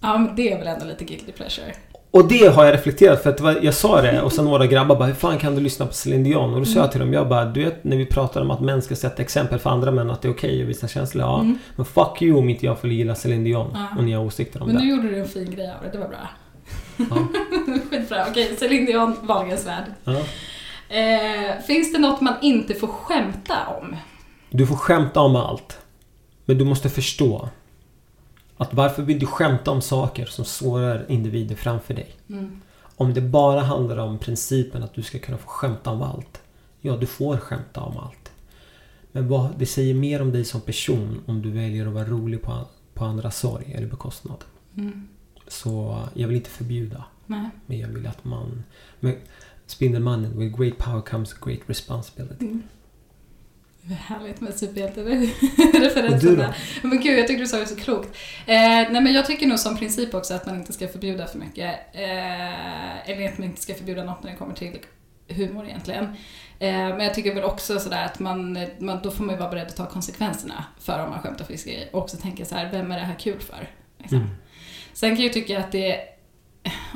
Ja, 0.00 0.18
men 0.18 0.36
det 0.36 0.52
är 0.52 0.58
väl 0.58 0.66
ändå 0.68 0.84
lite 0.86 1.04
guilty 1.04 1.32
pleasure. 1.32 1.74
Och 2.12 2.28
det 2.28 2.46
har 2.54 2.64
jag 2.64 2.74
reflekterat 2.74 3.22
för 3.22 3.30
att 3.30 3.40
var- 3.40 3.58
jag 3.62 3.74
sa 3.74 4.02
det 4.02 4.22
och 4.22 4.32
sen 4.32 4.44
några 4.44 4.66
grabbar 4.66 4.96
bara 4.96 5.06
Hur 5.06 5.14
fan 5.14 5.38
kan 5.38 5.54
du 5.54 5.60
lyssna 5.60 5.86
på 5.86 5.92
Celine 5.92 6.24
Dion? 6.24 6.54
Och 6.54 6.58
då 6.58 6.64
sa 6.64 6.70
Mm. 6.72 6.82
jag 6.82 6.90
till 6.90 7.00
dem, 7.00 7.12
jag 7.12 7.28
bara 7.28 7.44
Du 7.44 7.64
vet 7.64 7.84
när 7.84 7.96
vi 7.96 8.06
pratar 8.06 8.40
om 8.40 8.50
att 8.50 8.60
män 8.60 8.82
ska 8.82 8.96
sätta 8.96 9.22
exempel 9.22 9.58
för 9.58 9.70
andra 9.70 9.90
män 9.90 10.10
att 10.10 10.22
det 10.22 10.28
är 10.28 10.32
okej 10.32 10.62
att 10.62 10.68
visa 10.68 10.88
känslor. 10.88 11.24
Ja. 11.24 11.40
Mm. 11.40 11.58
Men 11.76 11.86
fuck 11.86 12.22
you 12.22 12.38
om 12.38 12.48
inte 12.48 12.66
jag 12.66 12.78
får 12.80 12.90
gilla 12.90 13.14
Celine 13.14 13.44
Dion 13.44 13.70
Ja. 13.74 13.86
och 13.98 14.04
ni 14.04 14.12
har 14.12 14.24
åsikter 14.24 14.62
om 14.62 14.66
Men 14.68 14.76
det. 14.76 14.82
nu 14.82 14.90
gjorde 14.90 15.08
du 15.08 15.18
en 15.20 15.28
fin 15.28 15.50
grej 15.50 15.70
av 15.70 15.84
det, 15.84 15.90
det 15.92 15.98
var 15.98 16.08
bra. 16.08 16.28
Ja. 16.96 17.04
Skitbra. 17.90 18.26
Okej, 18.30 18.56
Celine 18.58 18.86
Dion, 18.86 19.16
Wahlgrens 19.22 19.66
värld. 19.66 19.84
Ja. 20.04 20.12
Eh, 20.96 21.62
finns 21.66 21.92
det 21.92 21.98
något 21.98 22.20
man 22.20 22.34
inte 22.42 22.74
får 22.74 22.86
skämta 22.88 23.54
om? 23.80 23.96
Du 24.50 24.66
får 24.66 24.76
skämta 24.76 25.20
om 25.20 25.36
allt. 25.36 25.78
Men 26.44 26.58
du 26.58 26.64
måste 26.64 26.88
förstå 26.88 27.48
att 28.60 28.74
varför 28.74 29.02
vill 29.02 29.18
du 29.18 29.26
skämta 29.26 29.70
om 29.70 29.80
saker 29.80 30.26
som 30.26 30.44
sårar 30.44 31.04
individer 31.08 31.56
framför 31.56 31.94
dig? 31.94 32.10
Mm. 32.28 32.60
Om 32.96 33.14
det 33.14 33.20
bara 33.20 33.60
handlar 33.60 33.96
om 33.96 34.18
principen 34.18 34.82
att 34.82 34.94
du 34.94 35.02
ska 35.02 35.18
kunna 35.18 35.38
få 35.38 35.48
skämta 35.48 35.90
om 35.90 36.02
allt. 36.02 36.42
Ja, 36.80 36.96
du 36.96 37.06
får 37.06 37.36
skämta 37.36 37.80
om 37.80 37.96
allt. 37.96 38.32
Men 39.12 39.28
vad, 39.28 39.58
det 39.58 39.66
säger 39.66 39.94
mer 39.94 40.22
om 40.22 40.32
dig 40.32 40.44
som 40.44 40.60
person 40.60 41.20
om 41.26 41.42
du 41.42 41.50
väljer 41.50 41.86
att 41.86 41.92
vara 41.92 42.04
rolig 42.04 42.42
på, 42.42 42.66
på 42.94 43.04
andras 43.04 43.38
sorg 43.38 43.72
eller 43.74 43.86
bekostnad. 43.86 44.44
Mm. 44.76 45.08
Så 45.48 45.98
jag 46.14 46.28
vill 46.28 46.36
inte 46.36 46.50
förbjuda. 46.50 47.04
Nej. 47.26 47.50
Men 47.66 47.78
jag 47.78 47.88
vill 47.88 48.06
att 48.06 48.24
man... 48.24 48.64
Men 49.00 49.14
Spindelmannen, 49.66 50.38
with 50.38 50.56
great 50.58 50.78
power 50.78 51.00
comes 51.00 51.32
great 51.32 51.60
responsibility. 51.66 52.46
Mm. 52.46 52.62
Härligt 53.88 54.40
med 54.40 54.54
superhjältereferenserna. 54.54 56.54
Men 56.82 57.00
gud, 57.00 57.18
jag 57.18 57.26
tycker 57.26 57.40
du 57.40 57.46
sa 57.46 57.58
det 57.58 57.66
så 57.66 57.76
klokt. 57.76 58.16
Eh, 58.46 58.56
nej 58.56 59.00
men 59.00 59.12
jag 59.12 59.26
tycker 59.26 59.46
nog 59.46 59.58
som 59.58 59.76
princip 59.76 60.14
också 60.14 60.34
att 60.34 60.46
man 60.46 60.56
inte 60.56 60.72
ska 60.72 60.88
förbjuda 60.88 61.26
för 61.26 61.38
mycket. 61.38 61.74
Eh, 61.92 63.10
eller 63.10 63.28
att 63.28 63.38
man 63.38 63.48
inte 63.48 63.62
ska 63.62 63.74
förbjuda 63.74 64.04
något 64.04 64.22
när 64.22 64.30
det 64.30 64.36
kommer 64.36 64.54
till 64.54 64.78
humor 65.28 65.66
egentligen. 65.66 66.04
Eh, 66.58 66.72
men 66.72 67.00
jag 67.00 67.14
tycker 67.14 67.34
väl 67.34 67.44
också 67.44 67.80
sådär 67.80 68.04
att 68.04 68.18
man, 68.18 68.58
man, 68.78 68.98
då 69.02 69.10
får 69.10 69.24
man 69.24 69.34
ju 69.34 69.38
vara 69.38 69.50
beredd 69.50 69.66
att 69.66 69.76
ta 69.76 69.86
konsekvenserna 69.86 70.64
för 70.80 71.04
om 71.04 71.10
man 71.10 71.20
skämtar 71.20 71.64
grejer. 71.64 71.88
Och 71.92 72.02
också 72.02 72.16
tänka 72.16 72.44
så 72.44 72.54
här, 72.54 72.68
vem 72.72 72.92
är 72.92 72.98
det 72.98 73.04
här 73.04 73.18
kul 73.18 73.40
för? 73.40 73.68
Liksom. 73.98 74.18
Mm. 74.18 74.30
Sen 74.92 75.16
kan 75.16 75.24
jag 75.24 75.32
tycka 75.32 75.58
att 75.58 75.72
det 75.72 76.00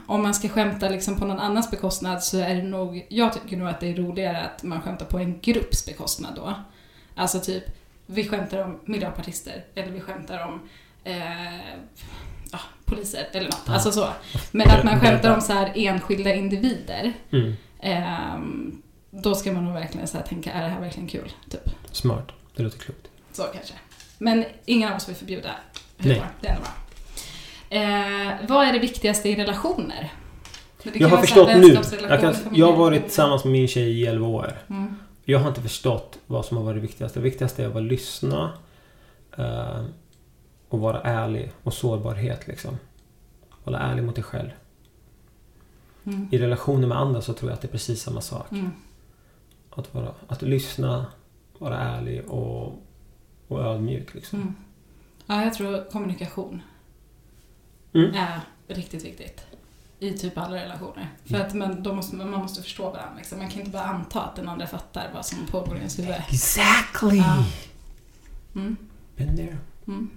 om 0.07 0.22
man 0.22 0.35
ska 0.35 0.49
skämta 0.49 0.89
liksom 0.89 1.18
på 1.18 1.24
någon 1.24 1.39
annans 1.39 1.70
bekostnad 1.70 2.22
så 2.22 2.39
är 2.39 2.55
det 2.55 2.62
nog, 2.62 3.07
jag 3.09 3.32
tycker 3.32 3.57
nog 3.57 3.68
att 3.68 3.80
det 3.80 3.89
är 3.89 3.95
roligare 3.95 4.41
att 4.41 4.62
man 4.62 4.82
skämtar 4.82 5.07
på 5.07 5.18
en 5.18 5.41
grupps 5.41 5.87
bekostnad 5.87 6.32
då. 6.37 6.55
Alltså 7.14 7.40
typ, 7.40 7.64
vi 8.06 8.28
skämtar 8.28 8.64
om 8.64 8.80
miljöpartister 8.84 9.64
eller 9.74 9.92
vi 9.92 10.00
skämtar 10.00 10.44
om 10.48 10.60
eh, 11.04 11.58
ja, 12.52 12.58
poliser 12.84 13.26
eller 13.32 13.44
något. 13.50 13.68
Alltså 13.68 13.92
så. 13.92 14.08
Men 14.50 14.70
att 14.70 14.84
man 14.84 15.00
skämtar 15.00 15.34
om 15.34 15.40
så 15.40 15.52
här 15.52 15.72
enskilda 15.74 16.34
individer, 16.34 17.12
Mm. 17.32 17.52
ehm, 17.80 18.82
då 19.10 19.34
ska 19.34 19.52
man 19.52 19.64
nog 19.64 19.74
verkligen 19.74 20.08
så 20.08 20.18
tänka, 20.18 20.52
är 20.52 20.62
det 20.62 20.68
här 20.68 20.80
verkligen 20.80 21.08
kul? 21.08 21.32
Typ. 21.50 21.70
Smart. 21.92 22.28
Det 22.56 22.62
låter 22.62 22.78
klokt. 22.78 23.08
Så 23.32 23.42
kanske. 23.42 23.74
Men 24.18 24.44
ingen 24.64 24.88
av 24.90 24.96
oss 24.96 25.08
vill 25.08 25.16
förbjuda 25.16 25.50
humor. 25.98 26.16
Nej. 26.16 26.22
Det 26.40 26.48
är 26.48 26.56
bra. 26.56 26.70
Eh, 27.70 28.48
vad 28.48 28.66
är 28.66 28.72
det 28.72 28.78
viktigaste 28.78 29.28
i 29.28 29.34
relationer? 29.36 30.12
Jag 30.94 31.08
har 31.08 31.18
förstått 31.18 31.48
nu. 31.56 31.78
Jag, 32.08 32.20
kan, 32.20 32.34
jag 32.52 32.66
har 32.66 32.76
varit 32.76 33.02
tillsammans 33.02 33.44
med 33.44 33.52
min 33.52 33.68
tjej 33.68 34.00
i 34.00 34.06
11 34.06 34.26
år. 34.26 34.58
Mm. 34.70 34.96
Jag 35.25 35.39
har 35.39 35.49
inte 35.49 35.62
förstått 35.62 36.18
vad 36.27 36.45
som 36.45 36.57
har 36.57 36.64
varit 36.64 36.83
viktigast. 36.83 37.14
Det 37.14 37.20
viktigaste 37.20 37.62
är 37.62 37.66
att 37.66 37.72
vara 37.75 37.85
lyssna. 37.85 38.53
eh, 39.39 39.85
och 40.68 40.81
vara 40.81 41.01
ärlig. 41.03 41.53
Och 41.62 41.75
sårbarhet 41.75 42.47
liksom. 42.47 42.79
Vara 43.64 43.79
ärlig 43.79 44.05
mot 44.05 44.14
dig 44.14 44.25
själv. 44.25 44.51
Mm. 46.05 46.29
I 46.33 46.39
relationer 46.39 46.87
med 46.89 46.99
andra 46.99 47.20
så 47.20 47.33
tror 47.33 47.51
jag 47.51 47.55
att 47.55 47.61
det 47.62 47.68
är 47.68 47.72
precis 47.72 48.03
samma 48.03 48.20
sak. 48.20 48.53
Mm. 48.53 48.70
Att, 49.70 49.95
vara, 49.95 50.14
att 50.29 50.43
lyssna, 50.43 51.07
vara 51.59 51.79
ärlig 51.79 52.25
och, 52.31 52.83
och 53.49 53.61
ödmjuk 53.61 54.14
liksom. 54.14 54.41
Mm. 54.41 54.55
Ja, 55.27 55.45
jag 55.45 55.55
tror 55.55 55.91
kommunikation 55.91 56.62
Mm. 57.95 58.14
är 58.14 58.41
riktigt 58.68 59.05
viktigt. 59.05 59.47
I 59.99 60.11
typ 60.12 60.38
alla 60.38 60.57
relationer. 60.57 61.09
För 61.24 61.34
Mm. 61.34 61.47
att 61.47 61.55
man, 61.55 61.82
då 61.82 61.92
måste, 61.95 62.16
man 62.16 62.30
måste 62.30 62.62
förstå 62.62 62.82
varandra. 62.82 63.12
Liksom. 63.16 63.38
Man 63.38 63.49
kan 63.49 63.59
inte 63.61 63.70
bara 63.72 63.82
anta 63.82 64.20
att 64.22 64.36
den 64.36 64.49
andra 64.49 64.66
fattar 64.66 65.11
vad 65.14 65.26
som 65.26 65.38
pågår 65.51 65.74
i 65.74 65.78
ens 65.78 65.99
huvud. 65.99 66.14
Exactly! 66.28 67.16
Ja. 67.18 67.45
Mm. 68.55 68.76
Been 69.16 69.36
there. 69.36 69.57
Mm. 69.86 70.11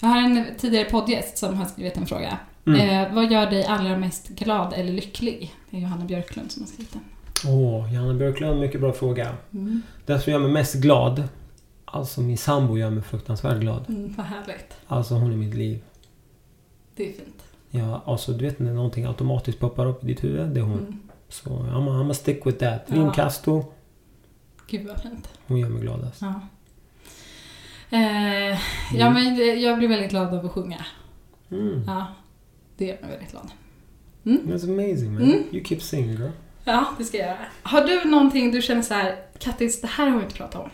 Jag 0.00 0.08
har 0.08 0.18
en 0.18 0.46
tidigare 0.58 0.84
poddgäst 0.90 1.38
som 1.38 1.54
har 1.58 1.64
skrivit 1.66 1.96
en 1.96 2.06
fråga. 2.06 2.38
Mm. 2.66 2.80
Eh, 3.08 3.14
vad 3.14 3.32
gör 3.32 3.50
dig 3.50 3.64
allra 3.66 3.96
mest 3.98 4.28
glad 4.28 4.72
eller 4.72 4.92
lycklig? 4.92 5.54
Det 5.70 5.76
är 5.76 5.80
Johanna 5.80 6.04
Björklund 6.04 6.52
som 6.52 6.62
har 6.62 6.68
skrivit 6.68 6.92
den. 6.92 7.02
Åh, 7.46 7.94
Johanna 7.94 8.14
Björklund, 8.14 8.60
mycket 8.60 8.80
bra 8.80 8.92
fråga. 8.92 9.36
Mm. 9.52 9.82
Det 10.06 10.20
som 10.20 10.32
gör 10.32 10.40
mig 10.40 10.50
mest 10.50 10.74
glad, 10.74 11.28
alltså 11.84 12.20
min 12.20 12.38
sambo 12.38 12.78
gör 12.78 12.90
mig 12.90 13.02
fruktansvärt 13.02 13.60
glad. 13.60 13.84
Mm, 13.88 14.14
vad 14.16 14.26
härligt. 14.26 14.76
Alltså 14.86 15.14
hon 15.14 15.32
är 15.32 15.36
mitt 15.36 15.54
liv. 15.54 15.82
Det 16.96 17.08
är 17.08 17.12
fint. 17.12 17.43
Ja, 17.76 18.02
alltså 18.06 18.32
du 18.32 18.44
vet 18.44 18.58
när 18.58 18.72
någonting 18.72 19.04
automatiskt 19.04 19.58
poppar 19.60 19.86
upp 19.86 20.04
i 20.04 20.06
ditt 20.06 20.24
huvud, 20.24 20.48
det 20.48 20.60
är 20.60 20.64
hon. 20.64 20.78
Mm. 20.78 20.98
Så 21.28 21.48
I'm, 21.50 21.88
I'm 21.88 22.10
a 22.10 22.14
stick 22.14 22.46
with 22.46 22.58
that. 22.58 22.82
Ja. 22.86 22.94
Rin 22.96 23.10
Castro, 23.12 23.72
Gud 24.66 24.86
vad 24.86 25.02
fint. 25.02 25.28
hon 25.46 25.58
gör 25.58 25.68
mig 25.68 25.82
gladast. 25.82 26.22
Ja. 26.22 26.40
Eh, 27.90 28.58
ja, 28.94 29.10
men 29.10 29.36
det- 29.36 29.44
jag 29.54 29.78
blir 29.78 29.88
väldigt 29.88 30.10
glad 30.10 30.34
av 30.34 30.46
att 30.46 30.52
sjunga. 30.52 30.84
Mm. 31.50 31.82
Ja, 31.86 32.06
det 32.76 32.84
gör 32.86 32.98
mig 33.00 33.10
väldigt 33.10 33.30
glad. 33.30 33.50
That's 34.24 34.64
amazing 34.64 35.12
man. 35.14 35.22
Mm. 35.22 35.42
You 35.52 35.64
keep 35.64 35.80
singing 35.80 36.10
girl. 36.16 36.30
Ja, 36.64 36.84
det 36.98 37.04
ska 37.04 37.16
jag 37.18 37.26
göra. 37.26 37.38
Har 37.62 37.84
du 37.84 38.04
någonting 38.10 38.50
du 38.52 38.62
känner 38.62 38.82
så 38.82 38.94
här, 38.94 39.16
Kattis, 39.38 39.80
det 39.80 39.86
här 39.86 40.06
har 40.10 40.18
vi 40.18 40.24
inte 40.24 40.36
pratat 40.36 40.62
om? 40.62 40.70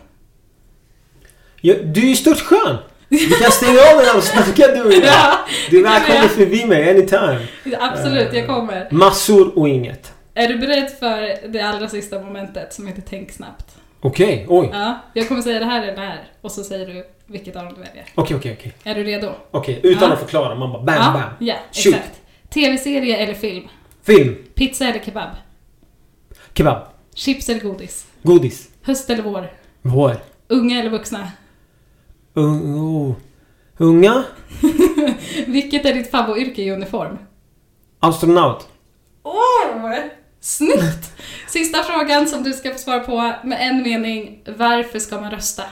Ja, 1.61 1.73
du 1.83 2.01
är 2.01 2.09
ju 2.09 2.15
stört 2.15 2.39
skön! 2.39 2.77
Vi 3.11 3.29
kan 3.29 3.51
stänga 3.51 3.71
av 3.91 3.97
den 3.97 4.05
här 4.05 4.17
och 4.17 4.23
snacka 4.23 4.67
du 4.67 4.81
och 4.83 4.93
jag. 4.93 5.03
Ja, 5.03 5.37
Du 5.69 5.79
är 5.79 5.83
välkommen 5.83 6.29
förbi 6.29 6.65
mig 6.65 6.89
anytime. 6.89 7.47
Absolut, 7.79 8.33
jag 8.33 8.47
kommer. 8.47 8.87
Massor 8.91 9.57
och 9.59 9.69
inget. 9.69 10.13
Är 10.33 10.47
du 10.47 10.57
beredd 10.57 10.89
för 10.99 11.47
det 11.51 11.61
allra 11.61 11.87
sista 11.87 12.19
momentet 12.21 12.73
som 12.73 12.87
heter 12.87 13.03
Tänk 13.09 13.31
snabbt? 13.31 13.75
Okej, 14.01 14.45
oj. 14.49 14.69
Ja, 14.73 14.99
jag 15.13 15.27
kommer 15.27 15.41
säga 15.41 15.59
det 15.59 15.65
här 15.65 15.83
eller 15.83 15.95
det 15.95 16.01
här 16.01 16.23
och 16.41 16.51
så 16.51 16.63
säger 16.63 16.85
du 16.87 17.05
vilket 17.25 17.55
av 17.55 17.63
dem 17.65 17.73
du 17.73 17.79
väljer. 17.81 18.05
Okej, 18.15 18.37
okej, 18.37 18.57
okej. 18.59 18.73
Är 18.83 18.95
du 18.95 19.03
redo? 19.03 19.31
Okej, 19.51 19.79
utan 19.83 20.07
Ja. 20.09 20.13
att 20.13 20.19
förklara. 20.19 20.55
Man 20.55 20.71
bara 20.71 20.81
bam, 20.83 20.95
ja, 20.95 21.11
bam. 21.13 21.47
Ja, 21.47 21.55
Shoot. 21.71 21.95
exakt. 21.95 22.21
TV-serie 22.49 23.17
eller 23.17 23.33
film? 23.33 23.67
Film. 24.03 24.35
Pizza 24.55 24.85
eller 24.85 24.99
kebab? 24.99 25.29
Kebab. 26.53 26.77
Chips 27.15 27.49
eller 27.49 27.59
godis? 27.61 28.05
Godis. 28.23 28.69
Höst 28.83 29.09
eller 29.09 29.23
vår? 29.23 29.51
Vår. 29.81 30.15
Unga 30.47 30.79
eller 30.79 30.89
vuxna? 30.89 31.31
Un, 32.33 32.75
oh. 32.75 33.15
Unga. 33.77 34.23
Vilket 35.47 35.85
är 35.85 35.93
ditt 35.93 36.11
favorityrke 36.11 36.61
i 36.61 36.71
uniform? 36.71 37.17
Astronaut. 37.99 38.67
Åh! 39.23 39.41
snyggt! 40.41 41.13
Sista 41.47 41.83
frågan 41.83 42.27
som 42.27 42.43
du 42.43 42.53
ska 42.53 42.71
få 42.71 42.77
svara 42.77 42.99
på 42.99 43.33
med 43.47 43.69
en 43.69 43.83
mening. 43.83 44.43
Varför 44.57 44.99
ska 44.99 45.21
man 45.21 45.31
rösta? 45.31 45.63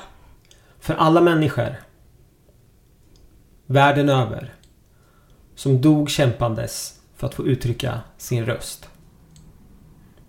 För 0.80 0.94
alla 0.94 1.22
människor. 1.22 1.76
Världen 3.66 4.10
över. 4.10 4.54
Som 5.56 5.82
dog 5.82 6.10
kämpandes 6.10 7.00
för 7.16 7.28
att 7.28 7.36
få 7.36 7.48
uttrycka 7.48 8.00
sin 8.18 8.46
röst. 8.46 8.90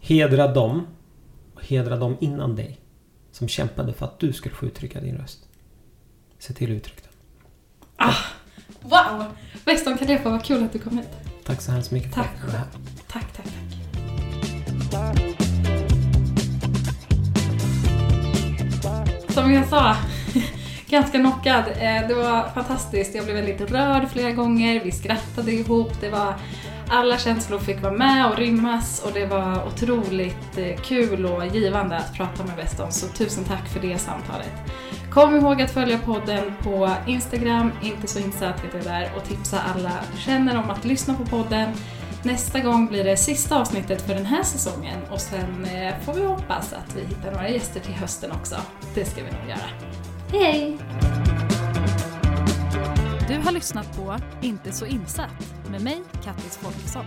Hedra 0.00 0.48
dem. 0.48 0.86
Och 1.54 1.64
hedra 1.64 1.96
dem 1.96 2.16
innan 2.20 2.56
dig. 2.56 2.80
Som 3.32 3.48
kämpade 3.48 3.92
för 3.92 4.06
att 4.06 4.18
du 4.18 4.32
skulle 4.32 4.54
få 4.54 4.66
uttrycka 4.66 5.00
din 5.00 5.16
röst. 5.16 5.49
Se 6.40 6.52
till 6.52 6.70
att 6.70 6.76
uttrycka 6.76 7.00
den. 7.02 8.12
Wow! 8.90 9.24
Weston 9.64 9.98
Kalefa, 9.98 10.30
vad 10.30 10.44
kul 10.44 10.64
att 10.64 10.72
du 10.72 10.78
kom 10.78 10.98
hit. 10.98 11.08
Tack 11.44 11.60
så 11.60 11.72
hemskt 11.72 11.90
mycket 11.90 12.14
för 12.14 12.22
Tack 12.22 12.30
att 12.34 12.40
fick 12.40 12.48
vara 12.50 12.58
här. 12.58 12.66
Tack, 13.08 13.32
tack, 13.36 13.44
tack. 13.44 13.54
Som 19.28 19.52
jag 19.52 19.68
sa, 19.68 19.96
ganska 20.88 21.18
knockad. 21.18 21.64
Eh, 21.68 22.08
Det 22.08 22.14
var 22.14 22.48
fantastiskt. 22.54 23.14
Jag 23.14 23.24
blev 23.24 23.36
väldigt 23.36 23.60
rörd 23.70 24.08
flera 24.10 24.30
gånger. 24.30 24.80
Vi 24.84 24.92
skrattade 24.92 25.52
ihop. 25.52 26.00
Det 26.00 26.10
var 26.10 26.34
alla 26.88 27.18
känslor 27.18 27.58
fick 27.58 27.82
vara 27.82 27.92
med 27.92 28.26
och 28.26 28.36
rymmas 28.38 29.02
och 29.04 29.12
det 29.12 29.26
var 29.26 29.66
otroligt 29.66 30.58
eh, 30.58 30.76
kul 30.82 31.26
och 31.26 31.46
givande 31.46 31.96
att 31.96 32.14
prata 32.14 32.44
med 32.44 32.56
Weston. 32.56 32.92
Så 32.92 33.06
tusen 33.08 33.44
tack 33.44 33.68
för 33.68 33.80
det 33.80 33.98
samtalet. 33.98 34.52
Kom 35.10 35.36
ihåg 35.36 35.62
att 35.62 35.70
följa 35.70 35.98
podden 35.98 36.52
på 36.62 36.90
Instagram, 37.06 37.72
inte 37.82 38.06
så 38.06 38.18
insatt 38.18 38.60
heter 38.60 38.78
det 38.78 38.84
där, 38.84 39.10
och 39.16 39.24
tipsa 39.24 39.60
alla 39.60 39.92
du 40.12 40.20
känner 40.20 40.58
om 40.58 40.70
att 40.70 40.84
lyssna 40.84 41.14
på 41.14 41.26
podden. 41.26 41.72
Nästa 42.22 42.60
gång 42.60 42.86
blir 42.86 43.04
det 43.04 43.16
sista 43.16 43.60
avsnittet 43.60 44.02
för 44.02 44.14
den 44.14 44.26
här 44.26 44.42
säsongen 44.42 44.98
och 45.10 45.20
sen 45.20 45.64
eh, 45.64 45.94
får 46.04 46.14
vi 46.14 46.24
hoppas 46.24 46.72
att 46.72 46.96
vi 46.96 47.00
hittar 47.00 47.32
några 47.32 47.48
gäster 47.48 47.80
till 47.80 47.94
hösten 47.94 48.32
också. 48.32 48.56
Det 48.94 49.04
ska 49.04 49.24
vi 49.24 49.30
nog 49.30 49.48
göra. 49.48 49.70
Hej! 50.32 50.78
Du 53.28 53.36
har 53.44 53.52
lyssnat 53.52 53.96
på 53.96 54.16
Inte 54.40 54.72
så 54.72 54.86
insatt 54.86 55.54
med 55.70 55.82
mig, 55.82 56.02
Kattis 56.24 56.56
Folkesson. 56.56 57.04